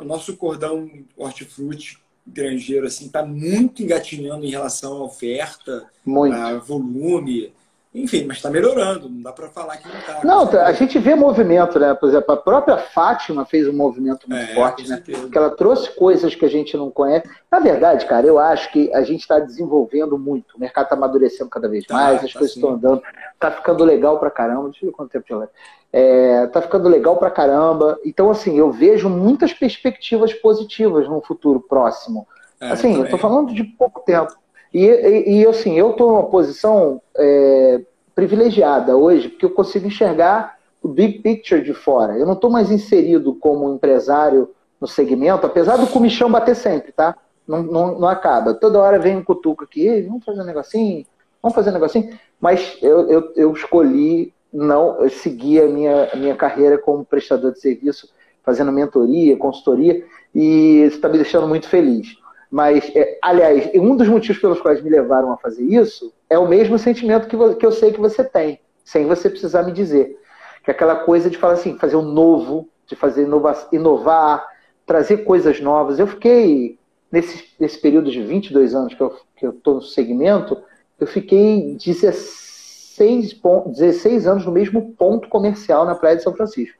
o 0.00 0.04
nosso 0.04 0.36
cordão 0.36 0.90
hortifruti 1.16 1.98
granjeiro, 2.26 2.86
assim, 2.86 3.06
está 3.06 3.24
muito 3.24 3.82
engatinhando 3.82 4.44
em 4.44 4.50
relação 4.50 4.94
à 4.94 5.04
oferta, 5.04 5.86
muito. 6.04 6.34
a 6.34 6.58
volume. 6.58 7.52
Enfim, 7.94 8.24
mas 8.26 8.38
está 8.38 8.50
melhorando, 8.50 9.08
não 9.08 9.22
dá 9.22 9.32
para 9.32 9.48
falar 9.48 9.76
que 9.76 9.86
não 9.86 9.96
está. 9.96 10.20
Não, 10.24 10.50
a 10.60 10.72
gente 10.72 10.98
vê 10.98 11.14
movimento, 11.14 11.78
né? 11.78 11.94
Por 11.94 12.08
exemplo, 12.08 12.34
a 12.34 12.36
própria 12.36 12.76
Fátima 12.76 13.46
fez 13.46 13.68
um 13.68 13.72
movimento 13.72 14.28
muito 14.28 14.50
é, 14.50 14.52
forte, 14.52 14.88
né? 14.88 15.00
Que 15.00 15.38
ela 15.38 15.50
trouxe 15.50 15.94
coisas 15.94 16.34
que 16.34 16.44
a 16.44 16.48
gente 16.48 16.76
não 16.76 16.90
conhece. 16.90 17.30
Na 17.48 17.60
verdade, 17.60 18.04
cara, 18.06 18.26
eu 18.26 18.36
acho 18.36 18.72
que 18.72 18.92
a 18.92 19.02
gente 19.02 19.20
está 19.20 19.38
desenvolvendo 19.38 20.18
muito. 20.18 20.56
O 20.56 20.60
mercado 20.60 20.86
está 20.86 20.96
amadurecendo 20.96 21.48
cada 21.48 21.68
vez 21.68 21.86
tá, 21.86 21.94
mais, 21.94 22.24
as 22.24 22.32
tá 22.32 22.40
coisas 22.40 22.56
estão 22.56 22.70
andando. 22.70 23.00
Tá 23.38 23.52
ficando 23.52 23.84
legal 23.84 24.18
pra 24.18 24.28
caramba. 24.28 24.70
Deixa 24.70 24.84
eu 24.84 24.90
ver 24.90 24.96
quanto 24.96 25.12
tempo 25.12 25.26
já 25.28 25.36
vai. 25.36 25.48
É, 25.92 26.48
tá 26.48 26.60
ficando 26.60 26.88
legal 26.88 27.16
pra 27.16 27.30
caramba. 27.30 27.96
Então, 28.04 28.28
assim, 28.28 28.58
eu 28.58 28.72
vejo 28.72 29.08
muitas 29.08 29.52
perspectivas 29.52 30.34
positivas 30.34 31.08
no 31.08 31.22
futuro 31.22 31.60
próximo. 31.60 32.26
É, 32.60 32.72
assim, 32.72 32.96
eu 32.96 33.08
tô 33.08 33.18
falando 33.18 33.54
de 33.54 33.62
pouco 33.62 34.00
tempo. 34.00 34.34
E, 34.74 34.84
e, 34.84 35.42
e 35.42 35.46
assim, 35.46 35.78
eu 35.78 35.92
estou 35.92 36.10
numa 36.10 36.24
posição 36.24 37.00
é, 37.16 37.80
privilegiada 38.12 38.96
hoje, 38.96 39.28
porque 39.28 39.46
eu 39.46 39.50
consigo 39.50 39.86
enxergar 39.86 40.58
o 40.82 40.88
big 40.88 41.20
picture 41.20 41.62
de 41.62 41.72
fora. 41.72 42.18
Eu 42.18 42.26
não 42.26 42.32
estou 42.32 42.50
mais 42.50 42.72
inserido 42.72 43.34
como 43.36 43.72
empresário 43.72 44.50
no 44.80 44.88
segmento, 44.88 45.46
apesar 45.46 45.76
do 45.76 45.86
comichão 45.86 46.30
bater 46.30 46.56
sempre, 46.56 46.90
tá? 46.90 47.16
Não, 47.46 47.62
não, 47.62 47.98
não 48.00 48.08
acaba. 48.08 48.52
Toda 48.52 48.80
hora 48.80 48.98
vem 48.98 49.16
um 49.16 49.22
cutuco 49.22 49.62
aqui, 49.62 50.02
vamos 50.02 50.24
fazer 50.24 50.42
um 50.42 50.44
negocinho, 50.44 51.06
vamos 51.40 51.54
fazer 51.54 51.70
um 51.70 51.74
negocinho. 51.74 52.18
Mas 52.40 52.76
eu, 52.82 53.08
eu, 53.08 53.32
eu 53.36 53.52
escolhi 53.52 54.34
não 54.52 55.08
seguir 55.08 55.62
a 55.62 55.68
minha, 55.68 56.10
a 56.12 56.16
minha 56.16 56.34
carreira 56.34 56.78
como 56.78 57.04
prestador 57.04 57.52
de 57.52 57.60
serviço, 57.60 58.08
fazendo 58.42 58.72
mentoria, 58.72 59.36
consultoria, 59.36 60.04
e 60.34 60.82
isso 60.82 60.96
está 60.96 61.08
me 61.08 61.16
deixando 61.16 61.46
muito 61.46 61.68
feliz. 61.68 62.18
Mas, 62.54 62.88
é, 62.94 63.18
aliás, 63.20 63.68
um 63.74 63.96
dos 63.96 64.06
motivos 64.06 64.40
pelos 64.40 64.60
quais 64.60 64.80
me 64.80 64.88
levaram 64.88 65.32
a 65.32 65.36
fazer 65.36 65.64
isso 65.64 66.14
é 66.30 66.38
o 66.38 66.46
mesmo 66.46 66.78
sentimento 66.78 67.26
que, 67.26 67.36
que 67.56 67.66
eu 67.66 67.72
sei 67.72 67.92
que 67.92 67.98
você 67.98 68.22
tem, 68.22 68.60
sem 68.84 69.06
você 69.06 69.28
precisar 69.28 69.64
me 69.64 69.72
dizer. 69.72 70.16
Que 70.62 70.70
é 70.70 70.72
aquela 70.72 70.94
coisa 70.94 71.28
de 71.28 71.36
falar 71.36 71.54
assim, 71.54 71.76
fazer 71.76 71.96
o 71.96 71.98
um 71.98 72.04
novo, 72.12 72.68
de 72.86 72.94
fazer 72.94 73.24
inovar, 73.24 73.66
inovar, 73.72 74.46
trazer 74.86 75.24
coisas 75.24 75.60
novas. 75.60 75.98
Eu 75.98 76.06
fiquei, 76.06 76.78
nesse, 77.10 77.44
nesse 77.58 77.80
período 77.80 78.08
de 78.08 78.22
22 78.22 78.72
anos 78.72 78.94
que 78.94 79.02
eu 79.02 79.50
estou 79.50 79.74
no 79.74 79.82
segmento, 79.82 80.56
eu 81.00 81.08
fiquei 81.08 81.76
16, 81.84 83.40
16 83.66 84.28
anos 84.28 84.46
no 84.46 84.52
mesmo 84.52 84.92
ponto 84.92 85.28
comercial 85.28 85.84
na 85.84 85.96
Praia 85.96 86.18
de 86.18 86.22
São 86.22 86.32
Francisco, 86.32 86.78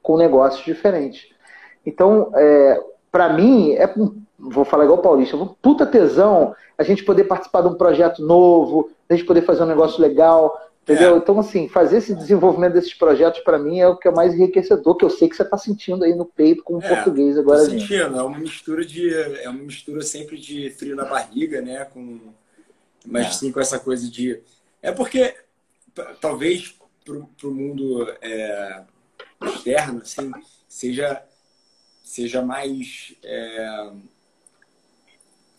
com 0.00 0.16
negócios 0.16 0.64
diferentes. 0.64 1.26
Então, 1.84 2.30
é, 2.36 2.80
para 3.16 3.32
mim, 3.32 3.72
é 3.72 3.90
vou 4.38 4.62
falar 4.66 4.84
igual 4.84 4.98
o 4.98 5.02
Paulista, 5.02 5.38
um 5.38 5.46
puta 5.46 5.86
tesão 5.86 6.54
a 6.76 6.82
gente 6.82 7.02
poder 7.02 7.24
participar 7.24 7.62
de 7.62 7.68
um 7.68 7.74
projeto 7.74 8.22
novo, 8.22 8.90
a 9.08 9.14
gente 9.14 9.24
poder 9.24 9.40
fazer 9.40 9.62
um 9.62 9.66
negócio 9.66 10.02
legal, 10.02 10.54
entendeu? 10.82 11.14
É. 11.14 11.16
Então, 11.16 11.38
assim, 11.38 11.66
fazer 11.66 11.96
esse 11.96 12.14
desenvolvimento 12.14 12.74
desses 12.74 12.92
projetos, 12.92 13.40
para 13.40 13.58
mim, 13.58 13.80
é 13.80 13.88
o 13.88 13.96
que 13.96 14.06
é 14.06 14.10
mais 14.10 14.34
enriquecedor, 14.34 14.96
que 14.96 15.04
eu 15.06 15.08
sei 15.08 15.30
que 15.30 15.34
você 15.34 15.44
está 15.44 15.56
sentindo 15.56 16.04
aí 16.04 16.14
no 16.14 16.26
peito 16.26 16.62
com 16.62 16.74
o 16.74 16.82
é, 16.82 16.88
português 16.94 17.38
agora. 17.38 17.60
Tô 17.60 17.70
sentindo, 17.70 18.18
é 18.18 18.22
uma 18.22 18.38
mistura 18.38 18.84
de. 18.84 19.14
É 19.14 19.48
uma 19.48 19.62
mistura 19.62 20.02
sempre 20.02 20.36
de 20.36 20.68
frio 20.68 20.94
na 20.94 21.06
barriga, 21.06 21.62
né? 21.62 21.86
Com, 21.86 22.20
mas 23.06 23.28
é. 23.28 23.30
sim 23.30 23.50
com 23.50 23.60
essa 23.60 23.78
coisa 23.78 24.10
de. 24.10 24.38
É 24.82 24.92
porque, 24.92 25.34
talvez, 26.20 26.74
para 27.02 27.48
o 27.48 27.50
mundo 27.50 28.14
é, 28.20 28.82
externo, 29.42 30.02
assim, 30.02 30.30
seja, 30.68 31.22
seja 32.16 32.42
mais. 32.42 33.14
É, 33.22 33.92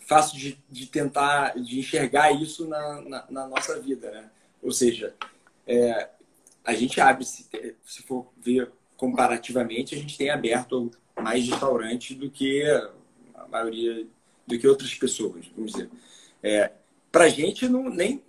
fácil 0.07 0.39
de, 0.39 0.57
de 0.69 0.85
tentar, 0.85 1.59
de 1.59 1.79
enxergar 1.79 2.31
isso 2.31 2.65
na, 2.65 3.01
na, 3.01 3.25
na 3.29 3.47
nossa 3.47 3.77
vida, 3.79 4.09
né? 4.09 4.29
Ou 4.63 4.71
seja, 4.71 5.13
é, 5.67 6.09
a 6.63 6.73
gente 6.73 6.99
abre, 7.01 7.25
se, 7.25 7.45
se 7.85 8.01
for 8.03 8.25
ver 8.37 8.71
comparativamente, 8.95 9.93
a 9.93 9.97
gente 9.97 10.17
tem 10.17 10.29
aberto 10.29 10.89
mais 11.21 11.47
restaurantes 11.47 12.15
do 12.15 12.31
que 12.31 12.63
a 13.35 13.47
maioria, 13.49 14.07
do 14.47 14.57
que 14.57 14.67
outras 14.67 14.93
pessoas, 14.95 15.45
vamos 15.53 15.73
dizer. 15.73 15.89
É, 16.41 16.71
a 17.13 17.29
gente, 17.29 17.67
não, 17.67 17.89
nem 17.89 18.23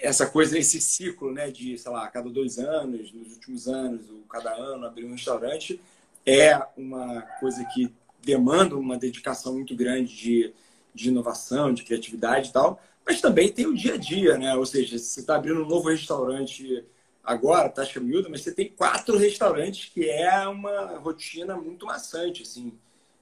essa 0.00 0.26
coisa, 0.26 0.58
esse 0.58 0.80
ciclo, 0.80 1.32
né, 1.32 1.50
de, 1.50 1.78
sei 1.78 1.92
lá, 1.92 2.08
cada 2.08 2.28
dois 2.28 2.58
anos, 2.58 3.12
nos 3.12 3.34
últimos 3.34 3.68
anos, 3.68 4.08
ou 4.10 4.22
cada 4.28 4.52
ano 4.54 4.86
abrir 4.86 5.04
um 5.04 5.12
restaurante, 5.12 5.80
é 6.26 6.60
uma 6.76 7.22
coisa 7.40 7.64
que 7.66 7.94
demanda 8.20 8.76
uma 8.76 8.98
dedicação 8.98 9.54
muito 9.54 9.74
grande 9.76 10.14
de 10.14 10.54
de 10.96 11.10
inovação, 11.10 11.72
de 11.72 11.84
criatividade 11.84 12.48
e 12.48 12.52
tal, 12.52 12.80
mas 13.06 13.20
também 13.20 13.52
tem 13.52 13.66
o 13.66 13.74
dia 13.74 13.94
a 13.94 13.96
dia, 13.98 14.38
né? 14.38 14.56
Ou 14.56 14.64
seja, 14.64 14.98
você 14.98 15.20
está 15.20 15.36
abrindo 15.36 15.62
um 15.62 15.68
novo 15.68 15.90
restaurante 15.90 16.84
agora, 17.22 17.68
taxa 17.68 18.00
miúda, 18.00 18.28
mas 18.28 18.40
você 18.40 18.52
tem 18.52 18.70
quatro 18.70 19.16
restaurantes 19.18 19.90
que 19.92 20.08
é 20.08 20.48
uma 20.48 20.96
rotina 20.98 21.54
muito 21.54 21.84
maçante, 21.86 22.42
assim. 22.42 22.72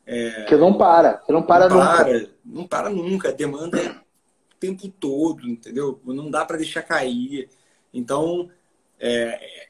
É... 0.06 0.44
Que 0.44 0.56
não 0.56 0.78
para, 0.78 1.14
que 1.14 1.32
não 1.32 1.42
para 1.42 1.68
não 1.68 1.76
nunca. 1.78 1.96
Para, 1.96 2.30
não 2.44 2.66
para 2.66 2.90
nunca, 2.90 3.28
a 3.30 3.32
demanda 3.32 3.78
é 3.80 3.90
o 3.90 4.56
tempo 4.60 4.88
todo, 4.88 5.46
entendeu? 5.48 6.00
Não 6.04 6.30
dá 6.30 6.44
para 6.44 6.58
deixar 6.58 6.82
cair. 6.82 7.48
Então, 7.92 8.48
é, 9.00 9.68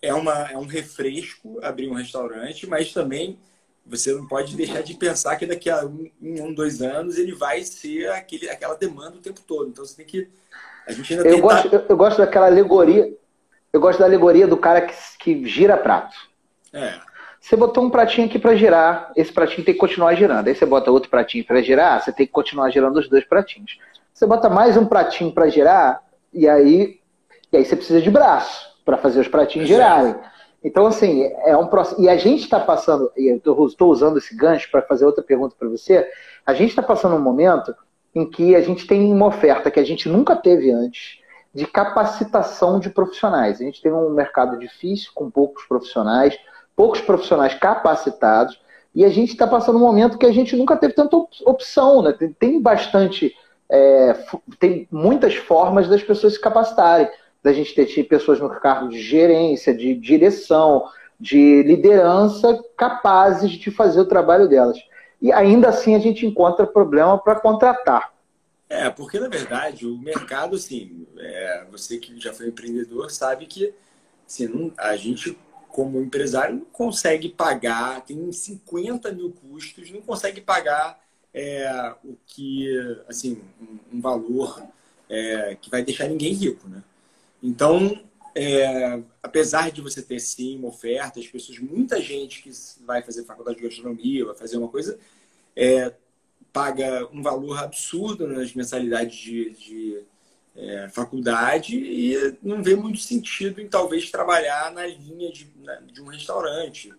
é, 0.00 0.14
uma, 0.14 0.50
é 0.50 0.56
um 0.56 0.66
refresco 0.66 1.58
abrir 1.62 1.88
um 1.88 1.94
restaurante, 1.94 2.66
mas 2.66 2.92
também 2.92 3.38
você 3.84 4.12
não 4.12 4.26
pode 4.26 4.54
deixar 4.54 4.82
de 4.82 4.94
pensar 4.94 5.36
que 5.36 5.46
daqui 5.46 5.70
a 5.70 5.84
um, 5.84 6.10
um 6.20 6.52
dois 6.52 6.82
anos 6.82 7.16
ele 7.18 7.32
vai 7.32 7.62
ser 7.62 8.10
aquele, 8.10 8.48
aquela 8.48 8.74
demanda 8.74 9.16
o 9.16 9.20
tempo 9.20 9.40
todo. 9.46 9.70
Então 9.70 9.84
você 9.84 9.96
tem 9.96 10.06
que. 10.06 10.28
A 10.86 10.92
gente 10.92 11.12
ainda 11.12 11.26
eu, 11.26 11.36
tentar... 11.36 11.42
gosto, 11.42 11.74
eu, 11.74 11.84
eu, 11.88 11.96
gosto 11.96 12.18
daquela 12.18 12.46
alegoria. 12.46 13.12
Eu 13.72 13.80
gosto 13.80 13.98
da 13.98 14.04
alegoria 14.04 14.46
do 14.46 14.56
cara 14.56 14.82
que, 14.82 14.94
que 15.18 15.46
gira 15.46 15.76
prato. 15.76 16.16
É. 16.72 17.00
Você 17.40 17.56
botou 17.56 17.84
um 17.84 17.90
pratinho 17.90 18.26
aqui 18.26 18.38
para 18.38 18.56
girar, 18.56 19.12
esse 19.14 19.32
pratinho 19.32 19.64
tem 19.64 19.74
que 19.74 19.80
continuar 19.80 20.14
girando. 20.14 20.48
Aí 20.48 20.54
você 20.54 20.66
bota 20.66 20.90
outro 20.90 21.08
pratinho 21.08 21.44
para 21.44 21.62
girar, 21.62 22.02
você 22.02 22.12
tem 22.12 22.26
que 22.26 22.32
continuar 22.32 22.70
girando 22.70 22.98
os 22.98 23.08
dois 23.08 23.24
pratinhos. 23.24 23.78
Você 24.12 24.26
bota 24.26 24.48
mais 24.48 24.76
um 24.76 24.84
pratinho 24.84 25.32
para 25.32 25.48
girar, 25.48 26.02
e 26.32 26.48
aí, 26.48 27.00
e 27.52 27.56
aí 27.56 27.64
você 27.64 27.76
precisa 27.76 28.02
de 28.02 28.10
braço 28.10 28.67
para 28.88 28.96
fazer 28.96 29.20
os 29.20 29.28
pratinhos 29.28 29.68
girarem. 29.68 30.14
Então, 30.64 30.86
assim, 30.86 31.30
é 31.44 31.54
um 31.54 31.66
processo. 31.66 32.00
E 32.00 32.08
a 32.08 32.16
gente 32.16 32.44
está 32.44 32.58
passando, 32.58 33.12
e 33.18 33.28
eu 33.28 33.66
estou 33.66 33.90
usando 33.90 34.16
esse 34.16 34.34
gancho 34.34 34.70
para 34.70 34.80
fazer 34.80 35.04
outra 35.04 35.22
pergunta 35.22 35.54
para 35.58 35.68
você. 35.68 36.10
A 36.46 36.54
gente 36.54 36.70
está 36.70 36.82
passando 36.82 37.14
um 37.14 37.20
momento 37.20 37.74
em 38.14 38.24
que 38.24 38.56
a 38.56 38.62
gente 38.62 38.86
tem 38.86 39.12
uma 39.12 39.26
oferta 39.26 39.70
que 39.70 39.78
a 39.78 39.84
gente 39.84 40.08
nunca 40.08 40.34
teve 40.34 40.70
antes 40.70 41.18
de 41.54 41.66
capacitação 41.66 42.80
de 42.80 42.88
profissionais. 42.88 43.60
A 43.60 43.64
gente 43.64 43.82
tem 43.82 43.92
um 43.92 44.08
mercado 44.08 44.58
difícil, 44.58 45.10
com 45.14 45.30
poucos 45.30 45.64
profissionais, 45.64 46.38
poucos 46.74 47.02
profissionais 47.02 47.52
capacitados, 47.52 48.58
e 48.94 49.04
a 49.04 49.10
gente 49.10 49.32
está 49.32 49.46
passando 49.46 49.76
um 49.76 49.82
momento 49.82 50.16
que 50.16 50.24
a 50.24 50.32
gente 50.32 50.56
nunca 50.56 50.78
teve 50.78 50.94
tanta 50.94 51.14
opção, 51.44 52.00
né? 52.00 52.14
Tem, 52.14 52.32
tem 52.32 52.58
bastante. 52.58 53.34
É, 53.70 54.16
tem 54.58 54.88
muitas 54.90 55.34
formas 55.34 55.86
das 55.86 56.02
pessoas 56.02 56.32
se 56.32 56.40
capacitarem 56.40 57.06
da 57.48 57.52
gente 57.54 57.74
ter 57.74 58.04
pessoas 58.04 58.38
no 58.38 58.50
cargo 58.60 58.90
de 58.90 59.00
gerência, 59.00 59.74
de 59.74 59.94
direção, 59.94 60.86
de 61.18 61.62
liderança 61.62 62.62
capazes 62.76 63.52
de 63.52 63.70
fazer 63.70 64.00
o 64.00 64.06
trabalho 64.06 64.46
delas. 64.46 64.78
E 65.20 65.32
ainda 65.32 65.70
assim 65.70 65.94
a 65.94 65.98
gente 65.98 66.26
encontra 66.26 66.66
problema 66.66 67.18
para 67.18 67.40
contratar. 67.40 68.12
É, 68.68 68.90
porque 68.90 69.18
na 69.18 69.28
verdade 69.28 69.86
o 69.86 69.96
mercado, 69.96 70.56
assim, 70.56 71.06
é, 71.18 71.64
você 71.70 71.96
que 71.96 72.20
já 72.20 72.34
foi 72.34 72.48
empreendedor 72.48 73.10
sabe 73.10 73.46
que 73.46 73.72
assim, 74.26 74.46
não, 74.46 74.70
a 74.76 74.94
gente, 74.94 75.36
como 75.68 76.02
empresário, 76.02 76.56
não 76.56 76.66
consegue 76.66 77.30
pagar, 77.30 78.02
tem 78.02 78.30
50 78.30 79.10
mil 79.10 79.32
custos, 79.32 79.90
não 79.90 80.02
consegue 80.02 80.42
pagar 80.42 81.00
é, 81.32 81.94
o 82.04 82.14
que, 82.26 82.68
assim, 83.08 83.40
um, 83.58 83.96
um 83.96 84.00
valor 84.02 84.62
é, 85.08 85.56
que 85.58 85.70
vai 85.70 85.82
deixar 85.82 86.08
ninguém 86.08 86.34
rico, 86.34 86.68
né? 86.68 86.82
Então, 87.42 88.02
é, 88.34 89.02
apesar 89.22 89.70
de 89.70 89.80
você 89.80 90.02
ter 90.02 90.20
sim 90.20 90.58
uma 90.58 90.68
oferta, 90.68 91.18
as 91.18 91.26
pessoas, 91.26 91.58
muita 91.58 92.00
gente 92.00 92.42
que 92.42 92.50
vai 92.84 93.02
fazer 93.02 93.24
faculdade 93.24 93.58
de 93.58 93.64
gastronomia, 93.64 94.26
vai 94.26 94.34
fazer 94.34 94.56
uma 94.56 94.68
coisa, 94.68 94.98
é, 95.56 95.94
paga 96.52 97.06
um 97.12 97.22
valor 97.22 97.58
absurdo 97.58 98.26
nas 98.26 98.54
mensalidades 98.54 99.16
de, 99.16 99.50
de 99.50 100.02
é, 100.56 100.88
faculdade 100.88 101.76
e 101.76 102.36
não 102.42 102.62
vê 102.62 102.74
muito 102.74 102.98
sentido 102.98 103.60
em 103.60 103.68
talvez 103.68 104.10
trabalhar 104.10 104.72
na 104.72 104.86
linha 104.86 105.30
de, 105.32 105.50
de 105.92 106.02
um 106.02 106.06
restaurante. 106.06 106.92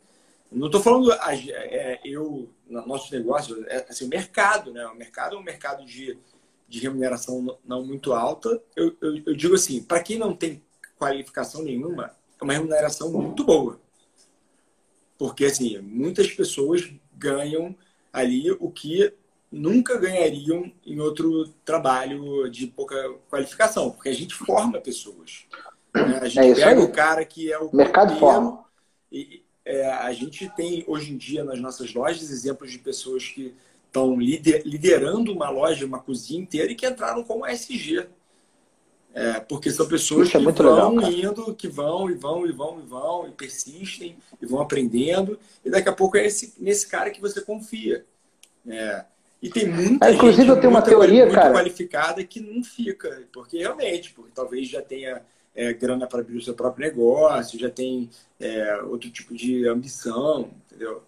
Não 0.51 0.65
estou 0.65 0.81
falando 0.81 1.11
é, 1.11 1.99
eu, 2.03 2.49
nosso 2.67 3.13
negócio, 3.13 3.63
é 3.67 3.85
assim, 3.87 4.05
o 4.05 4.09
mercado, 4.09 4.71
né? 4.71 4.85
O 4.87 4.95
mercado 4.95 5.35
é 5.35 5.39
um 5.39 5.43
mercado 5.43 5.85
de, 5.85 6.17
de 6.69 6.79
remuneração 6.79 7.59
não 7.65 7.83
muito 7.83 8.13
alta. 8.13 8.61
Eu, 8.75 8.95
eu, 9.01 9.21
eu 9.25 9.35
digo 9.35 9.55
assim, 9.55 9.81
para 9.81 10.03
quem 10.03 10.17
não 10.19 10.35
tem 10.35 10.63
qualificação 10.97 11.63
nenhuma, 11.63 12.11
é 12.39 12.43
uma 12.43 12.53
remuneração 12.53 13.11
muito 13.11 13.43
boa. 13.43 13.79
Porque, 15.17 15.45
assim, 15.45 15.79
muitas 15.79 16.31
pessoas 16.31 16.89
ganham 17.13 17.75
ali 18.13 18.51
o 18.51 18.69
que 18.71 19.13
nunca 19.51 19.97
ganhariam 19.97 20.71
em 20.85 20.99
outro 20.99 21.49
trabalho 21.65 22.47
de 22.49 22.67
pouca 22.67 22.95
qualificação, 23.29 23.91
porque 23.91 24.09
a 24.09 24.13
gente 24.13 24.33
forma 24.33 24.79
pessoas. 24.79 25.45
Né? 25.93 26.19
A 26.21 26.27
gente 26.29 26.51
é 26.51 26.55
pega 26.55 26.79
aí. 26.79 26.85
o 26.85 26.91
cara 26.91 27.25
que 27.25 27.51
é 27.51 27.57
o 27.57 27.75
mercado 27.75 28.17
forma. 28.19 28.63
E, 29.11 29.43
é, 29.65 29.87
a 29.87 30.11
gente 30.13 30.47
tem 30.55 30.83
hoje 30.87 31.11
em 31.11 31.17
dia 31.17 31.43
nas 31.43 31.59
nossas 31.59 31.93
lojas 31.93 32.29
exemplos 32.31 32.71
de 32.71 32.79
pessoas 32.79 33.27
que 33.27 33.55
estão 33.89 34.15
liderando 34.19 35.33
uma 35.33 35.49
loja, 35.49 35.85
uma 35.85 35.99
cozinha 35.99 36.39
inteira 36.39 36.71
e 36.71 36.75
que 36.75 36.87
entraram 36.87 37.23
como 37.23 37.45
SG. 37.45 38.07
É, 39.11 39.39
porque 39.39 39.71
são 39.71 39.87
pessoas 39.87 40.27
Isso 40.27 40.37
é 40.37 40.39
que 40.39 40.47
é 40.47 40.51
vão 40.51 40.95
legal, 40.95 41.11
indo, 41.11 41.55
que 41.55 41.67
vão 41.67 42.09
e 42.09 42.13
vão 42.13 42.45
e 42.45 42.51
vão 42.51 42.79
e 42.79 42.85
vão 42.85 43.27
e 43.27 43.31
persistem 43.31 44.15
e 44.39 44.45
vão 44.45 44.61
aprendendo 44.61 45.39
e 45.65 45.69
daqui 45.69 45.89
a 45.89 45.93
pouco 45.93 46.15
é 46.15 46.27
esse, 46.27 46.53
nesse 46.59 46.87
cara 46.87 47.09
que 47.09 47.19
você 47.19 47.41
confia. 47.41 48.05
É, 48.67 49.03
e 49.41 49.49
tem 49.49 49.67
muita 49.67 50.05
ah, 50.05 50.11
inclusive 50.11 50.43
gente 50.43 50.49
eu 50.49 50.59
tenho 50.59 50.71
uma 50.71 50.81
teoria, 50.81 51.25
muito 51.25 51.35
cara. 51.35 51.53
qualificada 51.53 52.23
que 52.23 52.39
não 52.39 52.63
fica, 52.63 53.23
porque 53.33 53.57
realmente, 53.57 54.11
porque 54.13 54.31
talvez 54.33 54.67
já 54.67 54.81
tenha 54.81 55.23
é, 55.55 55.73
grana 55.73 56.05
para 56.05 56.19
abrir 56.19 56.37
o 56.37 56.41
seu 56.41 56.53
próprio 56.53 56.85
negócio, 56.85 57.57
já 57.57 57.69
tem 57.69 58.09
é, 58.39 58.81
outro 58.83 59.09
tipo 59.09 59.33
de 59.33 59.67
ambição, 59.67 60.51
entendeu? 60.67 61.01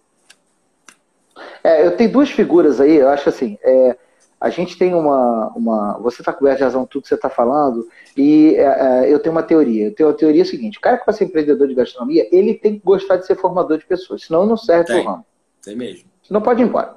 É, 1.62 1.86
eu 1.86 1.96
tenho 1.96 2.12
duas 2.12 2.30
figuras 2.30 2.80
aí, 2.80 2.96
eu 2.96 3.08
acho 3.08 3.28
assim, 3.28 3.58
é, 3.62 3.96
a 4.42 4.50
gente 4.50 4.76
tem 4.76 4.92
uma. 4.92 5.52
uma 5.54 5.98
você 5.98 6.20
está 6.20 6.32
coberto 6.32 6.58
de 6.58 6.64
razão 6.64 6.84
tudo 6.84 7.02
que 7.02 7.08
você 7.08 7.14
está 7.14 7.30
falando, 7.30 7.86
e 8.16 8.56
é, 8.56 9.04
é, 9.04 9.12
eu 9.12 9.20
tenho 9.20 9.34
uma 9.34 9.42
teoria. 9.42 9.86
Eu 9.86 9.94
tenho 9.94 10.08
a 10.08 10.14
teoria 10.14 10.44
seguinte: 10.44 10.78
o 10.78 10.80
cara 10.80 10.98
que 10.98 11.06
vai 11.06 11.14
ser 11.14 11.24
empreendedor 11.24 11.68
de 11.68 11.74
gastronomia, 11.74 12.28
ele 12.32 12.54
tem 12.54 12.74
que 12.74 12.84
gostar 12.84 13.16
de 13.16 13.26
ser 13.26 13.36
formador 13.36 13.78
de 13.78 13.86
pessoas, 13.86 14.24
senão 14.24 14.44
não 14.44 14.56
serve 14.56 14.86
para 14.86 15.00
o 15.00 15.04
ramo. 15.04 15.26
Tem 15.62 15.76
mesmo. 15.76 16.10
Senão 16.22 16.40
pode 16.40 16.60
ir 16.60 16.64
embora. 16.64 16.96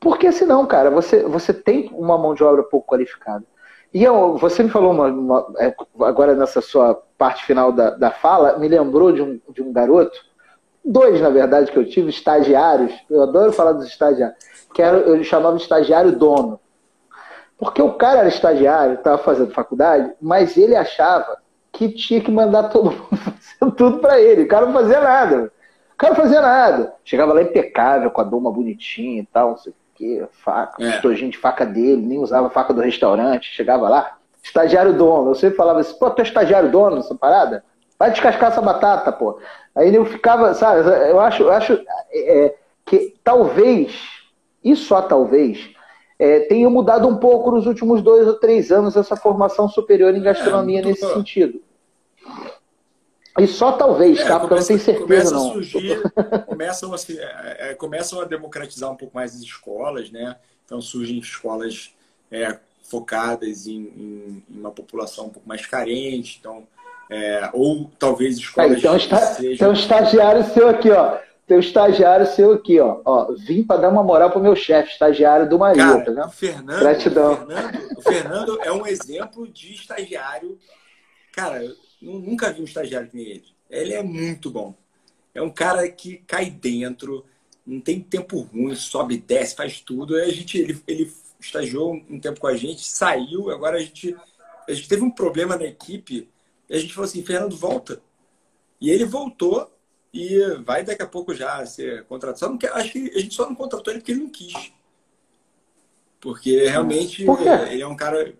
Porque 0.00 0.32
senão, 0.32 0.66
cara, 0.66 0.90
você, 0.90 1.22
você 1.22 1.52
tem 1.52 1.90
uma 1.92 2.16
mão 2.16 2.34
de 2.34 2.42
obra 2.42 2.62
pouco 2.62 2.88
qualificada. 2.88 3.44
E 3.92 4.02
eu, 4.02 4.38
você 4.38 4.62
me 4.62 4.70
falou 4.70 4.92
uma, 4.92 5.08
uma, 5.08 5.52
é, 5.58 5.74
agora 6.00 6.34
nessa 6.34 6.62
sua 6.62 6.94
parte 7.18 7.44
final 7.44 7.72
da, 7.72 7.90
da 7.90 8.10
fala, 8.10 8.58
me 8.58 8.68
lembrou 8.68 9.12
de 9.12 9.20
um, 9.20 9.38
de 9.52 9.60
um 9.60 9.70
garoto, 9.72 10.18
dois, 10.84 11.20
na 11.20 11.30
verdade, 11.30 11.70
que 11.70 11.78
eu 11.78 11.88
tive, 11.88 12.10
estagiários, 12.10 12.92
eu 13.08 13.22
adoro 13.22 13.52
falar 13.52 13.72
dos 13.72 13.86
estagiários, 13.86 14.38
que 14.74 14.82
era, 14.82 14.98
eu 14.98 15.22
chamava 15.24 15.56
de 15.56 15.62
estagiário 15.62 16.12
dono. 16.12 16.60
Porque 17.58 17.82
o 17.82 17.92
cara 17.92 18.20
era 18.20 18.28
estagiário, 18.28 18.94
estava 18.94 19.18
fazendo 19.18 19.52
faculdade, 19.52 20.12
mas 20.20 20.56
ele 20.56 20.74
achava 20.74 21.38
que 21.72 21.90
tinha 21.90 22.20
que 22.20 22.30
mandar 22.30 22.64
todo 22.70 22.90
mundo 22.90 23.16
fazer 23.16 23.72
tudo 23.76 23.98
para 23.98 24.18
ele. 24.18 24.42
O 24.42 24.48
cara 24.48 24.66
não 24.66 24.72
fazia 24.72 25.00
nada. 25.00 25.52
O 25.92 25.96
cara 25.96 26.14
não 26.14 26.20
fazia 26.22 26.40
nada. 26.40 26.94
Chegava 27.04 27.34
lá 27.34 27.42
impecável, 27.42 28.10
com 28.10 28.20
a 28.20 28.24
doma 28.24 28.50
bonitinha 28.50 29.20
e 29.20 29.26
tal, 29.26 29.50
não 29.50 29.58
sei 29.58 29.72
o 29.72 29.74
quê, 29.94 30.26
faca, 30.42 30.82
é. 30.82 30.88
estojinho 30.88 31.30
de 31.30 31.36
faca 31.36 31.66
dele, 31.66 32.00
nem 32.00 32.18
usava 32.18 32.48
faca 32.48 32.72
do 32.72 32.80
restaurante. 32.80 33.54
Chegava 33.54 33.88
lá, 33.88 34.16
estagiário 34.42 34.94
dono. 34.94 35.30
Eu 35.30 35.34
sempre 35.34 35.56
falava 35.56 35.80
assim, 35.80 35.98
pô, 35.98 36.10
tu 36.10 36.20
é 36.20 36.22
estagiário 36.22 36.70
dono 36.70 36.96
nessa 36.96 37.14
parada? 37.14 37.62
Vai 38.00 38.10
descascar 38.10 38.50
essa 38.50 38.62
batata, 38.62 39.12
pô. 39.12 39.38
Aí 39.74 39.94
eu 39.94 40.06
ficava, 40.06 40.54
sabe, 40.54 40.88
eu 41.10 41.20
acho, 41.20 41.42
eu 41.42 41.52
acho 41.52 41.78
é, 42.10 42.54
que 42.86 43.14
talvez, 43.22 43.94
e 44.64 44.74
só 44.74 45.02
talvez, 45.02 45.68
é, 46.18 46.40
tenha 46.40 46.70
mudado 46.70 47.06
um 47.06 47.18
pouco 47.18 47.50
nos 47.50 47.66
últimos 47.66 48.00
dois 48.00 48.26
ou 48.26 48.38
três 48.38 48.72
anos 48.72 48.96
essa 48.96 49.16
formação 49.16 49.68
superior 49.68 50.14
em 50.14 50.22
gastronomia 50.22 50.80
é, 50.80 50.82
nesse 50.82 51.06
sentido. 51.12 51.60
E 53.38 53.46
só 53.46 53.72
talvez, 53.72 54.18
é, 54.18 54.26
tá? 54.26 54.40
Porque 54.40 54.54
começa, 54.54 54.72
eu 54.72 54.78
não 54.78 54.84
tenho 54.84 54.98
certeza, 54.98 55.34
não. 55.34 55.50
A 55.50 55.52
surgir, 55.52 56.02
começam, 56.48 56.94
a, 56.94 56.96
é, 56.96 57.70
é, 57.70 57.74
começam 57.74 58.20
a 58.22 58.24
democratizar 58.24 58.90
um 58.90 58.96
pouco 58.96 59.14
mais 59.14 59.34
as 59.34 59.42
escolas, 59.42 60.10
né? 60.10 60.36
Então 60.64 60.80
surgem 60.80 61.18
escolas 61.18 61.94
é, 62.30 62.58
focadas 62.82 63.66
em, 63.66 63.76
em, 63.76 64.44
em, 64.50 64.58
uma 64.58 64.70
população 64.70 65.26
um 65.26 65.30
pouco 65.30 65.46
mais 65.46 65.66
carente, 65.66 66.38
então, 66.40 66.66
é, 67.10 67.50
ou 67.52 67.90
talvez 67.98 68.38
escolas. 68.38 68.76
Aí, 68.76 68.80
tem, 68.80 68.90
um 68.90 68.98
sejam... 68.98 69.56
tem 69.58 69.68
um 69.68 69.72
estagiário 69.72 70.44
seu 70.54 70.68
aqui, 70.68 70.90
ó. 70.90 71.18
Tem 71.46 71.56
um 71.56 71.60
estagiário 71.60 72.26
seu 72.26 72.52
aqui, 72.52 72.78
ó. 72.78 73.00
ó 73.04 73.32
vim 73.32 73.64
para 73.64 73.80
dar 73.80 73.88
uma 73.88 74.04
moral 74.04 74.30
pro 74.30 74.40
meu 74.40 74.54
chefe, 74.54 74.92
estagiário 74.92 75.48
do 75.48 75.58
Maria, 75.58 75.82
Cara, 75.82 76.04
tá 76.04 76.12
vendo? 76.12 76.26
O 76.26 76.30
Fernando, 76.30 76.80
Gratidão. 76.80 77.32
O 77.32 77.36
Fernando, 77.36 77.98
o 77.98 78.02
Fernando 78.02 78.62
é 78.62 78.72
um 78.72 78.86
exemplo 78.86 79.48
de 79.48 79.74
estagiário. 79.74 80.56
Cara, 81.32 81.64
eu 81.64 81.74
nunca 82.00 82.52
vi 82.52 82.60
um 82.60 82.64
estagiário 82.64 83.08
que 83.08 83.16
nem 83.16 83.26
ele. 83.26 83.44
Ele 83.68 83.94
é 83.94 84.02
muito 84.02 84.48
bom. 84.48 84.74
É 85.34 85.42
um 85.42 85.50
cara 85.50 85.88
que 85.88 86.18
cai 86.26 86.48
dentro, 86.48 87.24
não 87.66 87.80
tem 87.80 88.00
tempo 88.00 88.40
ruim, 88.40 88.74
sobe, 88.76 89.16
desce, 89.16 89.56
faz 89.56 89.80
tudo. 89.80 90.14
Aí 90.14 90.30
a 90.30 90.32
gente, 90.32 90.56
ele, 90.58 90.80
ele 90.86 91.12
estagiou 91.40 91.92
um 91.92 92.20
tempo 92.20 92.38
com 92.38 92.46
a 92.46 92.56
gente, 92.56 92.86
saiu, 92.86 93.50
agora 93.50 93.78
a 93.78 93.80
gente, 93.80 94.16
a 94.68 94.72
gente 94.72 94.88
teve 94.88 95.02
um 95.02 95.10
problema 95.10 95.56
na 95.56 95.64
equipe, 95.64 96.28
e 96.70 96.76
a 96.76 96.78
gente 96.78 96.94
falou 96.94 97.08
assim, 97.08 97.24
Fernando, 97.24 97.56
volta. 97.56 98.00
E 98.80 98.88
ele 98.90 99.04
voltou 99.04 99.68
e 100.14 100.40
vai 100.64 100.84
daqui 100.84 101.02
a 101.02 101.06
pouco 101.06 101.34
já 101.34 101.66
ser 101.66 102.04
contratado. 102.04 102.38
Só 102.38 102.74
acho 102.74 102.92
que 102.92 103.10
a 103.12 103.18
gente 103.18 103.34
só 103.34 103.46
não 103.46 103.56
contratou 103.56 103.92
ele 103.92 104.00
porque 104.00 104.12
ele 104.12 104.22
não 104.22 104.30
quis. 104.30 104.72
Porque 106.20 106.68
realmente 106.68 107.24
Por 107.24 107.40
ele 107.40 107.82
é 107.82 107.86
um 107.86 107.96
cara. 107.96 108.32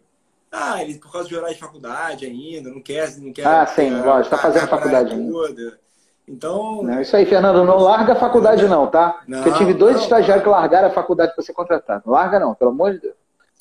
Ah, 0.53 0.83
ele 0.83 0.99
por 0.99 1.11
causa 1.11 1.29
de 1.29 1.35
horário 1.35 1.55
de 1.55 1.61
faculdade 1.61 2.25
ainda, 2.25 2.71
não 2.71 2.81
quer, 2.81 3.17
não 3.19 3.33
quer. 3.33 3.47
Ah, 3.47 3.67
sim, 3.67 3.91
lógico, 3.91 4.35
está 4.35 4.39
fazendo 4.39 4.69
faculdade 4.69 5.13
ainda. 5.13 5.79
Então. 6.27 6.83
Não, 6.85 7.01
isso 7.01 7.17
aí, 7.17 7.27
Fernando, 7.27 7.65
não 7.65 7.79
larga 7.79 8.13
a 8.13 8.17
faculdade, 8.17 8.69
não, 8.69 8.87
tá? 8.87 9.23
Não, 9.27 9.39
Porque 9.39 9.51
eu 9.51 9.59
tive 9.59 9.75
dois 9.75 9.97
não, 9.97 10.03
estagiários 10.03 10.45
não. 10.45 10.53
que 10.53 10.61
largaram 10.61 10.89
a 10.89 10.93
faculdade 10.93 11.35
para 11.35 11.45
ser 11.45 11.53
contratado. 11.53 12.03
Não 12.07 12.13
larga, 12.13 12.39
não, 12.39 12.55
pelo 12.55 12.71
amor 12.71 12.93
de 12.93 13.01
Deus. 13.01 13.15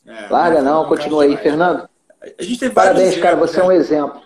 É, 0.05 0.27
larga, 0.29 0.61
não, 0.61 0.85
continua 0.85 1.23
aí, 1.23 1.35
Fernando. 1.37 1.89
A 2.21 2.43
gente 2.43 2.59
tem 2.59 2.69
Parabéns, 2.69 3.17
cara, 3.17 3.35
você 3.35 3.57
né? 3.57 3.63
é 3.63 3.67
um 3.67 3.71
exemplo. 3.71 4.21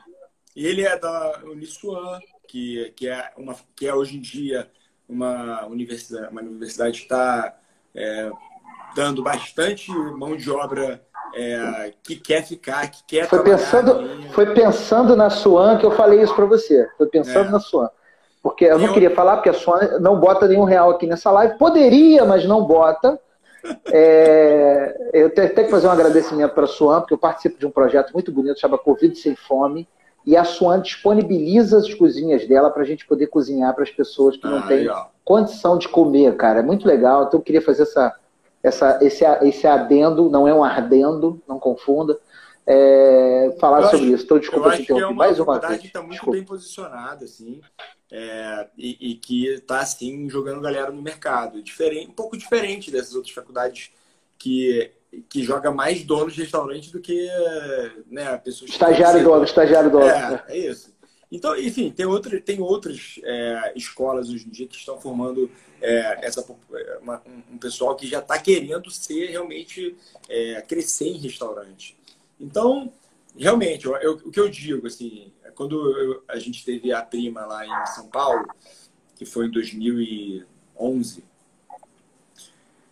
E 0.55 0.67
ele 0.67 0.83
é 0.83 0.97
da 0.97 1.41
Uniswan, 1.45 2.19
que, 2.47 2.93
que, 2.95 3.07
é, 3.07 3.31
uma, 3.37 3.55
que 3.75 3.87
é 3.87 3.93
hoje 3.93 4.17
em 4.17 4.21
dia 4.21 4.69
uma 5.09 5.65
universidade, 5.65 6.31
uma 6.31 6.41
universidade 6.41 6.99
que 6.99 7.03
está 7.03 7.57
é, 7.95 8.31
dando 8.95 9.23
bastante 9.23 9.91
mão 9.91 10.35
de 10.35 10.49
obra 10.49 11.03
é, 11.35 11.93
que 12.03 12.15
quer 12.15 12.43
ficar, 12.43 12.87
que 12.89 13.03
quer 13.05 13.27
foi 13.27 13.43
pensando 13.43 14.31
Foi 14.33 14.53
pensando 14.53 15.15
na 15.15 15.29
Suan 15.29 15.77
que 15.77 15.85
eu 15.85 15.91
falei 15.91 16.21
isso 16.21 16.35
para 16.35 16.45
você. 16.45 16.87
Foi 16.97 17.07
pensando 17.07 17.49
é. 17.49 17.51
na 17.51 17.59
Suan. 17.59 17.89
Porque 18.41 18.65
eu 18.65 18.77
não 18.77 18.87
eu... 18.87 18.93
queria 18.93 19.09
falar, 19.09 19.37
porque 19.37 19.49
a 19.49 19.53
Suan 19.53 19.99
não 19.99 20.19
bota 20.19 20.47
nenhum 20.47 20.63
real 20.63 20.91
aqui 20.91 21.07
nessa 21.07 21.31
live. 21.31 21.57
Poderia, 21.57 22.25
mas 22.25 22.45
não 22.45 22.63
bota. 22.63 23.19
É, 23.93 24.93
eu 25.13 25.29
tenho, 25.29 25.55
tenho 25.55 25.67
que 25.67 25.71
fazer 25.71 25.87
um 25.87 25.91
agradecimento 25.91 26.53
para 26.53 26.65
a 26.65 26.67
Suan, 26.67 26.99
porque 26.99 27.13
eu 27.13 27.17
participo 27.17 27.57
de 27.57 27.65
um 27.65 27.71
projeto 27.71 28.11
muito 28.11 28.29
bonito, 28.29 28.59
chama 28.59 28.77
Covid 28.77 29.17
Sem 29.17 29.37
Fome 29.37 29.87
e 30.25 30.37
a 30.37 30.43
Swan 30.43 30.81
disponibiliza 30.81 31.77
as 31.77 31.93
cozinhas 31.93 32.47
dela 32.47 32.69
para 32.69 32.83
a 32.83 32.85
gente 32.85 33.05
poder 33.05 33.27
cozinhar 33.27 33.73
para 33.73 33.83
as 33.83 33.91
pessoas 33.91 34.37
que 34.37 34.45
não 34.45 34.59
ah, 34.59 34.67
têm 34.67 34.79
legal. 34.79 35.13
condição 35.23 35.77
de 35.77 35.89
comer, 35.89 36.35
cara. 36.37 36.59
É 36.59 36.63
muito 36.63 36.87
legal. 36.87 37.25
Então 37.25 37.39
eu 37.39 37.43
queria 37.43 37.61
fazer 37.61 37.83
essa, 37.83 38.15
essa, 38.61 38.99
esse, 39.01 39.25
esse 39.41 39.67
adendo, 39.67 40.29
não 40.29 40.47
é 40.47 40.53
um 40.53 40.63
ardendo, 40.63 41.41
não 41.47 41.59
confunda. 41.59 42.17
é, 42.65 43.55
falar 43.59 43.81
eu 43.81 43.89
sobre 43.89 44.05
acho, 44.05 44.15
isso. 44.15 44.23
Então, 44.23 44.39
desculpa 44.39 44.71
te 44.71 44.83
interromper 44.83 45.03
é 45.03 45.07
uma 45.07 45.15
mais 45.15 45.39
uma 45.39 45.59
vez. 45.59 45.83
está 45.83 45.99
muito 45.99 46.11
desculpa. 46.11 46.37
bem 46.37 46.45
posicionada, 46.45 47.25
assim, 47.25 47.59
é, 48.09 48.67
e, 48.77 49.11
e, 49.11 49.15
que 49.15 49.47
está, 49.47 49.81
assim, 49.81 50.29
jogando 50.29 50.61
galera 50.61 50.91
no 50.91 51.01
mercado. 51.01 51.61
Diferente, 51.61 52.09
um 52.09 52.13
pouco 52.13 52.37
diferente 52.37 52.89
dessas 52.89 53.15
outras 53.15 53.33
faculdades 53.33 53.91
que, 54.37 54.91
que 55.29 55.43
joga 55.43 55.71
mais 55.71 56.03
dono 56.03 56.31
de 56.31 56.41
restaurante 56.41 56.91
do 56.91 56.99
que 56.99 57.27
né, 58.09 58.37
pessoas... 58.37 58.71
Estagiário 58.71 59.23
dono, 59.23 59.43
estagiário 59.43 59.91
dono. 59.91 60.05
É, 60.05 60.43
é 60.47 60.57
isso. 60.57 60.93
Então, 61.33 61.57
enfim, 61.57 61.89
tem, 61.89 62.05
outra, 62.05 62.39
tem 62.39 62.61
outras 62.61 63.19
é, 63.23 63.73
escolas 63.75 64.29
hoje 64.29 64.45
em 64.45 64.51
dia 64.51 64.67
que 64.67 64.75
estão 64.75 65.01
formando 65.01 65.49
é, 65.81 66.27
essa, 66.27 66.45
uma, 67.01 67.23
um 67.51 67.57
pessoal 67.57 67.95
que 67.95 68.05
já 68.05 68.19
está 68.19 68.37
querendo 68.37 68.91
ser 68.91 69.31
realmente 69.31 69.97
é, 70.29 70.61
crescer 70.61 71.07
em 71.07 71.17
restaurante. 71.17 71.97
Então, 72.39 72.93
realmente, 73.35 73.85
eu, 73.85 73.95
eu, 73.97 74.11
o 74.13 74.31
que 74.31 74.39
eu 74.39 74.47
digo, 74.47 74.85
assim, 74.85 75.33
é 75.43 75.49
quando 75.49 75.75
eu, 75.97 76.23
a 76.27 76.37
gente 76.37 76.63
teve 76.63 76.93
a 76.93 77.01
prima 77.01 77.45
lá 77.47 77.65
em 77.65 77.85
São 77.87 78.07
Paulo, 78.09 78.45
que 79.15 79.25
foi 79.25 79.47
em 79.47 79.51
2011, 79.51 81.23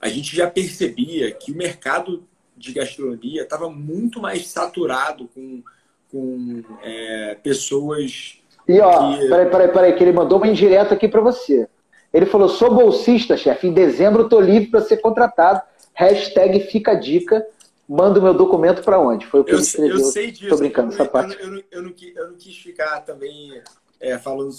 a 0.01 0.09
gente 0.09 0.35
já 0.35 0.49
percebia 0.49 1.31
que 1.31 1.51
o 1.51 1.55
mercado 1.55 2.23
de 2.57 2.73
gastronomia 2.73 3.43
estava 3.43 3.69
muito 3.69 4.19
mais 4.19 4.47
saturado 4.47 5.29
com, 5.33 5.63
com 6.11 6.63
é, 6.81 7.37
pessoas. 7.43 8.39
E 8.67 8.79
ó, 8.79 9.17
que... 9.17 9.27
peraí, 9.27 9.49
peraí, 9.49 9.67
peraí, 9.67 9.93
que 9.93 10.03
ele 10.03 10.11
mandou 10.11 10.37
uma 10.37 10.47
indireta 10.47 10.95
aqui 10.95 11.07
para 11.07 11.21
você. 11.21 11.67
Ele 12.13 12.25
falou: 12.25 12.49
sou 12.49 12.73
bolsista, 12.73 13.37
chefe. 13.37 13.67
Em 13.67 13.73
dezembro 13.73 14.23
estou 14.23 14.41
livre 14.41 14.69
para 14.69 14.81
ser 14.81 14.97
contratado. 14.97 15.61
Hashtag 15.93 16.61
fica 16.71 16.91
a 16.91 16.95
dica 16.95 17.45
manda 17.91 18.19
o 18.19 18.23
meu 18.23 18.33
documento 18.33 18.81
para 18.83 18.97
onde? 18.97 19.25
Foi 19.25 19.41
o 19.41 19.43
que 19.43 19.51
eu, 19.51 19.55
ele 19.55 19.63
escreveu. 19.63 19.97
Eu 19.97 20.05
sei 20.05 20.31
disso. 20.31 20.47
Tô 20.47 20.55
brincando 20.55 20.93
essa 20.93 21.03
parte. 21.03 21.35
Eu, 21.41 21.41
eu, 21.41 21.63
eu, 21.71 21.81
não, 21.81 21.93
eu, 22.15 22.27
não, 22.29 22.37
quis 22.37 22.55
ficar 22.55 23.01
também 23.01 23.61
é, 23.99 24.17
falando, 24.17 24.53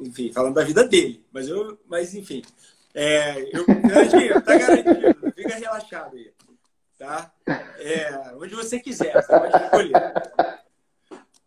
enfim, 0.00 0.32
falando 0.32 0.54
da 0.54 0.64
vida 0.64 0.82
dele. 0.88 1.22
Mas, 1.30 1.46
eu, 1.46 1.78
mas 1.86 2.14
enfim, 2.14 2.42
é, 2.94 3.56
eu, 3.56 3.64
tá 4.42 4.58
garantido. 4.58 5.32
Fica 5.34 5.54
relaxado 5.56 6.16
aí. 6.16 6.32
Tá? 6.98 7.30
É, 7.78 8.34
onde 8.36 8.54
você 8.54 8.78
quiser, 8.78 9.12
você 9.14 9.38
pode 9.38 9.64
escolher. 9.64 10.22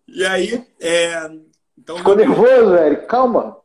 E 0.08 0.26
aí, 0.26 0.66
é, 0.80 1.30
então... 1.78 1.98
Ficou 1.98 2.16
nervoso, 2.16 2.72
velho. 2.72 3.06
Calma. 3.08 3.58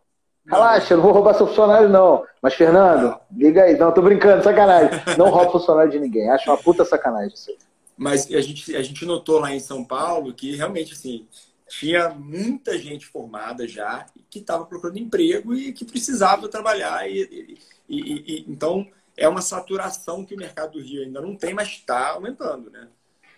Relaxa, 0.47 0.97
não 0.97 1.03
vou 1.03 1.13
roubar 1.13 1.35
seu 1.35 1.47
funcionário, 1.47 1.89
não. 1.89 2.25
Mas, 2.41 2.55
Fernando, 2.55 3.03
não. 3.03 3.21
liga 3.37 3.65
aí. 3.65 3.77
Não, 3.77 3.93
tô 3.93 4.01
brincando, 4.01 4.43
sacanagem. 4.43 4.91
Não 5.19 5.29
rouba 5.29 5.53
funcionário 5.53 5.91
de 5.91 6.01
ninguém. 6.01 6.31
Acho 6.31 6.51
uma 6.51 6.57
puta 6.57 6.85
sacanagem 6.85 7.35
isso 7.35 7.51
aí. 7.51 7.59
Mas 7.97 8.27
a 8.33 8.41
gente, 8.41 8.75
a 8.75 8.83
gente 8.83 9.05
notou 9.05 9.41
lá 9.41 9.53
em 9.53 9.61
São 9.61 9.85
Paulo 9.85 10.33
que 10.33 10.55
realmente, 10.57 10.95
assim, 10.95 11.27
tinha 11.69 12.09
muita 12.09 12.79
gente 12.79 13.07
formada 13.07 13.69
já 13.69 14.07
que 14.31 14.39
estava 14.39 14.65
procurando 14.65 14.99
emprego 14.99 15.55
e 15.55 15.73
que 15.73 15.85
precisava 15.85 16.49
trabalhar. 16.49 17.09
E, 17.09 17.21
e, 17.21 17.59
e, 17.89 18.25
e, 18.27 18.45
então, 18.49 18.89
é 19.17 19.29
uma 19.29 19.43
saturação 19.43 20.25
que 20.25 20.35
o 20.35 20.39
mercado 20.39 20.73
do 20.73 20.81
Rio 20.81 21.03
ainda 21.03 21.21
não 21.21 21.37
tem, 21.37 21.53
mas 21.53 21.69
está 21.69 22.11
aumentando, 22.11 22.71
né? 22.71 22.89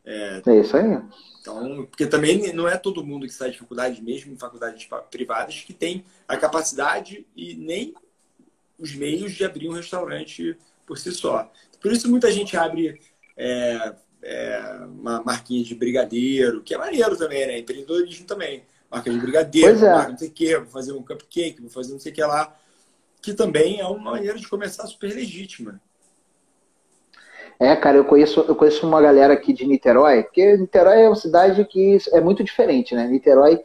É, 0.05 0.43
é 0.47 0.61
isso 0.61 0.77
aí. 0.77 0.99
Então, 1.41 1.87
porque 1.87 2.07
também 2.07 2.53
não 2.53 2.69
é 2.69 2.77
todo 2.77 3.05
mundo 3.05 3.27
que 3.27 3.33
sai 3.33 3.51
de 3.51 3.59
faculdade, 3.59 4.03
mesmo 4.03 4.33
em 4.33 4.39
faculdades 4.39 4.89
privadas, 5.11 5.61
que 5.61 5.73
tem 5.73 6.05
a 6.27 6.37
capacidade 6.37 7.27
e 7.37 7.55
nem 7.55 7.95
os 8.79 8.95
meios 8.95 9.33
de 9.33 9.45
abrir 9.45 9.69
um 9.69 9.75
restaurante 9.75 10.57
por 10.87 10.99
si 10.99 11.13
só. 11.13 11.51
Por 11.81 11.93
isso 11.93 12.11
muita 12.11 12.31
gente 12.31 12.57
abre 12.57 13.01
é, 13.37 13.95
é, 14.23 14.81
uma 14.87 15.23
marquinha 15.23 15.63
de 15.65 15.75
brigadeiro, 15.75 16.63
que 16.63 16.75
é 16.75 16.79
maneiro 16.79 17.17
também, 17.17 17.47
né? 17.47 17.59
Empreendedorismo 17.59 18.27
também. 18.27 18.63
Marca 18.91 19.11
de 19.11 19.19
brigadeiro, 19.19 19.85
é. 19.85 19.93
marca 19.93 20.11
não 20.11 20.19
sei 20.19 20.29
o 20.29 20.33
quê, 20.33 20.57
vou 20.59 20.67
fazer 20.67 20.93
um 20.93 21.03
cupcake, 21.03 21.61
vou 21.61 21.71
fazer 21.71 21.93
não 21.93 22.01
sei 22.01 22.13
o 22.13 22.15
que 22.15 22.23
lá. 22.23 22.55
Que 23.23 23.35
também 23.35 23.81
é 23.81 23.87
uma 23.87 24.13
maneira 24.13 24.39
de 24.39 24.49
começar 24.49 24.87
super 24.87 25.15
legítima. 25.15 25.81
É, 27.59 27.77
cara, 27.77 27.99
eu 27.99 28.05
conheço, 28.07 28.41
eu 28.41 28.57
conheço 28.57 28.87
uma 28.87 29.03
galera 29.03 29.35
aqui 29.35 29.53
de 29.53 29.67
Niterói, 29.67 30.23
porque 30.23 30.57
Niterói 30.57 31.03
é 31.03 31.09
uma 31.09 31.15
cidade 31.15 31.63
que 31.67 31.99
é 32.11 32.21
muito 32.21 32.43
diferente, 32.43 32.95
né? 32.95 33.07
Niterói 33.07 33.63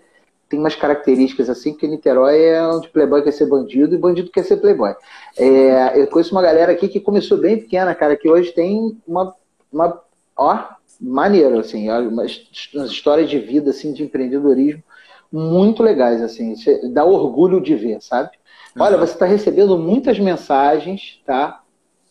tem 0.49 0.59
umas 0.59 0.75
características 0.75 1.49
assim, 1.49 1.73
que 1.73 1.87
Niterói 1.87 2.39
é 2.41 2.67
onde 2.67 2.89
playboy 2.89 3.23
quer 3.23 3.31
ser 3.31 3.47
bandido 3.47 3.95
e 3.95 3.97
bandido 3.97 4.29
quer 4.29 4.43
ser 4.43 4.57
playboy. 4.57 4.93
É, 5.37 5.99
eu 5.99 6.07
conheço 6.07 6.33
uma 6.33 6.41
galera 6.41 6.73
aqui 6.73 6.89
que 6.89 6.99
começou 6.99 7.37
bem 7.37 7.57
pequena, 7.57 7.95
cara, 7.95 8.17
que 8.17 8.29
hoje 8.29 8.51
tem 8.51 9.01
uma, 9.07 9.33
uma 9.71 10.01
ó, 10.37 10.65
maneiro, 10.99 11.59
assim, 11.59 11.89
umas, 11.89 12.41
umas 12.73 12.89
histórias 12.89 13.29
de 13.29 13.39
vida, 13.39 13.71
assim, 13.71 13.93
de 13.93 14.03
empreendedorismo 14.03 14.83
muito 15.31 15.83
legais, 15.83 16.21
assim, 16.21 16.55
dá 16.93 17.03
orgulho 17.03 17.59
de 17.59 17.75
ver, 17.75 18.01
sabe? 18.01 18.29
Olha, 18.77 18.95
uhum. 18.95 19.05
você 19.05 19.13
está 19.13 19.25
recebendo 19.25 19.77
muitas 19.77 20.19
mensagens, 20.19 21.21
tá? 21.25 21.61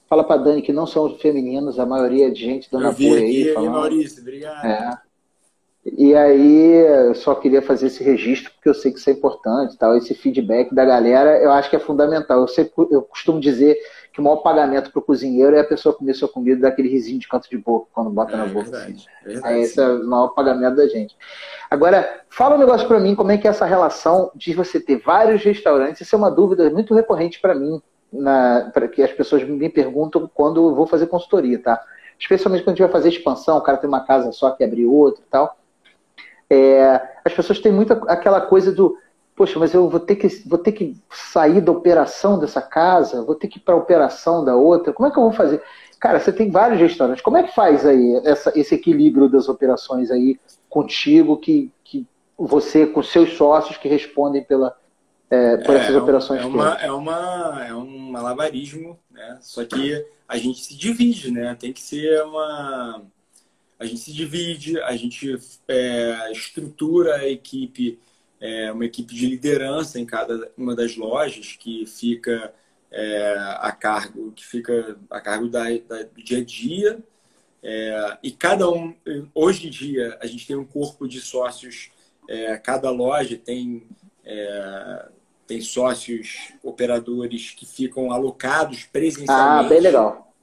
Fala 0.09 0.25
para 0.25 0.43
Dani 0.43 0.63
que 0.63 0.73
não 0.73 0.87
são 0.87 1.17
femininos, 1.17 1.79
a 1.79 1.87
maioria 1.87 2.29
é 2.29 2.31
de 2.31 2.41
gente 2.41 2.71
dando 2.71 2.89
apoio 2.89 3.15
aí. 3.15 3.53
Falando. 3.53 3.73
Maurício, 3.73 4.21
obrigado. 4.21 4.67
É. 4.67 4.99
E 5.97 6.15
aí, 6.15 6.73
eu 7.09 7.15
só 7.15 7.35
queria 7.35 7.61
fazer 7.61 7.89
esse 7.89 8.03
registro, 8.03 8.51
porque 8.55 8.69
eu 8.69 8.75
sei 8.75 8.91
que 8.91 8.99
isso 8.99 9.11
é 9.11 9.13
importante, 9.13 9.77
tal. 9.77 9.95
esse 9.97 10.15
feedback 10.15 10.75
da 10.75 10.85
galera, 10.85 11.39
eu 11.39 11.51
acho 11.51 11.69
que 11.69 11.77
é 11.77 11.81
fundamental. 11.81 12.41
Eu, 12.41 12.49
sei, 12.49 12.71
eu 12.91 13.03
costumo 13.03 13.39
dizer 13.39 13.77
que 14.15 14.21
o 14.21 14.23
maior 14.23 14.37
pagamento 14.37 14.93
para 14.93 15.01
o 15.01 15.03
cozinheiro 15.03 15.57
é 15.57 15.61
a 15.61 15.65
pessoa 15.65 15.93
comer 15.93 16.15
sua 16.15 16.29
comida 16.29 16.61
daquele 16.61 16.89
risinho 16.89 17.19
de 17.19 17.27
canto 17.27 17.51
de 17.51 17.59
boca, 17.59 17.89
quando 17.93 18.11
bota 18.11 18.35
é, 18.35 18.37
na 18.37 18.47
boca. 18.47 18.71
Verdade, 18.71 18.93
assim. 18.93 19.07
é 19.25 19.29
verdade, 19.29 19.59
esse 19.59 19.81
é 19.81 19.89
o 19.89 20.07
maior 20.07 20.29
pagamento 20.29 20.77
da 20.77 20.87
gente. 20.87 21.17
Agora, 21.69 22.23
fala 22.31 22.55
um 22.55 22.59
negócio 22.59 22.87
para 22.87 23.01
mim, 23.01 23.17
como 23.17 23.33
é 23.33 23.37
que 23.37 23.49
é 23.49 23.51
essa 23.51 23.67
relação 23.67 24.31
de 24.33 24.55
você 24.55 24.79
ter 24.79 24.99
vários 24.99 25.43
restaurantes, 25.43 26.03
isso 26.03 26.15
é 26.15 26.19
uma 26.19 26.31
dúvida 26.31 26.71
muito 26.71 26.95
recorrente 26.95 27.41
para 27.41 27.57
mim, 27.57 27.83
para 28.73 28.87
que 28.87 29.03
as 29.03 29.11
pessoas 29.11 29.43
me 29.43 29.69
perguntam 29.69 30.31
quando 30.33 30.65
eu 30.71 30.77
vou 30.77 30.87
fazer 30.87 31.09
consultoria, 31.09 31.59
tá? 31.59 31.83
Especialmente 32.17 32.63
quando 32.63 32.75
a 32.75 32.77
gente 32.77 32.85
vai 32.85 32.93
fazer 32.93 33.09
expansão, 33.09 33.59
o 33.59 33.63
cara 33.63 33.79
tem 33.79 33.89
uma 33.89 34.07
casa 34.07 34.31
só 34.31 34.53
que 34.53 34.63
abre 34.63 34.87
outra 34.87 35.25
e 35.27 35.29
tal. 35.29 35.59
É, 36.49 37.03
as 37.25 37.33
pessoas 37.33 37.59
têm 37.59 37.73
muito 37.73 37.93
aquela 38.07 38.41
coisa 38.43 38.71
do, 38.71 38.97
poxa, 39.35 39.59
mas 39.59 39.75
eu 39.75 39.89
vou 39.89 40.01
ter 40.01 40.17
que, 40.17 40.29
vou 40.47 40.59
ter 40.59 40.73
que 40.73 40.97
sair 41.11 41.61
da 41.61 41.73
operação 41.73 42.39
dessa 42.39 42.63
casa, 42.63 43.25
vou 43.25 43.35
ter 43.35 43.49
que 43.49 43.59
ir 43.59 43.63
para 43.63 43.75
a 43.75 43.79
operação 43.79 44.45
da 44.45 44.55
outra, 44.55 44.93
como 44.93 45.09
é 45.09 45.13
que 45.13 45.19
eu 45.19 45.25
vou 45.25 45.33
fazer? 45.33 45.63
Cara, 45.99 46.21
você 46.21 46.33
tem 46.33 46.51
vários 46.51 46.81
restaurantes, 46.81 47.23
como 47.23 47.37
é 47.37 47.43
que 47.43 47.55
faz 47.55 47.85
aí 47.85 48.21
essa, 48.25 48.53
esse 48.55 48.75
equilíbrio 48.75 49.29
das 49.29 49.49
operações 49.49 50.11
aí 50.11 50.39
contigo, 50.69 51.37
que, 51.37 51.73
que 51.83 52.07
você, 52.37 52.87
com 52.87 53.03
seus 53.03 53.33
sócios 53.37 53.77
que 53.77 53.89
respondem 53.89 54.43
pela, 54.43 54.77
é, 55.31 55.57
por 55.59 55.75
é, 55.75 55.79
essas 55.79 55.97
operações 55.97 56.43
é 56.43 56.45
uma, 56.45 56.75
é 56.75 56.93
uma 56.93 57.65
É 57.67 57.75
um 57.75 58.11
malabarismo, 58.11 58.99
né? 59.11 59.39
Só 59.41 59.65
que 59.65 60.05
a 60.29 60.37
gente 60.37 60.61
se 60.61 60.77
divide, 60.77 61.31
né? 61.31 61.57
Tem 61.59 61.73
que 61.73 61.81
ser 61.81 62.23
uma... 62.23 63.03
A 63.79 63.85
gente 63.85 64.01
se 64.01 64.13
divide, 64.13 64.79
a 64.81 64.97
gente 64.97 65.37
é, 65.67 66.31
estrutura 66.33 67.17
a 67.17 67.29
equipe, 67.29 67.99
é, 68.45 68.71
uma 68.71 68.85
equipe 68.85 69.15
de 69.15 69.27
liderança 69.27 69.99
em 69.99 70.05
cada 70.05 70.53
uma 70.55 70.77
das 70.77 70.99
lojas 70.99 71.57
que 71.59 71.87
fica 71.87 72.53
é, 72.91 73.35
a 73.59 73.73
cargo, 73.73 74.33
que 74.33 74.45
fica 74.45 74.99
a 75.09 75.19
cargo 75.19 75.49
da, 75.49 75.65
da 75.89 76.03
do 76.03 76.23
dia 76.23 76.39
a 76.39 76.45
dia. 76.45 76.99
É, 77.63 78.19
e 78.23 78.31
cada 78.31 78.69
um, 78.69 78.95
hoje 79.35 79.67
em 79.67 79.71
dia, 79.71 80.19
a 80.21 80.27
gente 80.27 80.47
tem 80.47 80.55
um 80.57 80.65
corpo 80.65 81.09
de 81.09 81.23
sócios, 81.23 81.91
é, 82.29 82.59
cada 82.59 82.91
loja 82.91 83.41
tem 83.43 83.87
é, 84.23 85.09
tem 85.47 85.63
sócios 85.63 86.53
operadores 86.63 87.51
que 87.51 87.65
ficam 87.65 88.13
alocados 88.13 88.85
presencialmente. 88.85 89.67
Ah, 89.67 89.69
bem 89.71 89.81
legal. 89.81 90.35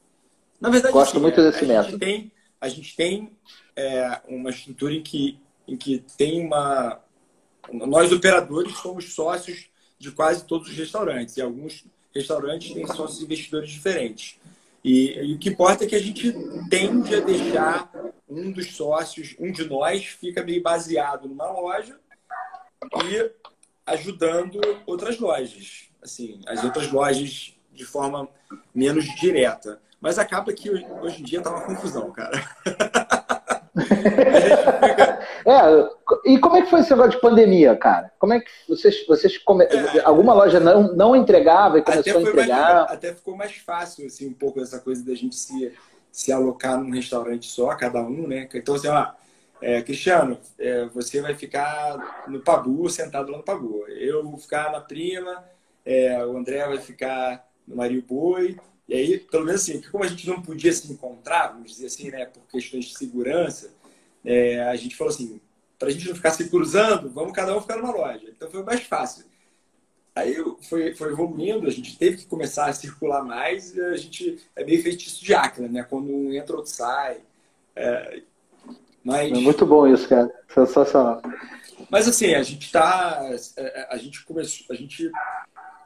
Na 0.59 0.69
verdade, 0.69 0.91
gosto 0.91 1.11
assim, 1.11 1.21
muito 1.21 1.39
é, 1.39 1.51
desse 1.51 1.65
a 1.65 1.67
método. 1.67 1.91
Gente 1.91 1.99
tem, 1.99 2.31
a 2.59 2.67
gente 2.67 2.95
tem 2.95 3.31
uma 4.27 4.49
estrutura 4.49 4.91
em 4.91 5.03
que, 5.03 5.39
em 5.67 5.77
que 5.77 6.03
tem 6.17 6.43
uma. 6.43 6.99
Nós, 7.71 8.11
operadores, 8.11 8.77
somos 8.77 9.13
sócios 9.13 9.69
de 9.99 10.11
quase 10.11 10.45
todos 10.45 10.69
os 10.69 10.75
restaurantes. 10.75 11.37
E 11.37 11.41
alguns 11.41 11.85
restaurantes 12.13 12.73
têm 12.73 12.87
sócios 12.87 13.21
investidores 13.21 13.69
diferentes. 13.69 14.39
E, 14.83 15.13
e, 15.19 15.35
o 15.35 15.37
que 15.37 15.49
importa 15.49 15.83
é 15.83 15.87
que 15.87 15.95
a 15.95 16.01
gente 16.01 16.33
tende 16.69 17.15
a 17.15 17.19
deixar 17.19 17.91
um 18.27 18.51
dos 18.51 18.75
sócios, 18.75 19.35
um 19.39 19.51
de 19.51 19.65
nós, 19.65 20.05
fica 20.05 20.43
meio 20.43 20.61
baseado 20.61 21.27
numa 21.27 21.51
loja 21.51 21.99
e 23.05 23.31
ajudando 23.85 24.59
outras 24.85 25.19
lojas, 25.19 25.89
assim, 26.01 26.41
as 26.47 26.63
outras 26.63 26.91
lojas 26.91 27.53
de 27.73 27.85
forma 27.85 28.27
menos 28.73 29.05
direta. 29.19 29.81
Mas 29.99 30.17
acaba 30.17 30.51
que 30.51 30.69
hoje 30.69 31.21
em 31.21 31.23
dia 31.23 31.41
tá 31.41 31.51
uma 31.51 31.61
confusão, 31.61 32.11
cara. 32.11 32.43
É, 35.45 36.31
e 36.31 36.39
como 36.39 36.55
é 36.55 36.61
que 36.61 36.69
foi 36.69 36.81
esse 36.81 36.91
negócio 36.91 37.11
de 37.11 37.21
pandemia, 37.21 37.75
cara? 37.75 38.11
Como 38.19 38.33
é 38.33 38.39
que 38.39 38.49
vocês, 38.67 39.05
vocês 39.07 39.37
come... 39.39 39.65
é, 39.65 40.01
alguma 40.03 40.33
loja 40.33 40.59
não, 40.59 40.93
não 40.93 41.15
entregava 41.15 41.79
e 41.79 41.81
começou 41.81 42.17
a 42.17 42.21
entregar? 42.21 42.75
Mais, 42.75 42.91
até 42.91 43.13
ficou 43.13 43.35
mais 43.35 43.55
fácil, 43.55 44.05
assim, 44.05 44.27
um 44.27 44.33
pouco 44.33 44.61
essa 44.61 44.79
coisa 44.79 45.03
da 45.03 45.15
gente 45.15 45.35
se, 45.35 45.73
se 46.11 46.31
alocar 46.31 46.79
num 46.79 46.91
restaurante 46.91 47.47
só, 47.47 47.75
cada 47.75 48.01
um, 48.01 48.27
né? 48.27 48.47
Então, 48.53 48.75
assim, 48.75 48.87
ó, 48.87 49.07
é, 49.61 49.81
Cristiano, 49.81 50.37
é, 50.59 50.85
você 50.85 51.21
vai 51.21 51.33
ficar 51.33 52.25
no 52.27 52.39
Pabu, 52.41 52.89
sentado 52.89 53.31
lá 53.31 53.37
no 53.37 53.43
Pabu. 53.43 53.85
Eu 53.87 54.23
vou 54.23 54.37
ficar 54.37 54.71
na 54.71 54.79
Prima, 54.79 55.43
é, 55.85 56.23
o 56.25 56.37
André 56.37 56.67
vai 56.67 56.79
ficar 56.79 57.47
no 57.67 57.75
Mario 57.75 58.03
Boi. 58.07 58.57
E 58.91 58.93
aí, 58.93 59.19
pelo 59.19 59.45
menos 59.45 59.61
assim, 59.61 59.81
como 59.89 60.03
a 60.03 60.07
gente 60.07 60.27
não 60.27 60.41
podia 60.41 60.73
se 60.73 60.91
encontrar, 60.91 61.53
vamos 61.53 61.71
dizer 61.71 61.85
assim, 61.85 62.11
né, 62.11 62.25
por 62.25 62.43
questões 62.51 62.83
de 62.83 62.97
segurança, 62.97 63.73
é, 64.25 64.63
a 64.63 64.75
gente 64.75 64.97
falou 64.97 65.13
assim, 65.13 65.39
para 65.79 65.87
a 65.87 65.91
gente 65.91 66.09
não 66.09 66.13
ficar 66.13 66.31
se 66.31 66.49
cruzando, 66.49 67.09
vamos 67.09 67.31
cada 67.31 67.55
um 67.55 67.61
ficar 67.61 67.77
numa 67.77 67.95
loja. 67.95 68.27
Então 68.27 68.51
foi 68.51 68.61
mais 68.63 68.81
fácil. 68.81 69.23
Aí 70.13 70.35
foi, 70.67 70.93
foi 70.93 71.09
evoluindo, 71.09 71.67
a 71.67 71.71
gente 71.71 71.97
teve 71.97 72.17
que 72.17 72.25
começar 72.25 72.65
a 72.65 72.73
circular 72.73 73.23
mais, 73.23 73.79
a 73.79 73.95
gente 73.95 74.37
é 74.57 74.65
meio 74.65 74.83
feitiço 74.83 75.23
de 75.23 75.33
Acre, 75.33 75.69
né? 75.69 75.83
Quando 75.83 76.13
um 76.13 76.33
entra, 76.33 76.57
outro 76.57 76.73
sai. 76.73 77.21
É, 77.73 78.23
mas... 79.05 79.31
É 79.31 79.35
muito 79.35 79.65
bom 79.65 79.87
isso, 79.87 80.09
cara. 80.09 80.29
Sensacional. 80.53 81.21
Mas 81.89 82.09
assim, 82.09 82.33
a 82.33 82.43
gente 82.43 82.69
tá. 82.69 83.21
É, 83.55 83.87
a 83.89 83.95
gente 83.95 84.25
começou. 84.25 84.65
A 84.69 84.75
gente 84.75 85.09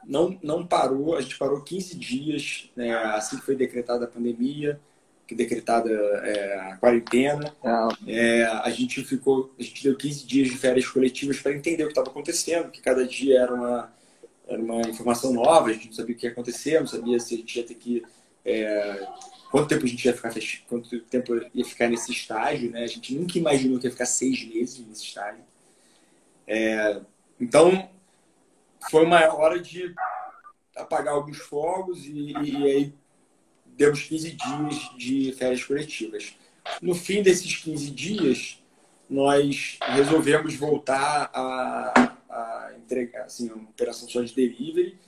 não, 0.06 0.38
não 0.42 0.66
parou, 0.66 1.16
a 1.16 1.20
gente 1.20 1.36
parou 1.36 1.60
15 1.60 1.96
dias, 1.96 2.70
né, 2.76 2.94
assim 2.94 3.36
que 3.38 3.44
foi 3.44 3.56
decretada 3.56 4.04
a 4.04 4.08
pandemia, 4.08 4.80
que 5.26 5.34
decretada 5.34 5.90
é, 5.90 6.72
a 6.72 6.76
quarentena. 6.76 7.52
É. 8.06 8.40
é, 8.40 8.44
a 8.44 8.70
gente 8.70 9.02
ficou, 9.04 9.52
a 9.58 9.62
gente 9.62 9.82
deu 9.82 9.96
15 9.96 10.24
dias 10.26 10.48
de 10.48 10.56
férias 10.56 10.86
coletivas 10.86 11.40
para 11.40 11.52
entender 11.52 11.82
o 11.82 11.86
que 11.86 11.92
estava 11.92 12.08
acontecendo, 12.08 12.70
que 12.70 12.80
cada 12.80 13.04
dia 13.04 13.40
era 13.40 13.52
uma, 13.52 13.92
era 14.46 14.62
uma 14.62 14.80
informação 14.82 15.32
nova, 15.32 15.68
a 15.68 15.72
gente 15.72 15.86
não 15.86 15.94
sabia 15.94 16.14
o 16.14 16.18
que 16.18 16.26
ia 16.26 16.32
acontecer, 16.32 16.78
não 16.78 16.86
sabia 16.86 17.18
se 17.18 17.34
a 17.34 17.38
gente 17.38 17.58
ia 17.58 17.66
ter 17.66 17.74
que. 17.74 18.04
É, 18.44 19.08
quanto 19.50 19.68
tempo 19.68 19.84
a 19.84 19.88
gente 19.88 20.04
ia 20.04 20.14
ficar 20.14 20.32
quanto 20.68 21.00
tempo 21.00 21.34
ia 21.52 21.64
ficar 21.64 21.88
nesse 21.88 22.12
estágio, 22.12 22.70
né? 22.70 22.84
A 22.84 22.86
gente 22.86 23.12
nunca 23.12 23.36
imaginou 23.36 23.80
que 23.80 23.86
ia 23.88 23.90
ficar 23.90 24.06
seis 24.06 24.44
meses 24.46 24.86
nesse 24.86 25.02
estágio. 25.02 25.42
É, 26.46 27.00
então, 27.40 27.88
foi 28.90 29.04
uma 29.04 29.20
hora 29.34 29.60
de 29.60 29.94
apagar 30.76 31.14
alguns 31.14 31.38
fogos 31.38 32.04
e, 32.04 32.32
e, 32.32 32.56
aí 32.64 32.94
demos 33.66 34.02
15 34.02 34.32
dias 34.32 34.90
de 34.96 35.32
férias 35.32 35.64
coletivas. 35.64 36.34
No 36.80 36.94
fim 36.94 37.22
desses 37.22 37.56
15 37.56 37.90
dias, 37.90 38.62
nós 39.08 39.78
resolvemos 39.82 40.54
voltar 40.54 41.30
a, 41.32 42.12
a 42.28 42.72
entregar 42.76 43.24
assim, 43.24 43.50
uma 43.50 43.68
operação 43.70 44.08
só 44.08 44.22
de 44.22 44.34
delivery 44.34 44.98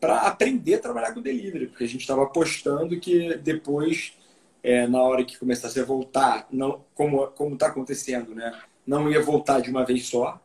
para 0.00 0.22
aprender 0.22 0.74
a 0.74 0.80
trabalhar 0.80 1.14
com 1.14 1.22
delivery, 1.22 1.68
porque 1.68 1.84
a 1.84 1.88
gente 1.88 2.02
estava 2.02 2.24
apostando 2.24 2.98
que 3.00 3.36
depois, 3.38 4.12
é, 4.62 4.86
na 4.86 5.00
hora 5.00 5.24
que 5.24 5.38
começasse 5.38 5.80
a 5.80 5.84
voltar, 5.84 6.46
não, 6.50 6.84
como 6.94 7.54
está 7.54 7.68
acontecendo, 7.68 8.34
né? 8.34 8.52
não 8.86 9.10
ia 9.10 9.22
voltar 9.22 9.60
de 9.60 9.70
uma 9.70 9.84
vez 9.84 10.06
só, 10.06 10.40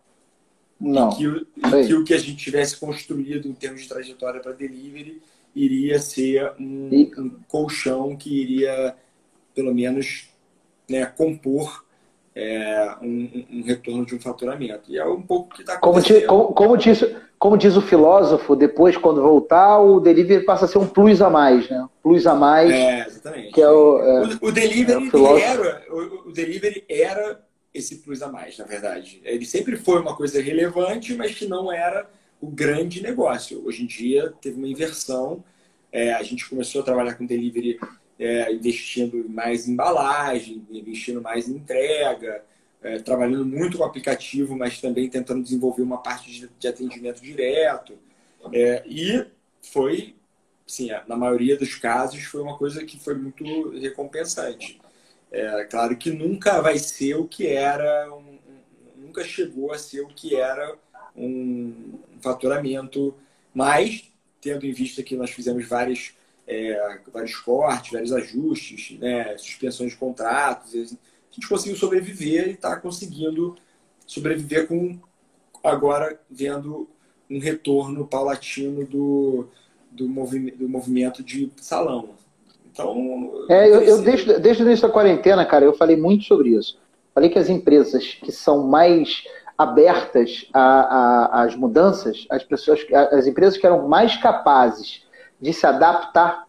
não. 0.79 1.11
E 1.11 1.15
que, 1.15 1.25
e 1.25 1.87
que 1.87 1.93
o 1.93 2.03
que 2.03 2.13
a 2.13 2.17
gente 2.17 2.37
tivesse 2.37 2.77
construído 2.77 3.47
em 3.47 3.53
termos 3.53 3.81
de 3.81 3.89
trajetória 3.89 4.39
para 4.39 4.53
delivery 4.53 5.21
iria 5.55 5.99
ser 5.99 6.53
um, 6.59 6.89
e... 6.91 7.11
um, 7.17 7.31
colchão 7.47 8.15
que 8.15 8.29
iria, 8.29 8.95
pelo 9.53 9.73
menos, 9.73 10.29
né, 10.89 11.05
compor 11.05 11.83
é, 12.35 12.95
um, 13.01 13.45
um, 13.51 13.63
retorno 13.63 14.05
de 14.05 14.15
um 14.15 14.19
faturamento. 14.19 14.83
E 14.87 14.97
é 14.97 15.05
um 15.05 15.21
pouco 15.21 15.55
que 15.55 15.61
está 15.61 15.73
acontecendo. 15.73 16.25
Como, 16.27 16.43
como, 16.43 16.53
como, 16.53 16.77
diz, 16.77 17.03
como 17.37 17.57
diz 17.57 17.75
o 17.75 17.81
filósofo, 17.81 18.55
depois, 18.55 18.95
quando 18.95 19.21
voltar, 19.21 19.79
o 19.79 19.99
delivery 19.99 20.45
passa 20.45 20.65
a 20.65 20.67
ser 20.67 20.77
um 20.77 20.87
plus 20.87 21.21
a 21.21 21.29
mais, 21.29 21.69
né? 21.69 21.85
Plus 22.01 22.25
a 22.25 22.35
mais. 22.35 22.71
É, 22.71 23.07
exatamente. 23.07 23.51
Que 23.51 23.61
é 23.61 23.69
o, 23.69 23.99
é, 23.99 24.23
o, 24.41 24.47
o 24.47 24.51
delivery 24.51 25.09
é 25.11 25.17
o 25.17 25.37
era, 25.37 25.83
o, 25.89 26.29
o 26.29 26.31
delivery 26.31 26.85
era 26.87 27.48
esse 27.73 27.97
plus 27.97 28.21
a 28.21 28.29
mais, 28.29 28.57
na 28.57 28.65
verdade. 28.65 29.21
Ele 29.23 29.45
sempre 29.45 29.77
foi 29.77 29.99
uma 29.99 30.15
coisa 30.15 30.41
relevante, 30.41 31.13
mas 31.13 31.35
que 31.35 31.45
não 31.45 31.71
era 31.71 32.09
o 32.41 32.47
grande 32.47 33.01
negócio. 33.01 33.65
Hoje 33.65 33.83
em 33.83 33.85
dia 33.85 34.33
teve 34.41 34.57
uma 34.57 34.67
inversão. 34.67 35.43
É, 35.91 36.13
a 36.13 36.23
gente 36.23 36.47
começou 36.49 36.81
a 36.81 36.85
trabalhar 36.85 37.15
com 37.15 37.25
delivery 37.25 37.79
é, 38.17 38.51
investindo 38.51 39.27
mais 39.29 39.67
em 39.67 39.73
embalagem, 39.73 40.65
investindo 40.69 41.21
mais 41.21 41.47
em 41.47 41.55
entrega, 41.55 42.43
é, 42.81 42.99
trabalhando 42.99 43.45
muito 43.45 43.77
com 43.77 43.83
aplicativo, 43.83 44.57
mas 44.57 44.81
também 44.81 45.09
tentando 45.09 45.43
desenvolver 45.43 45.81
uma 45.81 46.01
parte 46.01 46.31
de, 46.31 46.49
de 46.59 46.67
atendimento 46.67 47.21
direto. 47.21 47.97
É, 48.51 48.83
e 48.87 49.25
foi, 49.61 50.15
sim, 50.65 50.89
na 51.07 51.15
maioria 51.15 51.57
dos 51.57 51.75
casos, 51.75 52.23
foi 52.23 52.41
uma 52.41 52.57
coisa 52.57 52.83
que 52.85 52.99
foi 52.99 53.15
muito 53.15 53.71
recompensante. 53.79 54.79
É 55.31 55.63
claro 55.65 55.95
que 55.95 56.11
nunca 56.11 56.61
vai 56.61 56.79
ser 56.79 57.15
o 57.15 57.27
que 57.27 57.47
era, 57.47 58.11
um, 58.13 58.39
nunca 58.97 59.23
chegou 59.23 59.71
a 59.71 59.77
ser 59.77 60.01
o 60.01 60.07
que 60.07 60.35
era 60.35 60.75
um, 61.15 61.99
faturamento, 62.21 63.13
mas 63.53 64.11
tendo 64.41 64.65
em 64.65 64.71
vista 64.71 65.03
que 65.03 65.15
nós 65.15 65.29
fizemos 65.29 65.67
vários, 65.67 66.13
é, 66.47 66.99
vários 67.11 67.35
cortes, 67.35 67.91
vários 67.91 68.11
ajustes, 68.11 68.97
né, 68.99 69.37
suspensões 69.37 69.91
de 69.91 69.97
contratos, 69.97 70.73
a 70.73 70.77
gente 71.31 71.47
conseguiu 71.47 71.75
sobreviver 71.75 72.47
e 72.47 72.51
está 72.51 72.75
conseguindo 72.77 73.55
sobreviver 74.07 74.67
com 74.67 74.99
agora 75.63 76.19
vendo 76.29 76.89
um 77.29 77.39
retorno 77.39 78.07
paulatino 78.07 78.85
do, 78.85 79.47
do, 79.91 80.07
movi 80.07 80.51
do 80.51 80.67
movimento 80.67 81.21
de 81.21 81.51
salão. 81.57 82.15
Então. 82.79 83.45
É, 83.49 83.67
eu, 83.67 83.81
eu 83.81 84.01
desde, 84.01 84.39
desde 84.39 84.63
o 84.63 84.65
início 84.65 84.87
da 84.87 84.93
quarentena, 84.93 85.45
cara, 85.45 85.65
eu 85.65 85.73
falei 85.73 85.97
muito 85.97 86.23
sobre 86.23 86.49
isso. 86.49 86.79
Falei 87.13 87.29
que 87.29 87.39
as 87.39 87.49
empresas 87.49 88.13
que 88.23 88.31
são 88.31 88.67
mais 88.67 89.23
abertas 89.57 90.47
às 90.53 91.53
mudanças, 91.55 92.25
as 92.29 92.43
pessoas, 92.43 92.85
as 93.11 93.27
empresas 93.27 93.57
que 93.57 93.65
eram 93.65 93.89
mais 93.89 94.15
capazes 94.15 95.03
de 95.41 95.51
se 95.51 95.65
adaptar, 95.65 96.45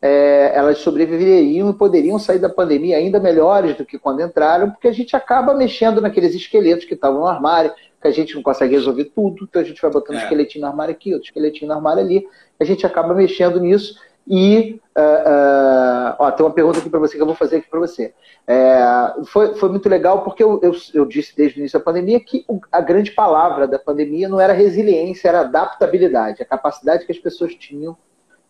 é, 0.00 0.52
elas 0.54 0.78
sobreviveriam 0.78 1.68
e 1.68 1.74
poderiam 1.74 2.18
sair 2.18 2.38
da 2.38 2.48
pandemia 2.48 2.96
ainda 2.96 3.20
melhores 3.20 3.76
do 3.76 3.84
que 3.84 3.98
quando 3.98 4.22
entraram, 4.22 4.70
porque 4.70 4.88
a 4.88 4.92
gente 4.92 5.14
acaba 5.14 5.52
mexendo 5.54 6.00
naqueles 6.00 6.34
esqueletos 6.34 6.84
que 6.84 6.94
estavam 6.94 7.20
no 7.20 7.26
armário, 7.26 7.74
que 8.00 8.08
a 8.08 8.10
gente 8.10 8.34
não 8.34 8.42
consegue 8.42 8.74
resolver 8.74 9.06
tudo, 9.06 9.44
então 9.44 9.60
a 9.60 9.64
gente 9.64 9.82
vai 9.82 9.90
botando 9.90 10.16
é. 10.16 10.20
um 10.20 10.22
esqueletinho 10.22 10.62
no 10.62 10.70
armário 10.70 10.92
aqui, 10.92 11.12
outro 11.12 11.28
esqueletinho 11.28 11.68
no 11.68 11.74
armário 11.74 12.02
ali, 12.02 12.26
a 12.58 12.64
gente 12.64 12.86
acaba 12.86 13.14
mexendo 13.14 13.60
nisso 13.60 13.98
e 14.26 14.80
uh, 14.96 15.00
uh, 15.00 16.16
ó, 16.18 16.30
tem 16.32 16.44
uma 16.44 16.52
pergunta 16.52 16.80
aqui 16.80 16.90
para 16.90 16.98
você 16.98 17.16
que 17.16 17.22
eu 17.22 17.26
vou 17.26 17.34
fazer 17.34 17.56
aqui 17.56 17.70
para 17.70 17.78
você. 17.78 18.12
É, 18.48 19.14
foi, 19.26 19.54
foi 19.56 19.68
muito 19.68 19.88
legal 19.88 20.22
porque 20.22 20.42
eu, 20.42 20.60
eu, 20.62 20.72
eu, 20.94 21.04
disse 21.04 21.36
desde 21.36 21.58
o 21.58 21.60
início 21.60 21.78
da 21.78 21.84
pandemia 21.84 22.20
que 22.20 22.44
a 22.70 22.80
grande 22.80 23.10
palavra 23.10 23.66
da 23.66 23.78
pandemia 23.78 24.28
não 24.28 24.40
era 24.40 24.52
resiliência, 24.52 25.28
era 25.28 25.40
adaptabilidade, 25.40 26.42
a 26.42 26.46
capacidade 26.46 27.06
que 27.06 27.12
as 27.12 27.18
pessoas 27.18 27.54
tinham 27.54 27.96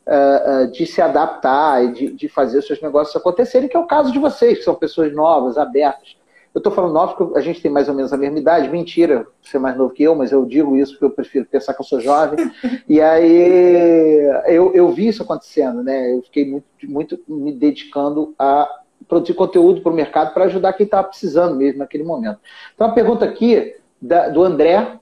uh, 0.06 0.70
de 0.70 0.86
se 0.86 1.00
adaptar 1.00 1.84
e 1.84 1.92
de, 1.92 2.12
de 2.12 2.28
fazer 2.28 2.58
os 2.58 2.66
seus 2.66 2.80
negócios 2.80 3.16
acontecerem, 3.16 3.68
que 3.68 3.76
é 3.76 3.80
o 3.80 3.86
caso 3.86 4.12
de 4.12 4.18
vocês, 4.18 4.58
que 4.58 4.64
são 4.64 4.74
pessoas 4.74 5.14
novas, 5.14 5.56
abertas. 5.58 6.16
Eu 6.56 6.60
estou 6.60 6.72
falando 6.72 6.94
novo 6.94 7.14
porque 7.16 7.38
a 7.38 7.42
gente 7.42 7.60
tem 7.60 7.70
mais 7.70 7.86
ou 7.86 7.94
menos 7.94 8.14
a 8.14 8.16
mesma 8.16 8.38
idade. 8.38 8.70
Mentira, 8.70 9.26
você 9.42 9.58
é 9.58 9.60
mais 9.60 9.76
novo 9.76 9.92
que 9.92 10.02
eu, 10.02 10.14
mas 10.14 10.32
eu 10.32 10.42
digo 10.46 10.74
isso 10.74 10.92
porque 10.92 11.04
eu 11.04 11.10
prefiro 11.10 11.44
pensar 11.44 11.74
que 11.74 11.82
eu 11.82 11.84
sou 11.84 12.00
jovem. 12.00 12.50
e 12.88 12.98
aí 12.98 14.22
eu, 14.46 14.72
eu 14.72 14.88
vi 14.88 15.08
isso 15.08 15.22
acontecendo, 15.22 15.82
né? 15.82 16.14
Eu 16.14 16.22
fiquei 16.22 16.50
muito, 16.50 16.64
muito 16.84 17.20
me 17.28 17.52
dedicando 17.52 18.34
a 18.38 18.66
produzir 19.06 19.34
conteúdo 19.34 19.82
para 19.82 19.92
o 19.92 19.94
mercado 19.94 20.32
para 20.32 20.46
ajudar 20.46 20.72
quem 20.72 20.84
estava 20.84 21.06
precisando 21.06 21.54
mesmo 21.54 21.80
naquele 21.80 22.04
momento. 22.04 22.38
Então 22.74 22.86
a 22.86 22.92
pergunta 22.92 23.26
aqui 23.26 23.76
da, 24.00 24.30
do 24.30 24.42
André 24.42 24.98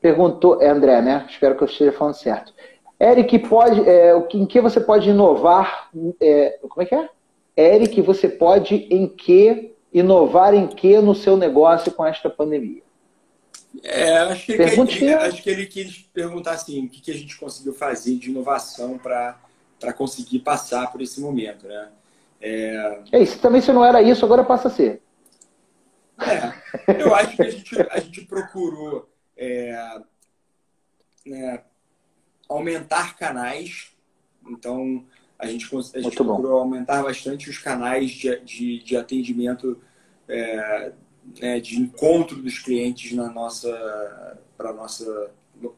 perguntou, 0.00 0.60
é 0.60 0.68
André, 0.70 1.00
né? 1.02 1.24
Espero 1.30 1.56
que 1.56 1.62
eu 1.62 1.68
esteja 1.68 1.92
falando 1.92 2.14
certo. 2.14 2.52
Eric, 3.00 3.38
pode, 3.48 3.88
é, 3.88 4.12
em 4.34 4.44
que 4.44 4.60
você 4.60 4.80
pode 4.80 5.08
inovar? 5.08 5.88
É, 6.20 6.58
como 6.68 6.82
é 6.82 6.84
que 6.84 6.96
é? 6.96 7.08
Eric, 7.56 8.02
você 8.02 8.28
pode 8.28 8.88
em 8.90 9.06
que 9.06 9.75
inovar 9.98 10.54
em 10.54 10.66
que 10.66 10.98
no 11.00 11.14
seu 11.14 11.36
negócio 11.36 11.90
com 11.90 12.04
esta 12.04 12.28
pandemia? 12.28 12.82
É, 13.82 14.18
acho, 14.18 14.46
que 14.46 14.52
ele, 14.52 15.14
acho 15.14 15.42
que 15.42 15.50
ele 15.50 15.66
quis 15.66 15.98
perguntar 16.12 16.52
assim, 16.52 16.86
o 16.86 16.88
que, 16.88 17.00
que 17.00 17.10
a 17.10 17.14
gente 17.14 17.36
conseguiu 17.36 17.74
fazer 17.74 18.16
de 18.16 18.30
inovação 18.30 18.98
para 18.98 19.92
conseguir 19.94 20.40
passar 20.40 20.90
por 20.90 21.00
esse 21.00 21.20
momento, 21.20 21.66
né? 21.66 21.88
É... 22.40 23.00
é 23.12 23.22
isso 23.22 23.38
também 23.38 23.60
se 23.60 23.72
não 23.72 23.84
era 23.84 24.02
isso, 24.02 24.24
agora 24.24 24.44
passa 24.44 24.68
a 24.68 24.70
ser. 24.70 25.02
É, 26.18 27.02
eu 27.02 27.14
acho 27.14 27.36
que 27.36 27.42
a 27.42 27.50
gente, 27.50 27.80
a 27.90 28.00
gente 28.00 28.22
procurou 28.22 29.08
é, 29.36 30.00
né, 31.26 31.62
aumentar 32.48 33.16
canais, 33.16 33.88
então 34.48 35.04
a 35.38 35.46
gente, 35.46 35.68
a 35.94 36.00
gente 36.00 36.16
procurou 36.16 36.58
aumentar 36.58 37.02
bastante 37.02 37.50
os 37.50 37.58
canais 37.58 38.10
de, 38.10 38.40
de, 38.40 38.78
de 38.82 38.96
atendimento, 38.96 39.78
é, 40.28 40.92
né, 41.40 41.60
de 41.60 41.78
encontro 41.80 42.40
dos 42.42 42.58
clientes 42.58 43.12
na 43.12 43.30
nossa, 43.30 44.38
para 44.56 44.72
nossa, 44.72 45.30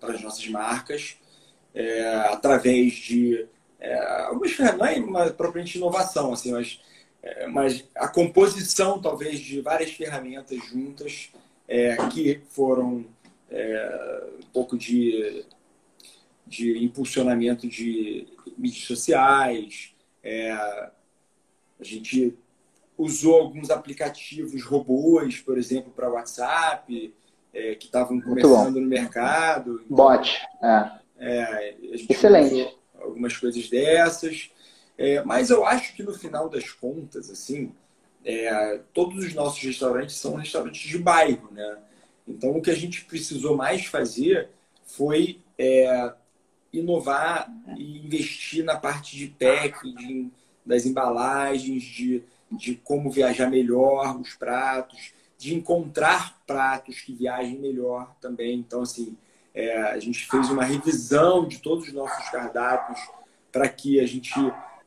as 0.02 0.22
nossas 0.22 0.46
marcas, 0.48 1.16
é, 1.74 2.16
através 2.30 2.94
de 2.94 3.46
é, 3.80 3.98
algumas 4.24 4.52
ferramentas, 4.52 4.78
não 4.78 4.86
é 4.86 4.98
uma 5.00 5.30
propriamente 5.30 5.78
inovação, 5.78 6.32
assim, 6.32 6.52
mas 6.52 6.80
é, 7.22 7.46
mas 7.46 7.84
a 7.94 8.08
composição, 8.08 9.00
talvez, 9.00 9.40
de 9.40 9.60
várias 9.60 9.90
ferramentas 9.90 10.58
juntas 10.66 11.30
é, 11.66 11.96
que 12.08 12.40
foram 12.48 13.04
é, 13.50 14.24
um 14.38 14.52
pouco 14.52 14.76
de, 14.76 15.44
de 16.48 16.82
impulsionamento 16.82 17.68
de 17.68 18.26
mídias 18.56 18.84
sociais. 18.84 19.94
É, 20.22 20.50
a 20.52 20.90
gente 21.82 22.36
usou 22.96 23.40
alguns 23.40 23.70
aplicativos 23.70 24.62
robôs, 24.64 25.38
por 25.40 25.58
exemplo, 25.58 25.92
para 25.94 26.10
WhatsApp, 26.10 27.14
é, 27.52 27.74
que 27.74 27.86
estavam 27.86 28.20
começando 28.20 28.80
no 28.80 28.86
mercado. 28.86 29.82
Então, 29.84 29.96
Bot. 29.96 30.42
É. 30.62 30.98
É, 31.18 31.76
Excelente. 32.08 32.76
Algumas 33.00 33.36
coisas 33.36 33.68
dessas. 33.68 34.50
É, 34.96 35.22
mas 35.22 35.50
eu 35.50 35.64
acho 35.64 35.94
que 35.94 36.02
no 36.02 36.12
final 36.12 36.48
das 36.48 36.70
contas, 36.72 37.30
assim, 37.30 37.72
é, 38.24 38.80
todos 38.92 39.24
os 39.24 39.34
nossos 39.34 39.62
restaurantes 39.62 40.16
são 40.16 40.34
restaurantes 40.34 40.80
de 40.80 40.98
bairro, 40.98 41.52
né? 41.52 41.78
Então 42.26 42.50
o 42.50 42.60
que 42.60 42.70
a 42.70 42.74
gente 42.74 43.04
precisou 43.04 43.56
mais 43.56 43.86
fazer 43.86 44.50
foi 44.84 45.40
é, 45.56 46.12
inovar 46.72 47.50
e 47.76 47.98
investir 47.98 48.64
na 48.64 48.76
parte 48.76 49.16
de 49.16 49.28
packaging, 49.28 50.30
das 50.64 50.84
embalagens, 50.84 51.82
de, 51.82 52.22
de 52.50 52.74
como 52.76 53.10
viajar 53.10 53.48
melhor 53.48 54.20
os 54.20 54.34
pratos, 54.34 55.12
de 55.38 55.54
encontrar 55.54 56.38
pratos 56.46 57.00
que 57.00 57.12
viajem 57.12 57.58
melhor 57.58 58.14
também. 58.20 58.58
Então, 58.58 58.82
assim, 58.82 59.16
é, 59.54 59.82
a 59.82 59.98
gente 59.98 60.26
fez 60.26 60.50
uma 60.50 60.64
revisão 60.64 61.46
de 61.46 61.58
todos 61.58 61.88
os 61.88 61.92
nossos 61.92 62.28
cardápios 62.28 63.00
para 63.50 63.68
que 63.68 63.98
a 63.98 64.06
gente 64.06 64.34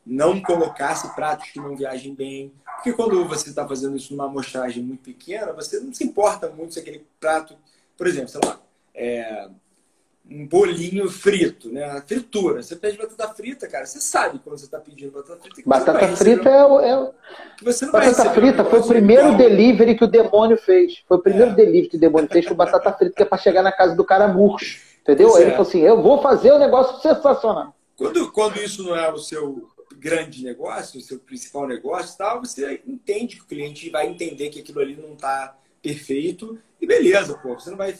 não 0.04 0.40
colocasse 0.40 1.12
pratos 1.14 1.50
que 1.50 1.58
não 1.58 1.76
viajem 1.76 2.14
bem. 2.14 2.52
Porque 2.76 2.92
quando 2.92 3.26
você 3.26 3.48
está 3.48 3.66
fazendo 3.66 3.96
isso 3.96 4.12
numa 4.12 4.26
amostragem 4.26 4.82
muito 4.82 5.02
pequena, 5.02 5.52
você 5.52 5.80
não 5.80 5.92
se 5.92 6.04
importa 6.04 6.48
muito 6.50 6.74
se 6.74 6.80
aquele 6.80 7.04
prato, 7.18 7.56
por 7.96 8.06
exemplo, 8.06 8.28
sei 8.28 8.40
lá, 8.44 8.60
é, 8.94 9.48
um 10.34 10.46
bolinho 10.46 11.10
frito, 11.10 11.70
né? 11.70 12.02
Fritura. 12.06 12.62
Você 12.62 12.76
pede 12.76 12.96
batata 12.96 13.34
frita, 13.34 13.68
cara. 13.68 13.84
Você 13.84 14.00
sabe 14.00 14.38
quando 14.38 14.58
você 14.58 14.64
está 14.64 14.80
pedindo 14.80 15.12
batata 15.12 15.40
frita. 15.42 15.62
batata 15.68 16.16
frita 16.16 16.48
é 16.48 16.64
o. 16.64 16.80
É... 16.80 17.12
você 17.62 17.84
não 17.84 17.92
batata 17.92 18.30
frita 18.30 18.64
foi 18.64 18.80
o 18.80 18.86
primeiro 18.86 19.36
delivery 19.36 19.94
que 19.94 20.04
o 20.04 20.08
demônio 20.08 20.56
fez. 20.56 21.02
Foi 21.06 21.18
o 21.18 21.20
primeiro 21.20 21.50
é. 21.50 21.54
delivery 21.54 21.88
que 21.88 21.96
o 21.96 22.00
demônio 22.00 22.28
fez 22.28 22.46
foi 22.46 22.56
batata 22.56 22.92
frita, 22.96 23.14
que 23.14 23.22
é 23.22 23.26
para 23.26 23.38
chegar 23.38 23.62
na 23.62 23.72
casa 23.72 23.94
do 23.94 24.04
cara 24.04 24.28
murcho. 24.28 24.80
Entendeu? 25.02 25.34
Aí 25.34 25.42
ele 25.42 25.50
é. 25.50 25.54
falou 25.54 25.68
assim: 25.68 25.80
eu 25.80 26.02
vou 26.02 26.22
fazer 26.22 26.52
um 26.52 26.58
negócio 26.58 27.00
sensacional. 27.00 27.74
Quando, 27.96 28.32
quando 28.32 28.56
isso 28.58 28.82
não 28.82 28.96
é 28.96 29.12
o 29.12 29.18
seu 29.18 29.68
grande 29.96 30.42
negócio, 30.42 30.98
o 30.98 31.02
seu 31.02 31.18
principal 31.18 31.66
negócio, 31.66 32.16
tal, 32.16 32.40
você 32.40 32.80
entende 32.86 33.36
que 33.36 33.42
o 33.42 33.46
cliente 33.46 33.88
vai 33.90 34.08
entender 34.08 34.48
que 34.50 34.60
aquilo 34.60 34.80
ali 34.80 34.96
não 34.96 35.12
está 35.12 35.56
perfeito 35.80 36.58
e 36.80 36.86
beleza, 36.86 37.38
pô. 37.38 37.54
Você 37.54 37.70
não 37.70 37.76
vai 37.76 37.94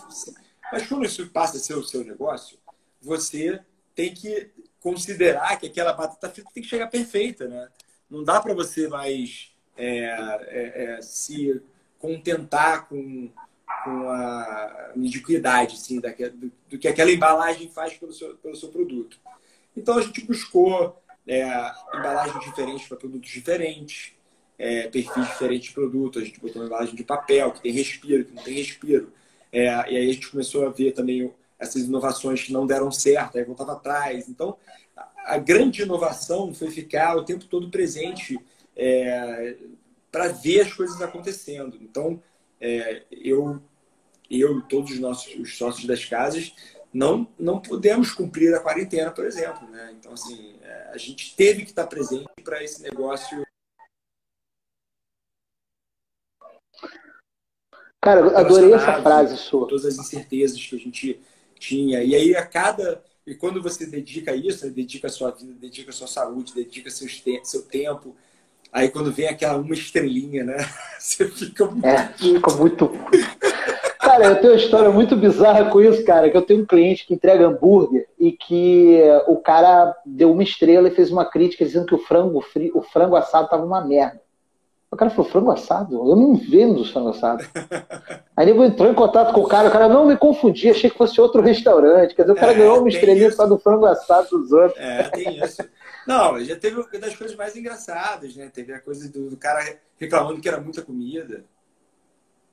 mas 0.73 0.87
quando 0.87 1.05
isso 1.05 1.29
passa 1.29 1.59
a 1.59 1.61
ser 1.61 1.75
o 1.75 1.85
seu 1.85 2.03
negócio, 2.03 2.59
você 3.01 3.61
tem 3.95 4.14
que 4.14 4.51
considerar 4.81 5.59
que 5.59 5.66
aquela 5.66 5.93
batata 5.93 6.31
frita 6.31 6.51
tem 6.53 6.62
que 6.62 6.68
chegar 6.68 6.89
perfeita, 6.89 7.47
né? 7.47 7.68
Não 8.09 8.25
dá 8.25 8.41
para 8.41 8.55
você 8.55 8.89
mais 8.89 9.53
é, 9.77 10.07
é, 10.49 10.85
é, 10.85 11.03
se 11.03 11.62
contentar 11.99 12.89
com, 12.89 13.31
com 13.85 14.09
a 14.09 14.93
mediocridade 14.97 15.77
assim, 15.77 16.01
do, 16.01 16.53
do, 16.68 16.79
que 16.79 16.89
aquela 16.89 17.11
embalagem 17.11 17.68
faz 17.68 17.95
pelo 17.95 18.12
seu, 18.12 18.35
pelo 18.37 18.57
seu 18.57 18.70
produto. 18.70 19.18
Então 19.77 19.99
a 19.99 20.03
gente 20.03 20.25
buscou 20.25 21.01
é, 21.27 21.45
embalagens 21.95 22.45
diferentes 22.45 22.89
para 22.89 22.97
produtos 22.97 23.31
diferentes, 23.31 24.12
é, 24.59 24.89
perfis 24.89 25.27
diferentes 25.27 25.68
de 25.68 25.75
produto. 25.75 26.18
A 26.18 26.25
gente 26.25 26.41
botou 26.41 26.61
uma 26.61 26.66
embalagem 26.66 26.95
de 26.95 27.05
papel 27.05 27.53
que 27.53 27.62
tem 27.62 27.73
respiro, 27.73 28.25
que 28.25 28.35
não 28.35 28.43
tem 28.43 28.55
respiro. 28.55 29.12
É, 29.53 29.67
e 29.67 29.97
aí 29.97 30.11
a 30.11 30.13
gente 30.13 30.31
começou 30.31 30.67
a 30.67 30.71
ver 30.71 30.93
também 30.93 31.31
essas 31.59 31.83
inovações 31.83 32.43
que 32.43 32.53
não 32.53 32.67
deram 32.67 32.91
certo, 32.91 33.39
aí 33.39 33.45
voltava 33.45 33.73
atrás. 33.73 34.29
Então, 34.29 34.57
a 35.25 35.39
grande 35.39 35.83
inovação 35.83 36.53
foi 36.53 36.71
ficar 36.71 37.17
o 37.17 37.25
tempo 37.25 37.45
todo 37.45 37.71
presente 37.71 38.39
é, 38.75 39.57
para 40.11 40.29
ver 40.29 40.63
as 40.63 40.73
coisas 40.73 41.01
acontecendo. 41.01 41.79
Então, 41.81 42.21
é, 42.61 43.03
eu, 43.11 43.61
eu 44.31 44.59
e 44.59 44.63
todos 44.63 44.93
os 44.93 44.99
nossos 44.99 45.35
os 45.39 45.57
sócios 45.57 45.87
das 45.87 46.05
casas 46.05 46.53
não, 46.93 47.27
não 47.39 47.61
pudemos 47.61 48.13
cumprir 48.13 48.55
a 48.55 48.61
quarentena, 48.61 49.11
por 49.11 49.25
exemplo. 49.25 49.69
Né? 49.69 49.95
Então, 49.99 50.13
assim, 50.13 50.57
é, 50.63 50.91
a 50.93 50.99
gente 50.99 51.35
teve 51.37 51.63
que 51.63 51.71
estar 51.71 51.87
presente 51.87 52.29
para 52.43 52.63
esse 52.63 52.83
negócio 52.83 53.45
Cara, 58.03 58.21
eu 58.21 58.37
adorei 58.37 58.75
essa 58.75 59.01
frase 59.01 59.37
sua. 59.37 59.69
Todas 59.69 59.87
as 59.87 59.97
incertezas 59.97 60.61
que 60.61 60.75
a 60.75 60.79
gente 60.79 61.21
tinha. 61.57 62.03
E 62.03 62.17
aí, 62.17 62.35
a 62.35 62.45
cada. 62.45 63.01
E 63.25 63.33
quando 63.33 63.63
você 63.63 63.87
dedica 63.87 64.35
isso, 64.35 64.69
dedica 64.69 65.07
a 65.07 65.11
sua 65.11 65.31
vida, 65.31 65.55
dedica 65.61 65.91
a 65.91 65.93
sua 65.93 66.09
saúde, 66.09 66.53
dedica 66.53 66.91
seu, 66.91 67.09
seu 67.45 67.63
tempo. 67.63 68.17
Aí, 68.73 68.89
quando 68.89 69.13
vem 69.13 69.29
aquela 69.29 69.57
uma 69.57 69.73
estrelinha, 69.73 70.43
né? 70.43 70.57
Você 70.99 71.29
fica 71.29 71.67
muito. 71.67 71.87
É, 71.87 72.09
fica 72.17 72.53
muito. 72.55 72.91
Cara, 74.01 74.25
eu 74.25 74.41
tenho 74.41 74.53
uma 74.55 74.59
história 74.59 74.91
muito 74.91 75.15
bizarra 75.15 75.67
com 75.67 75.81
isso, 75.81 76.05
cara. 76.05 76.29
Que 76.29 76.37
eu 76.37 76.43
tenho 76.43 76.63
um 76.63 76.67
cliente 76.67 77.07
que 77.07 77.15
entrega 77.15 77.47
hambúrguer 77.47 78.09
e 78.19 78.33
que 78.33 79.01
o 79.29 79.37
cara 79.37 79.95
deu 80.05 80.33
uma 80.33 80.43
estrela 80.43 80.89
e 80.89 80.95
fez 80.95 81.13
uma 81.13 81.25
crítica 81.25 81.65
dizendo 81.65 81.87
que 81.87 81.95
o 81.95 81.99
frango, 81.99 82.41
frio, 82.41 82.73
o 82.75 82.83
frango 82.83 83.15
assado 83.15 83.49
tava 83.49 83.65
uma 83.65 83.85
merda. 83.87 84.22
O 84.93 84.97
cara 84.97 85.11
falou, 85.11 85.30
frango 85.30 85.51
assado? 85.51 86.07
Eu 86.07 86.14
não 86.14 86.34
vendo 86.34 86.84
frango 86.84 87.09
assado. 87.09 87.43
Aí 88.36 88.51
ele 88.51 88.62
entrou 88.62 88.90
em 88.90 88.95
contato 88.95 89.32
com 89.32 89.40
o 89.40 89.49
cara, 89.49 89.70
o 89.70 89.72
cara 89.72 89.88
não 89.88 90.07
me 90.07 90.18
confundia, 90.18 90.72
achei 90.72 90.90
que 90.90 90.99
fosse 90.99 91.18
outro 91.18 91.40
restaurante. 91.40 92.14
Quer 92.14 92.22
dizer, 92.22 92.32
o 92.32 92.36
cara 92.36 92.53
é, 92.53 92.57
ganhou 92.57 92.78
uma 92.78 92.90
estrelinha 92.90 93.32
só 93.32 93.47
do 93.47 93.59
frango 93.59 93.86
assado 93.86 94.28
dos 94.28 94.53
outros. 94.53 94.78
É, 94.78 95.05
tem 95.05 95.43
isso. 95.43 95.64
Não, 96.07 96.38
já 96.45 96.57
teve 96.57 96.76
uma 96.76 96.86
das 97.01 97.16
coisas 97.16 97.34
mais 97.34 97.57
engraçadas, 97.57 98.36
né? 98.36 98.51
Teve 98.53 98.74
a 98.74 98.80
coisa 98.80 99.11
do, 99.11 99.30
do 99.30 99.36
cara 99.38 99.64
reclamando 99.97 100.43
que 100.43 100.49
era 100.49 100.61
muita 100.61 100.82
comida. 100.82 101.43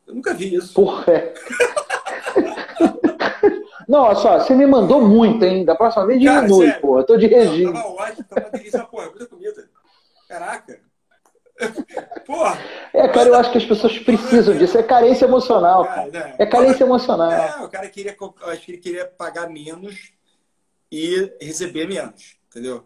Eu 0.08 0.16
nunca 0.16 0.34
vi 0.34 0.56
isso. 0.56 0.74
Porra. 0.74 1.12
É. 1.12 1.34
Não, 3.86 4.02
olha 4.02 4.16
só, 4.16 4.40
você 4.40 4.56
me 4.56 4.66
mandou 4.66 5.02
muito, 5.02 5.44
hein? 5.44 5.66
Da 5.66 5.76
próxima 5.76 6.06
vez 6.06 6.22
diminui, 6.22 6.72
pô. 6.74 7.00
Eu 7.00 7.04
tô 7.04 7.18
de 7.18 7.28
regime. 7.28 7.66
Não, 7.66 7.74
tava 7.74 7.90
ótimo, 7.90 8.26
tava 8.30 8.50
delícia, 8.52 8.86
porra, 8.86 9.08
muita 9.08 9.26
comida. 9.26 9.68
Caraca. 10.30 10.89
Porra! 12.26 12.58
É, 12.94 13.08
cara, 13.08 13.30
eu 13.30 13.36
acho 13.36 13.52
que 13.52 13.58
as 13.58 13.66
pessoas 13.66 13.98
precisam 14.00 14.58
disso. 14.58 14.78
É 14.78 14.84
carência 14.84 15.26
emocional, 15.26 15.86
cara. 15.86 16.36
É 16.38 16.46
carência 16.46 16.84
emocional. 16.84 17.32
É, 17.32 17.64
o 17.64 17.70
cara 17.70 17.88
queria, 17.90 18.16
acho 18.48 18.66
que 18.66 18.72
ele 18.72 18.78
queria 18.78 19.06
pagar 19.06 19.50
menos 19.50 20.12
e 20.92 21.32
receber 21.42 21.88
menos, 21.88 22.38
entendeu? 22.50 22.84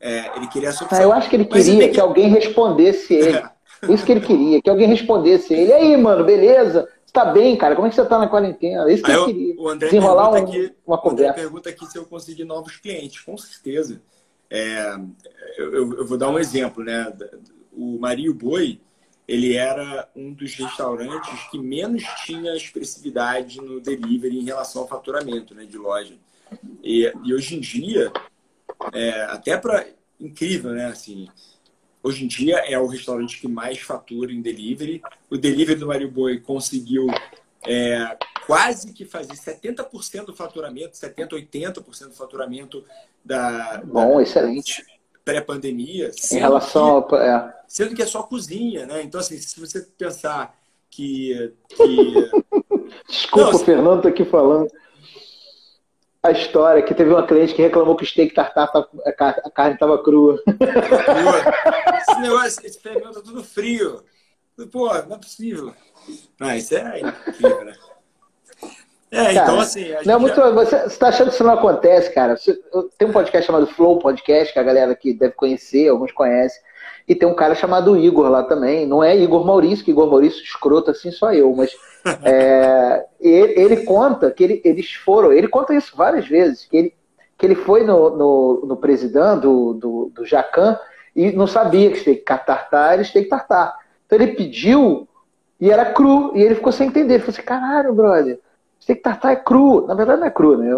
É, 0.00 0.36
ele 0.36 0.46
queria 0.48 0.70
ah, 0.70 1.02
Eu 1.02 1.12
acho 1.12 1.28
que 1.28 1.36
ele 1.36 1.44
queria 1.44 1.88
que... 1.88 1.94
que... 1.94 2.00
alguém 2.00 2.28
respondesse 2.28 3.14
ele. 3.14 3.36
É. 3.36 3.50
Isso 3.88 4.04
que 4.04 4.12
ele 4.12 4.20
queria, 4.20 4.60
que 4.60 4.70
alguém 4.70 4.88
respondesse 4.88 5.54
ele. 5.54 5.70
E 5.70 5.72
aí, 5.72 5.96
mano, 5.96 6.24
beleza? 6.24 6.88
Você 7.04 7.12
tá 7.12 7.24
bem, 7.26 7.56
cara? 7.56 7.74
Como 7.74 7.86
é 7.86 7.90
que 7.90 7.96
você 7.96 8.04
tá 8.04 8.18
na 8.18 8.28
quarentena? 8.28 8.90
Isso 8.92 9.02
que 9.02 9.10
ele 9.10 9.24
queria. 9.24 9.54
O 9.58 9.68
André 9.68 9.88
Desenrolar 9.88 10.30
um, 10.30 10.34
aqui, 10.34 10.74
uma 10.86 10.98
conversa. 10.98 11.34
Pergunta 11.34 11.70
aqui 11.70 11.86
se 11.86 11.96
eu 11.96 12.04
conseguir 12.04 12.44
novos 12.44 12.76
clientes. 12.76 13.20
Com 13.20 13.36
certeza. 13.36 14.00
É, 14.50 14.96
eu, 15.56 15.94
eu, 15.94 16.06
vou 16.06 16.18
dar 16.18 16.28
um 16.28 16.38
exemplo, 16.38 16.82
né? 16.82 17.12
O 17.72 17.98
Mario 17.98 18.34
Boi, 18.34 18.80
ele 19.26 19.54
era 19.54 20.08
um 20.16 20.32
dos 20.32 20.54
restaurantes 20.54 21.50
que 21.50 21.58
menos 21.58 22.02
tinha 22.24 22.56
expressividade 22.56 23.60
no 23.60 23.80
delivery 23.80 24.38
em 24.38 24.44
relação 24.44 24.82
ao 24.82 24.88
faturamento 24.88 25.54
né, 25.54 25.64
de 25.64 25.76
loja. 25.76 26.14
E, 26.82 27.12
e 27.24 27.34
hoje 27.34 27.56
em 27.56 27.60
dia, 27.60 28.10
é, 28.92 29.22
até 29.24 29.56
para 29.56 29.86
incrível, 30.18 30.72
né? 30.72 30.86
Assim, 30.86 31.28
hoje 32.02 32.24
em 32.24 32.26
dia 32.26 32.56
é 32.58 32.78
o 32.78 32.86
restaurante 32.86 33.38
que 33.38 33.46
mais 33.46 33.78
fatura 33.78 34.32
em 34.32 34.40
delivery. 34.40 35.02
O 35.28 35.36
delivery 35.36 35.78
do 35.78 35.86
Mario 35.86 36.10
Boi 36.10 36.40
conseguiu 36.40 37.06
é, 37.66 38.16
quase 38.46 38.94
que 38.94 39.04
fazer 39.04 39.34
70% 39.34 40.24
do 40.24 40.34
faturamento, 40.34 40.96
70%, 40.96 41.30
80% 41.30 42.08
do 42.08 42.14
faturamento 42.14 42.84
da. 43.22 43.82
Bom, 43.84 44.16
da, 44.16 44.22
excelente 44.22 44.84
pré-pandemia. 45.28 46.10
Em 46.32 46.38
relação 46.38 47.02
que, 47.02 47.14
é. 47.14 47.54
Sendo 47.66 47.94
que 47.94 48.02
é 48.02 48.06
só 48.06 48.22
cozinha, 48.22 48.86
né? 48.86 49.02
Então, 49.02 49.20
assim, 49.20 49.36
se 49.36 49.60
você 49.60 49.82
pensar 49.98 50.54
que. 50.90 51.52
que... 51.68 52.30
Desculpa, 53.06 53.52
Não, 53.52 53.54
o 53.54 53.58
Fernando 53.58 54.02
tá 54.02 54.08
aqui 54.08 54.24
falando. 54.24 54.70
A 56.22 56.30
história 56.30 56.82
que 56.82 56.94
teve 56.94 57.10
uma 57.10 57.26
cliente 57.26 57.54
que 57.54 57.62
reclamou 57.62 57.94
que 57.94 58.04
o 58.04 58.06
steak 58.06 58.34
tartar 58.34 58.70
a 59.04 59.50
carne 59.50 59.74
estava 59.74 60.02
crua. 60.02 60.42
crua. 60.44 61.98
Esse 62.00 62.20
negócio, 62.20 62.66
esse 62.66 62.80
fermento 62.80 63.12
tá 63.12 63.20
tudo 63.20 63.44
frio. 63.44 64.02
Pô, 64.72 64.88
não 64.88 65.16
é 65.16 65.18
possível. 65.18 65.74
Não, 66.40 66.56
isso 66.56 66.74
é 66.74 67.00
incrível, 67.00 67.64
né? 67.64 67.74
É, 69.10 69.16
cara, 69.16 69.32
então 69.32 69.60
assim. 69.60 69.86
não, 70.04 70.14
é 70.14 70.18
muito, 70.18 70.36
já... 70.36 70.50
Você 70.50 70.76
está 70.86 71.08
achando 71.08 71.28
que 71.28 71.34
isso 71.34 71.44
não 71.44 71.54
acontece, 71.54 72.12
cara? 72.12 72.36
Tem 72.98 73.08
um 73.08 73.12
podcast 73.12 73.46
chamado 73.46 73.66
Flow 73.66 73.98
Podcast, 73.98 74.52
que 74.52 74.58
a 74.58 74.62
galera 74.62 74.92
aqui 74.92 75.14
deve 75.14 75.32
conhecer, 75.32 75.88
alguns 75.88 76.12
conhecem. 76.12 76.60
E 77.08 77.14
tem 77.14 77.26
um 77.26 77.34
cara 77.34 77.54
chamado 77.54 77.96
Igor 77.96 78.28
lá 78.28 78.42
também. 78.42 78.86
Não 78.86 79.02
é 79.02 79.16
Igor 79.16 79.44
Maurício, 79.46 79.82
que 79.84 79.90
Igor 79.90 80.10
Maurício 80.10 80.42
escroto 80.42 80.90
assim, 80.90 81.10
só 81.10 81.32
eu, 81.32 81.54
mas 81.54 81.74
é, 82.22 83.06
ele, 83.18 83.52
ele, 83.58 83.76
conta 83.84 84.30
que 84.30 84.44
ele, 84.44 84.60
eles 84.62 84.92
foram, 84.92 85.32
ele 85.32 85.48
conta 85.48 85.74
isso 85.74 85.96
várias 85.96 86.28
vezes, 86.28 86.66
que 86.66 86.76
ele, 86.76 86.94
que 87.38 87.46
ele 87.46 87.54
foi 87.54 87.84
no, 87.84 88.10
no, 88.10 88.66
no 88.66 88.76
presidente 88.76 89.40
do, 89.40 89.72
do, 89.72 90.12
do 90.14 90.26
Jacan 90.26 90.78
e 91.16 91.32
não 91.32 91.46
sabia 91.46 91.90
que 91.90 92.04
tem 92.04 92.14
que 92.14 92.22
tartar, 92.22 92.94
eles 92.94 93.10
têm 93.10 93.22
que 93.22 93.30
tartar. 93.30 93.74
Então 94.04 94.18
ele 94.18 94.34
pediu 94.34 95.08
e 95.60 95.70
era 95.70 95.86
cru, 95.86 96.32
e 96.36 96.42
ele 96.42 96.54
ficou 96.54 96.72
sem 96.72 96.88
entender. 96.88 97.14
Ele 97.14 97.22
falou 97.22 97.34
assim: 97.34 97.42
caralho, 97.42 97.94
brother, 97.94 98.38
tem 98.86 98.96
que 98.96 99.02
tartar 99.02 99.32
é 99.32 99.36
cru. 99.36 99.86
Na 99.86 99.94
verdade 99.94 100.20
não 100.20 100.26
é 100.26 100.30
cru, 100.30 100.56
né? 100.56 100.70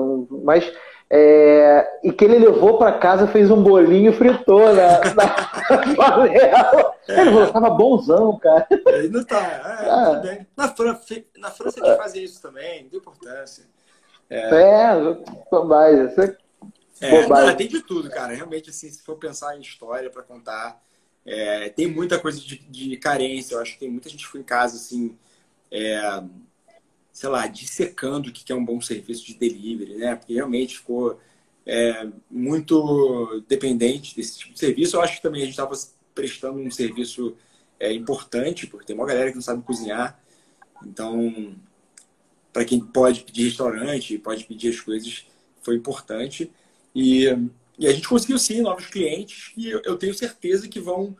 Mas 0.42 0.72
é, 1.12 2.00
e 2.04 2.12
que 2.12 2.24
ele 2.24 2.38
levou 2.38 2.78
para 2.78 2.96
casa, 2.98 3.26
fez 3.26 3.50
um 3.50 3.60
bolinho 3.60 4.12
e 4.12 4.16
fritou 4.16 4.72
na, 4.72 5.00
na 5.14 5.96
panela. 5.96 6.94
Ele 7.08 7.30
falou, 7.30 7.52
tava 7.52 7.70
bonzão, 7.70 8.38
cara. 8.38 8.66
Ele 8.70 9.08
não 9.08 9.24
tá. 9.24 9.40
É, 9.40 9.90
ah. 9.90 10.46
na, 10.56 10.68
França, 10.68 11.22
na 11.36 11.50
França 11.50 11.80
eles 11.80 11.96
fazem 11.96 12.22
isso 12.22 12.40
também, 12.40 12.88
tem 12.88 13.00
importância. 13.00 13.64
É, 14.30 14.38
é 14.38 15.16
bobagem. 15.50 16.14
É, 17.00 17.26
não, 17.26 17.56
tem 17.56 17.66
de 17.66 17.82
tudo, 17.82 18.08
cara. 18.08 18.32
Realmente, 18.32 18.70
assim, 18.70 18.88
se 18.88 19.02
for 19.02 19.16
pensar 19.16 19.56
em 19.56 19.60
história 19.60 20.10
para 20.10 20.22
contar, 20.22 20.80
é, 21.26 21.70
tem 21.70 21.88
muita 21.88 22.20
coisa 22.20 22.38
de, 22.38 22.58
de, 22.58 22.96
carência. 22.98 23.54
Eu 23.54 23.60
acho 23.60 23.72
que 23.72 23.80
tem 23.80 23.90
muita 23.90 24.08
gente 24.08 24.24
que 24.24 24.30
foi 24.30 24.40
em 24.40 24.44
casa, 24.44 24.76
assim, 24.76 25.18
é, 25.72 26.22
sei 27.20 27.28
lá, 27.28 27.46
dissecando 27.46 28.30
o 28.30 28.32
que 28.32 28.50
é 28.50 28.54
um 28.54 28.64
bom 28.64 28.80
serviço 28.80 29.26
de 29.26 29.34
delivery, 29.34 29.96
né? 29.96 30.16
Porque 30.16 30.32
realmente 30.32 30.78
ficou 30.78 31.20
é, 31.66 32.08
muito 32.30 33.44
dependente 33.46 34.16
desse 34.16 34.38
tipo 34.38 34.54
de 34.54 34.58
serviço. 34.58 34.96
Eu 34.96 35.02
acho 35.02 35.16
que 35.16 35.22
também 35.22 35.42
a 35.42 35.44
gente 35.44 35.52
estava 35.52 35.78
prestando 36.14 36.58
um 36.58 36.70
serviço 36.70 37.36
é, 37.78 37.92
importante, 37.92 38.66
porque 38.66 38.86
tem 38.86 38.96
uma 38.96 39.04
galera 39.04 39.28
que 39.28 39.34
não 39.34 39.42
sabe 39.42 39.62
cozinhar. 39.62 40.18
Então, 40.82 41.54
para 42.54 42.64
quem 42.64 42.80
pode 42.80 43.20
pedir 43.20 43.44
restaurante, 43.44 44.16
pode 44.16 44.44
pedir 44.44 44.70
as 44.70 44.80
coisas, 44.80 45.26
foi 45.60 45.76
importante. 45.76 46.50
E, 46.94 47.26
e 47.78 47.86
a 47.86 47.92
gente 47.92 48.08
conseguiu 48.08 48.38
sim 48.38 48.62
novos 48.62 48.86
clientes 48.86 49.48
que 49.48 49.68
eu 49.68 49.98
tenho 49.98 50.14
certeza 50.14 50.66
que 50.66 50.80
vão 50.80 51.14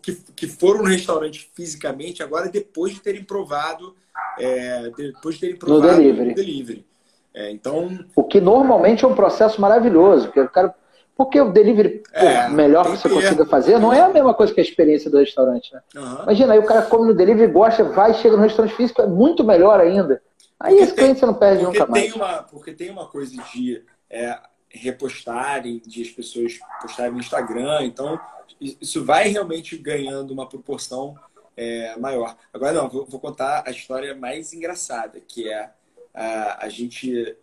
que, 0.00 0.14
que 0.36 0.46
foram 0.46 0.82
no 0.82 0.88
restaurante 0.88 1.50
fisicamente 1.54 2.22
agora 2.22 2.48
depois 2.48 2.94
de 2.94 3.00
terem 3.00 3.24
provado 3.24 3.96
é, 4.38 4.90
depois 4.96 5.36
de 5.36 5.40
terem 5.42 5.56
provado 5.56 5.92
no 5.92 5.96
delivery. 5.96 6.34
delivery. 6.34 6.86
É, 7.32 7.50
então, 7.50 7.98
o 8.14 8.24
que 8.24 8.40
normalmente 8.40 9.04
é 9.04 9.08
um 9.08 9.14
processo 9.14 9.60
maravilhoso, 9.60 10.26
porque 10.26 10.40
o 10.40 10.48
cara 10.48 10.74
porque 11.20 11.38
o 11.38 11.52
delivery 11.52 12.02
é, 12.14 12.48
melhor 12.48 12.86
que 12.86 12.92
você 12.92 13.06
ter. 13.06 13.14
consiga 13.14 13.44
fazer 13.44 13.78
não 13.78 13.92
é 13.92 14.00
a 14.00 14.08
mesma 14.08 14.32
coisa 14.32 14.54
que 14.54 14.60
a 14.60 14.62
experiência 14.62 15.10
do 15.10 15.18
restaurante, 15.18 15.70
né? 15.70 15.82
Uhum. 15.94 16.22
Imagina, 16.22 16.54
aí 16.54 16.58
o 16.58 16.64
cara 16.64 16.80
come 16.80 17.08
no 17.08 17.14
delivery, 17.14 17.52
gosta, 17.52 17.84
vai, 17.84 18.14
chega 18.14 18.38
no 18.38 18.42
restaurante 18.42 18.74
físico, 18.74 19.02
é 19.02 19.06
muito 19.06 19.44
melhor 19.44 19.78
ainda. 19.80 20.22
Aí 20.58 20.72
porque 20.72 20.82
esse 20.82 20.94
tem, 20.94 21.04
cliente 21.04 21.20
você 21.20 21.26
não 21.26 21.34
perde 21.34 21.62
nunca 21.62 21.86
mais. 21.86 22.14
Uma, 22.14 22.42
porque 22.44 22.72
tem 22.72 22.88
uma 22.88 23.06
coisa 23.06 23.36
de 23.52 23.84
é, 24.08 24.38
repostarem, 24.70 25.82
de 25.84 26.00
as 26.00 26.08
pessoas 26.08 26.58
postarem 26.80 27.12
no 27.12 27.18
Instagram, 27.18 27.82
então 27.82 28.18
isso 28.58 29.04
vai 29.04 29.28
realmente 29.28 29.76
ganhando 29.76 30.32
uma 30.32 30.48
proporção 30.48 31.14
é, 31.56 31.96
maior. 31.96 32.36
Agora 32.52 32.72
não, 32.72 32.88
vou, 32.88 33.06
vou, 33.06 33.20
contar 33.20 33.64
a 33.66 33.70
história 33.70 34.14
mais 34.14 34.52
engraçada, 34.52 35.20
que 35.20 35.48
é 35.48 35.70
a, 36.14 36.64
a 36.64 36.68
gente 36.68 37.36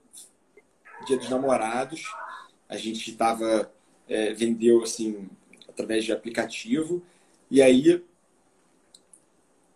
dia 1.06 1.18
dos 1.18 1.30
namorados, 1.30 2.04
a 2.68 2.76
gente 2.76 3.16
tava 3.16 3.72
é, 4.08 4.34
vendeu 4.34 4.82
assim 4.84 5.30
através 5.68 6.04
de 6.04 6.12
aplicativo 6.12 7.04
e 7.52 7.62
aí 7.62 8.04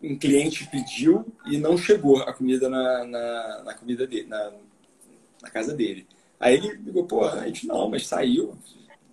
um 0.02 0.18
cliente 0.18 0.68
pediu 0.68 1.24
e 1.46 1.56
não 1.58 1.78
chegou 1.78 2.18
a 2.22 2.32
comida 2.32 2.68
na, 2.68 3.04
na, 3.04 3.62
na 3.62 3.74
comida 3.74 4.06
dele, 4.06 4.26
na, 4.26 4.52
na, 5.40 5.50
casa 5.50 5.72
dele. 5.74 6.06
Aí 6.40 6.56
ele 6.56 6.74
ligou, 6.74 7.06
pô, 7.06 7.24
a 7.24 7.46
gente 7.46 7.68
não, 7.68 7.88
mas 7.88 8.08
saiu, 8.08 8.58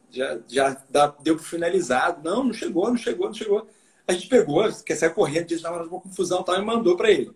já, 0.10 0.40
já 0.48 0.84
dá, 0.90 1.08
deu 1.22 1.36
para 1.36 1.46
finalizado. 1.46 2.28
Não, 2.28 2.44
não 2.44 2.54
chegou, 2.54 2.90
não 2.90 2.98
chegou, 2.98 3.28
não 3.28 3.34
chegou. 3.34 3.68
A 4.10 4.14
gente 4.14 4.28
pegou, 4.28 4.64
quer 4.84 4.96
sair 4.96 5.14
correndo, 5.14 5.46
disse, 5.46 5.58
estava 5.58 5.84
uma 5.84 6.02
confusão 6.02 6.42
tal, 6.42 6.56
e 6.56 6.66
mandou 6.66 6.98
para 6.98 7.12
ele. 7.12 7.32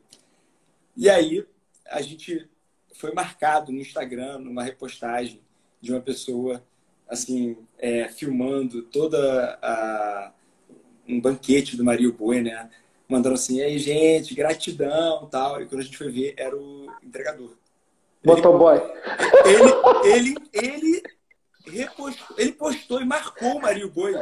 E 0.98 1.08
aí, 1.08 1.46
a 1.86 2.02
gente 2.02 2.50
foi 2.96 3.14
marcado 3.14 3.72
no 3.72 3.78
Instagram, 3.78 4.40
numa 4.40 4.64
repostagem 4.64 5.40
de 5.80 5.92
uma 5.92 6.02
pessoa, 6.02 6.64
assim, 7.08 7.56
é, 7.78 8.10
filmando 8.10 8.82
toda 8.82 9.60
a, 9.62 10.32
um 11.08 11.22
banquete 11.22 11.78
do 11.78 11.86
Mario 11.86 12.12
Boi, 12.12 12.42
né? 12.42 12.68
Mandando 13.08 13.36
assim, 13.36 13.62
aí, 13.62 13.78
gente, 13.78 14.34
gratidão 14.34 15.28
tal. 15.28 15.62
E 15.62 15.68
quando 15.68 15.82
a 15.82 15.84
gente 15.84 15.96
foi 15.96 16.10
ver, 16.10 16.34
era 16.36 16.58
o 16.58 16.88
entregador. 17.04 17.56
Motoboy. 18.26 18.82
Ele, 19.46 20.12
ele, 20.12 20.36
ele, 20.52 21.04
repostou, 21.68 22.36
ele 22.36 22.52
postou 22.54 23.00
e 23.00 23.06
marcou 23.06 23.58
o 23.58 23.62
Mario 23.62 23.92
Boi. 23.92 24.16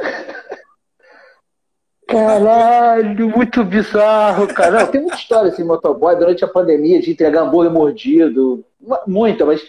Caralho, 2.12 3.28
muito 3.30 3.64
bizarro, 3.64 4.46
cara. 4.46 4.80
Não, 4.80 4.86
tem 4.86 5.00
muita 5.00 5.16
história 5.16 5.50
assim, 5.50 5.64
motoboy, 5.64 6.14
durante 6.16 6.44
a 6.44 6.48
pandemia, 6.48 7.00
de 7.00 7.10
entregar 7.10 7.42
hambúrguer 7.42 7.72
mordido. 7.72 8.64
Muita, 9.06 9.46
mas 9.46 9.62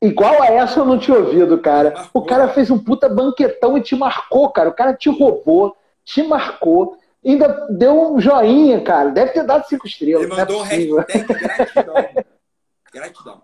igual 0.00 0.42
a 0.42 0.46
essa 0.46 0.80
eu 0.80 0.84
não 0.84 0.98
tinha 0.98 1.18
ouvido, 1.18 1.58
cara. 1.58 2.06
O 2.14 2.22
cara 2.22 2.48
fez 2.48 2.70
um 2.70 2.78
puta 2.78 3.08
banquetão 3.08 3.76
e 3.76 3.82
te 3.82 3.94
marcou, 3.94 4.48
cara. 4.50 4.70
O 4.70 4.74
cara 4.74 4.94
te 4.94 5.10
roubou, 5.10 5.76
te 6.04 6.22
marcou, 6.22 6.96
ainda 7.24 7.66
deu 7.70 8.14
um 8.14 8.20
joinha, 8.20 8.80
cara. 8.80 9.10
Deve 9.10 9.32
ter 9.32 9.44
dado 9.44 9.66
cinco 9.66 9.86
estrelas. 9.86 10.24
Ele 10.24 10.34
mandou 10.34 10.56
é 10.56 10.58
um 10.58 10.62
hashtag 10.62 11.34
gratidão. 11.34 11.94
gratidão. 12.92 13.42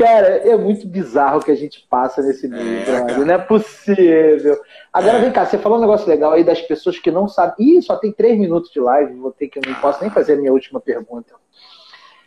Cara, 0.00 0.28
é 0.48 0.56
muito 0.56 0.86
bizarro 0.86 1.44
que 1.44 1.50
a 1.50 1.54
gente 1.54 1.86
passa 1.90 2.22
nesse 2.22 2.48
meio, 2.48 2.80
é, 2.88 3.18
Não 3.18 3.34
é 3.34 3.36
possível. 3.36 4.58
Agora 4.90 5.18
é. 5.18 5.20
vem 5.20 5.30
cá, 5.30 5.44
você 5.44 5.58
falou 5.58 5.76
um 5.76 5.80
negócio 5.80 6.08
legal 6.08 6.32
aí 6.32 6.42
das 6.42 6.62
pessoas 6.62 6.98
que 6.98 7.10
não 7.10 7.28
sabem. 7.28 7.76
Ih, 7.76 7.82
só 7.82 7.96
tem 7.96 8.10
três 8.10 8.38
minutos 8.38 8.70
de 8.70 8.80
live, 8.80 9.14
vou 9.14 9.30
ter 9.30 9.48
que 9.48 9.58
eu 9.58 9.62
não 9.66 9.74
posso 9.74 10.00
nem 10.00 10.10
fazer 10.10 10.32
a 10.32 10.36
minha 10.36 10.52
última 10.52 10.80
pergunta. 10.80 11.34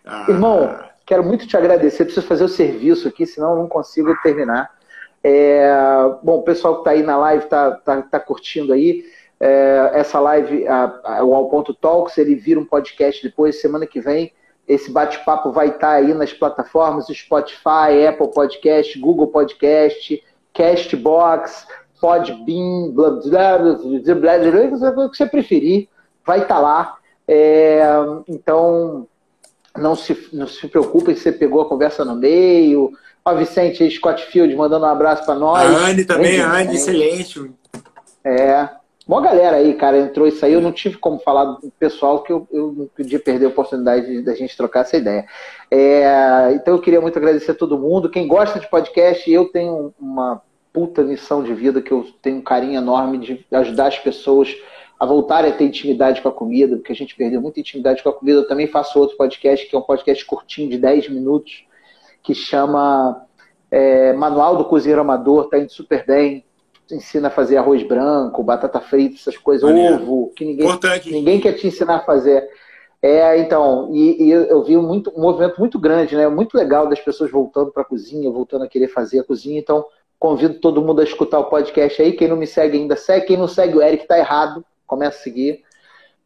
Ah. 0.06 0.26
Irmão, 0.30 0.78
quero 1.04 1.24
muito 1.24 1.48
te 1.48 1.58
agradecer. 1.58 2.06
Preciso 2.06 2.28
fazer 2.28 2.44
o 2.44 2.50
serviço 2.50 3.08
aqui, 3.08 3.26
senão 3.26 3.52
eu 3.52 3.58
não 3.58 3.68
consigo 3.68 4.16
terminar. 4.22 4.70
É... 5.24 5.68
Bom, 6.22 6.38
o 6.38 6.44
pessoal 6.44 6.76
que 6.76 6.82
está 6.82 6.92
aí 6.92 7.02
na 7.02 7.18
live 7.18 7.46
está 7.46 7.72
tá, 7.72 8.02
tá 8.04 8.20
curtindo 8.20 8.72
aí. 8.72 9.04
É... 9.40 9.90
essa 9.94 10.20
live, 10.20 10.68
a, 10.68 11.00
a, 11.04 11.24
o 11.24 11.34
All 11.34 11.50
Ponto 11.50 11.74
Talks, 11.74 12.20
ele 12.20 12.36
vira 12.36 12.60
um 12.60 12.66
podcast 12.66 13.24
depois, 13.24 13.60
semana 13.60 13.88
que 13.88 14.00
vem 14.00 14.32
esse 14.68 14.92
bate-papo 14.92 15.52
vai 15.52 15.70
estar 15.70 15.92
aí 15.92 16.14
nas 16.14 16.34
plataformas 16.34 17.08
Spotify, 17.08 18.08
Apple 18.08 18.32
Podcast, 18.34 18.98
Google 19.00 19.28
Podcast, 19.28 20.24
Castbox, 20.54 21.68
Podbean, 22.00 22.92
blá, 22.92 23.12
blá, 23.12 23.58
blá, 23.60 24.92
blá, 24.92 25.06
o 25.06 25.10
que 25.10 25.18
você 25.18 25.26
preferir, 25.26 25.88
vai 26.26 26.42
estar 26.42 26.60
lá. 26.60 26.98
É, 27.28 27.82
então, 28.28 29.08
não 29.78 29.96
se, 29.96 30.30
não 30.34 30.48
se 30.48 30.68
preocupem 30.68 31.16
se 31.16 31.24
você 31.24 31.32
pegou 31.32 31.62
a 31.62 31.70
conversa 31.70 32.04
no 32.04 32.16
meio. 32.16 32.92
Ó, 33.26 33.34
Vicente 33.36 33.90
Scott 33.90 34.26
Field 34.26 34.54
mandando 34.56 34.86
um 34.86 34.90
abraço 34.90 35.26
para 35.26 35.36
nós. 35.36 35.62
A 35.62 35.88
Anne 35.88 36.06
também, 36.06 36.42
a 36.42 36.52
Anne, 36.52 36.76
excelente. 36.76 37.52
É, 38.24 38.70
uma 39.06 39.22
galera 39.22 39.58
aí, 39.58 39.74
cara, 39.74 39.98
entrou 39.98 40.26
e 40.26 40.32
saiu. 40.32 40.56
Eu 40.56 40.62
não 40.62 40.72
tive 40.72 40.98
como 40.98 41.20
falar 41.20 41.46
do 41.46 41.72
pessoal 41.78 42.24
que 42.24 42.32
eu, 42.32 42.48
eu 42.52 42.72
não 42.72 42.88
podia 42.88 43.20
perder 43.20 43.48
a 43.48 43.50
oportunidade 43.50 44.22
da 44.22 44.34
gente 44.34 44.56
trocar 44.56 44.82
essa 44.82 44.96
ideia. 44.96 45.26
É, 45.70 46.54
então 46.54 46.76
eu 46.76 46.82
queria 46.82 47.02
muito 47.02 47.18
agradecer 47.18 47.52
a 47.52 47.56
todo 47.56 47.78
mundo. 47.78 48.10
Quem 48.10 48.28
gosta 48.28 48.60
de 48.60 48.70
podcast, 48.70 49.30
eu 49.30 49.46
tenho 49.50 49.94
uma 50.00 50.42
puta 50.72 51.04
missão 51.04 51.44
de 51.44 51.54
vida 51.54 51.82
que 51.82 51.92
eu 51.92 52.06
tenho 52.22 52.38
um 52.38 52.42
carinho 52.42 52.78
enorme 52.78 53.18
de 53.18 53.46
ajudar 53.52 53.88
as 53.88 54.00
pessoas 54.00 54.56
a 54.98 55.06
voltarem 55.06 55.52
a 55.52 55.56
ter 55.56 55.66
intimidade 55.66 56.22
com 56.22 56.30
a 56.30 56.32
comida, 56.32 56.78
porque 56.78 56.94
a 56.94 56.96
gente 56.96 57.16
perdeu 57.16 57.42
muita 57.42 57.60
intimidade 57.60 58.02
com 58.02 58.08
a 58.08 58.14
comida. 58.14 58.40
Eu 58.40 58.48
também 58.48 58.68
faço 58.68 58.98
outro 58.98 59.18
podcast, 59.18 59.68
que 59.68 59.76
é 59.76 59.80
um 59.80 59.84
podcast 59.84 60.26
curtinho 60.26 60.70
de 60.70 60.78
10 60.78 61.10
minutos, 61.10 61.66
que 62.24 62.34
chama 62.34 63.26
é, 63.70 64.14
Manual 64.14 64.56
do 64.56 64.64
Cozinheiro 64.64 65.02
Amador, 65.02 65.50
tá 65.50 65.60
indo 65.60 65.72
super 65.72 66.06
bem 66.06 66.46
ensina 66.92 67.28
a 67.28 67.32
fazer 67.32 67.58
arroz 67.58 67.84
branco, 67.84 68.44
batata 68.44 68.80
frita, 68.80 69.16
essas 69.16 69.38
coisas, 69.38 69.64
Maneiro. 69.64 70.02
ovo, 70.02 70.32
que 70.36 70.46
ninguém, 70.46 70.68
ninguém 71.06 71.40
quer 71.40 71.54
te 71.54 71.68
ensinar 71.68 71.98
a 71.98 72.04
fazer. 72.04 72.50
É, 73.02 73.38
então, 73.38 73.90
e, 73.94 74.24
e 74.24 74.32
eu 74.32 74.64
vi 74.64 74.78
muito, 74.78 75.12
um 75.16 75.22
movimento 75.22 75.60
muito 75.60 75.78
grande, 75.78 76.16
né? 76.16 76.28
Muito 76.30 76.56
legal 76.56 76.88
das 76.88 77.02
pessoas 77.02 77.30
voltando 77.30 77.70
para 77.70 77.82
a 77.82 77.86
cozinha, 77.86 78.32
voltando 78.32 78.64
a 78.64 78.68
querer 78.68 78.88
fazer 78.88 79.20
a 79.20 79.24
cozinha. 79.26 79.60
Então, 79.60 79.86
convido 80.18 80.54
todo 80.56 80.82
mundo 80.82 81.02
a 81.02 81.04
escutar 81.04 81.40
o 81.40 81.50
podcast 81.50 82.02
aí. 82.02 82.14
Quem 82.14 82.30
não 82.30 82.38
me 82.38 82.48
segue 82.48 82.78
ainda, 82.78 82.96
segue. 82.96 83.26
Quem 83.26 83.38
não 83.38 83.48
segue 83.48 83.78
o 83.78 83.82
Eric, 83.82 84.08
tá 84.08 84.18
errado. 84.18 84.64
Começa 84.88 85.18
a 85.18 85.22
seguir. 85.22 85.64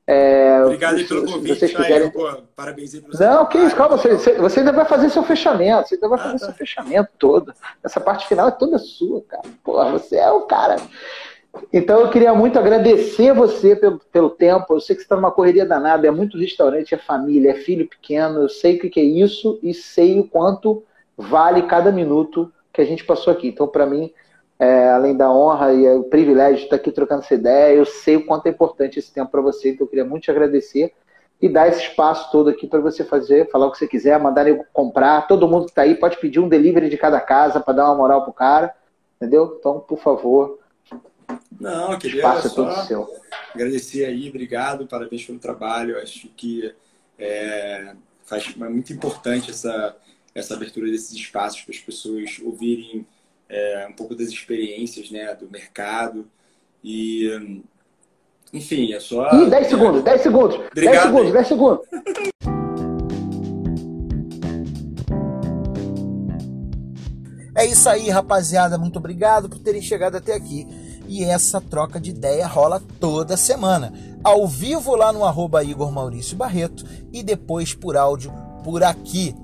É, 0.09 0.63
Obrigado 0.63 1.05
pelo 1.05 1.25
convite. 1.25 1.59
Vocês 1.59 1.75
quiserem... 1.75 2.09
Pô, 2.09 2.31
parabéns 2.55 2.95
aí 2.95 3.03
Não, 3.19 3.45
que 3.45 3.57
isso, 3.57 3.75
calma, 3.75 3.97
você, 3.97 4.15
você 4.35 4.59
ainda 4.59 4.71
vai 4.71 4.85
fazer 4.85 5.09
seu 5.09 5.21
fechamento, 5.21 5.89
você 5.89 5.95
ainda 5.95 6.07
vai 6.07 6.17
fazer 6.17 6.35
ah, 6.35 6.39
tá. 6.39 6.45
seu 6.45 6.53
fechamento 6.53 7.09
todo. 7.19 7.53
Essa 7.83 7.99
parte 7.99 8.25
final 8.25 8.47
é 8.47 8.51
toda 8.51 8.79
sua, 8.79 9.21
cara. 9.23 9.43
Porra, 9.61 9.91
você 9.91 10.15
é 10.15 10.31
o 10.31 10.43
cara. 10.43 10.77
Então 11.73 11.99
eu 11.99 12.09
queria 12.09 12.33
muito 12.33 12.57
agradecer 12.57 13.33
você 13.33 13.75
pelo, 13.75 13.99
pelo 14.11 14.29
tempo. 14.29 14.75
Eu 14.75 14.79
sei 14.79 14.95
que 14.95 15.01
você 15.01 15.05
está 15.05 15.15
numa 15.15 15.31
correria 15.31 15.65
danada, 15.65 16.07
é 16.07 16.11
muito 16.11 16.37
restaurante, 16.37 16.95
é 16.95 16.97
família, 16.97 17.51
é 17.51 17.55
filho 17.55 17.87
pequeno. 17.87 18.43
Eu 18.43 18.49
sei 18.49 18.77
o 18.77 18.79
que 18.79 18.99
é 18.99 19.03
isso 19.03 19.59
e 19.61 19.73
sei 19.73 20.19
o 20.19 20.27
quanto 20.27 20.83
vale 21.17 21.63
cada 21.63 21.91
minuto 21.91 22.51
que 22.71 22.81
a 22.81 22.85
gente 22.85 23.03
passou 23.03 23.33
aqui. 23.33 23.49
Então, 23.49 23.67
para 23.67 23.85
mim, 23.85 24.13
é, 24.59 24.89
além 24.89 25.15
da 25.15 25.31
honra 25.31 25.73
e 25.73 25.87
o 25.95 26.03
privilégio 26.03 26.57
de 26.57 26.63
estar 26.63 26.77
aqui 26.77 26.91
trocando 26.91 27.23
essa 27.23 27.35
ideia, 27.35 27.75
eu 27.75 27.85
sei 27.85 28.15
o 28.15 28.25
quanto 28.25 28.47
é 28.47 28.49
importante 28.49 28.97
esse 28.97 29.13
tempo 29.13 29.31
para 29.31 29.41
você. 29.41 29.69
Então, 29.69 29.85
eu 29.85 29.89
queria 29.89 30.05
muito 30.05 30.23
te 30.23 30.31
agradecer 30.31 30.93
e 31.39 31.47
dar 31.47 31.67
esse 31.67 31.81
espaço 31.81 32.31
todo 32.31 32.49
aqui 32.49 32.65
para 32.65 32.79
você 32.79 33.03
fazer, 33.03 33.49
falar 33.51 33.67
o 33.67 33.71
que 33.71 33.77
você 33.77 33.87
quiser, 33.87 34.19
mandar 34.19 34.47
eu 34.47 34.65
comprar. 34.73 35.27
Todo 35.27 35.47
mundo 35.47 35.65
que 35.65 35.71
está 35.71 35.83
aí 35.83 35.95
pode 35.95 36.17
pedir 36.17 36.39
um 36.39 36.49
delivery 36.49 36.89
de 36.89 36.97
cada 36.97 37.21
casa 37.21 37.59
para 37.59 37.73
dar 37.73 37.85
uma 37.85 37.95
moral 37.95 38.23
pro 38.23 38.33
cara, 38.33 38.73
entendeu? 39.17 39.57
Então, 39.59 39.79
por 39.79 39.99
favor 39.99 40.57
não, 41.59 41.91
eu 41.91 41.99
queria 41.99 42.17
Espaço 42.17 42.49
só 42.49 42.55
todo 42.55 42.85
seu. 42.85 43.07
agradecer 43.53 44.05
aí, 44.05 44.29
obrigado, 44.29 44.87
parabéns 44.87 45.25
pelo 45.25 45.39
trabalho. 45.39 45.97
Acho 45.97 46.27
que 46.29 46.73
é, 47.17 47.95
faz, 48.23 48.53
é 48.55 48.69
muito 48.69 48.93
importante 48.93 49.49
essa, 49.49 49.95
essa 50.33 50.53
abertura 50.53 50.87
desses 50.87 51.11
espaços 51.13 51.61
para 51.61 51.73
as 51.73 51.81
pessoas 51.81 52.39
ouvirem 52.43 53.05
é, 53.49 53.87
um 53.89 53.93
pouco 53.93 54.15
das 54.15 54.27
experiências 54.27 55.11
né, 55.11 55.33
do 55.35 55.49
mercado. 55.49 56.27
E, 56.83 57.61
enfim, 58.53 58.93
é 58.93 58.99
só. 58.99 59.29
Ih, 59.33 59.49
10 59.49 59.67
segundos, 59.67 60.03
10 60.03 60.21
segundos. 60.21 60.55
Obrigado, 60.71 60.93
10 60.93 61.03
segundos, 61.03 61.33
10 61.33 61.47
segundos. 61.47 61.87
É 67.55 67.65
isso 67.65 67.89
aí, 67.89 68.09
rapaziada. 68.09 68.77
Muito 68.77 68.99
obrigado 68.99 69.49
por 69.49 69.59
terem 69.59 69.81
chegado 69.81 70.15
até 70.15 70.33
aqui 70.35 70.67
e 71.07 71.23
essa 71.23 71.61
troca 71.61 71.99
de 71.99 72.11
ideia 72.11 72.45
rola 72.45 72.81
toda 72.99 73.37
semana, 73.37 73.93
ao 74.23 74.47
vivo 74.47 74.95
lá 74.95 75.13
no 75.13 75.23
arroba 75.23 75.63
Igor 75.63 75.91
Maurício 75.91 76.35
Barreto 76.35 76.85
e 77.11 77.23
depois 77.23 77.73
por 77.73 77.95
áudio 77.95 78.31
por 78.63 78.83
aqui. 78.83 79.35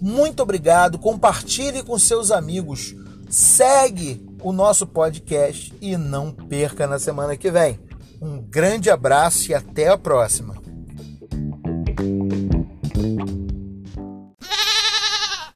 Muito 0.00 0.42
obrigado, 0.42 0.98
compartilhe 0.98 1.82
com 1.82 1.98
seus 1.98 2.30
amigos, 2.30 2.94
segue 3.32 4.22
o 4.42 4.52
nosso 4.52 4.86
podcast 4.86 5.72
e 5.80 5.96
não 5.96 6.30
perca 6.30 6.86
na 6.86 6.98
semana 6.98 7.34
que 7.34 7.50
vem. 7.50 7.80
Um 8.20 8.38
grande 8.38 8.90
abraço 8.90 9.50
e 9.50 9.54
até 9.54 9.88
a 9.88 9.96
próxima. 9.96 10.61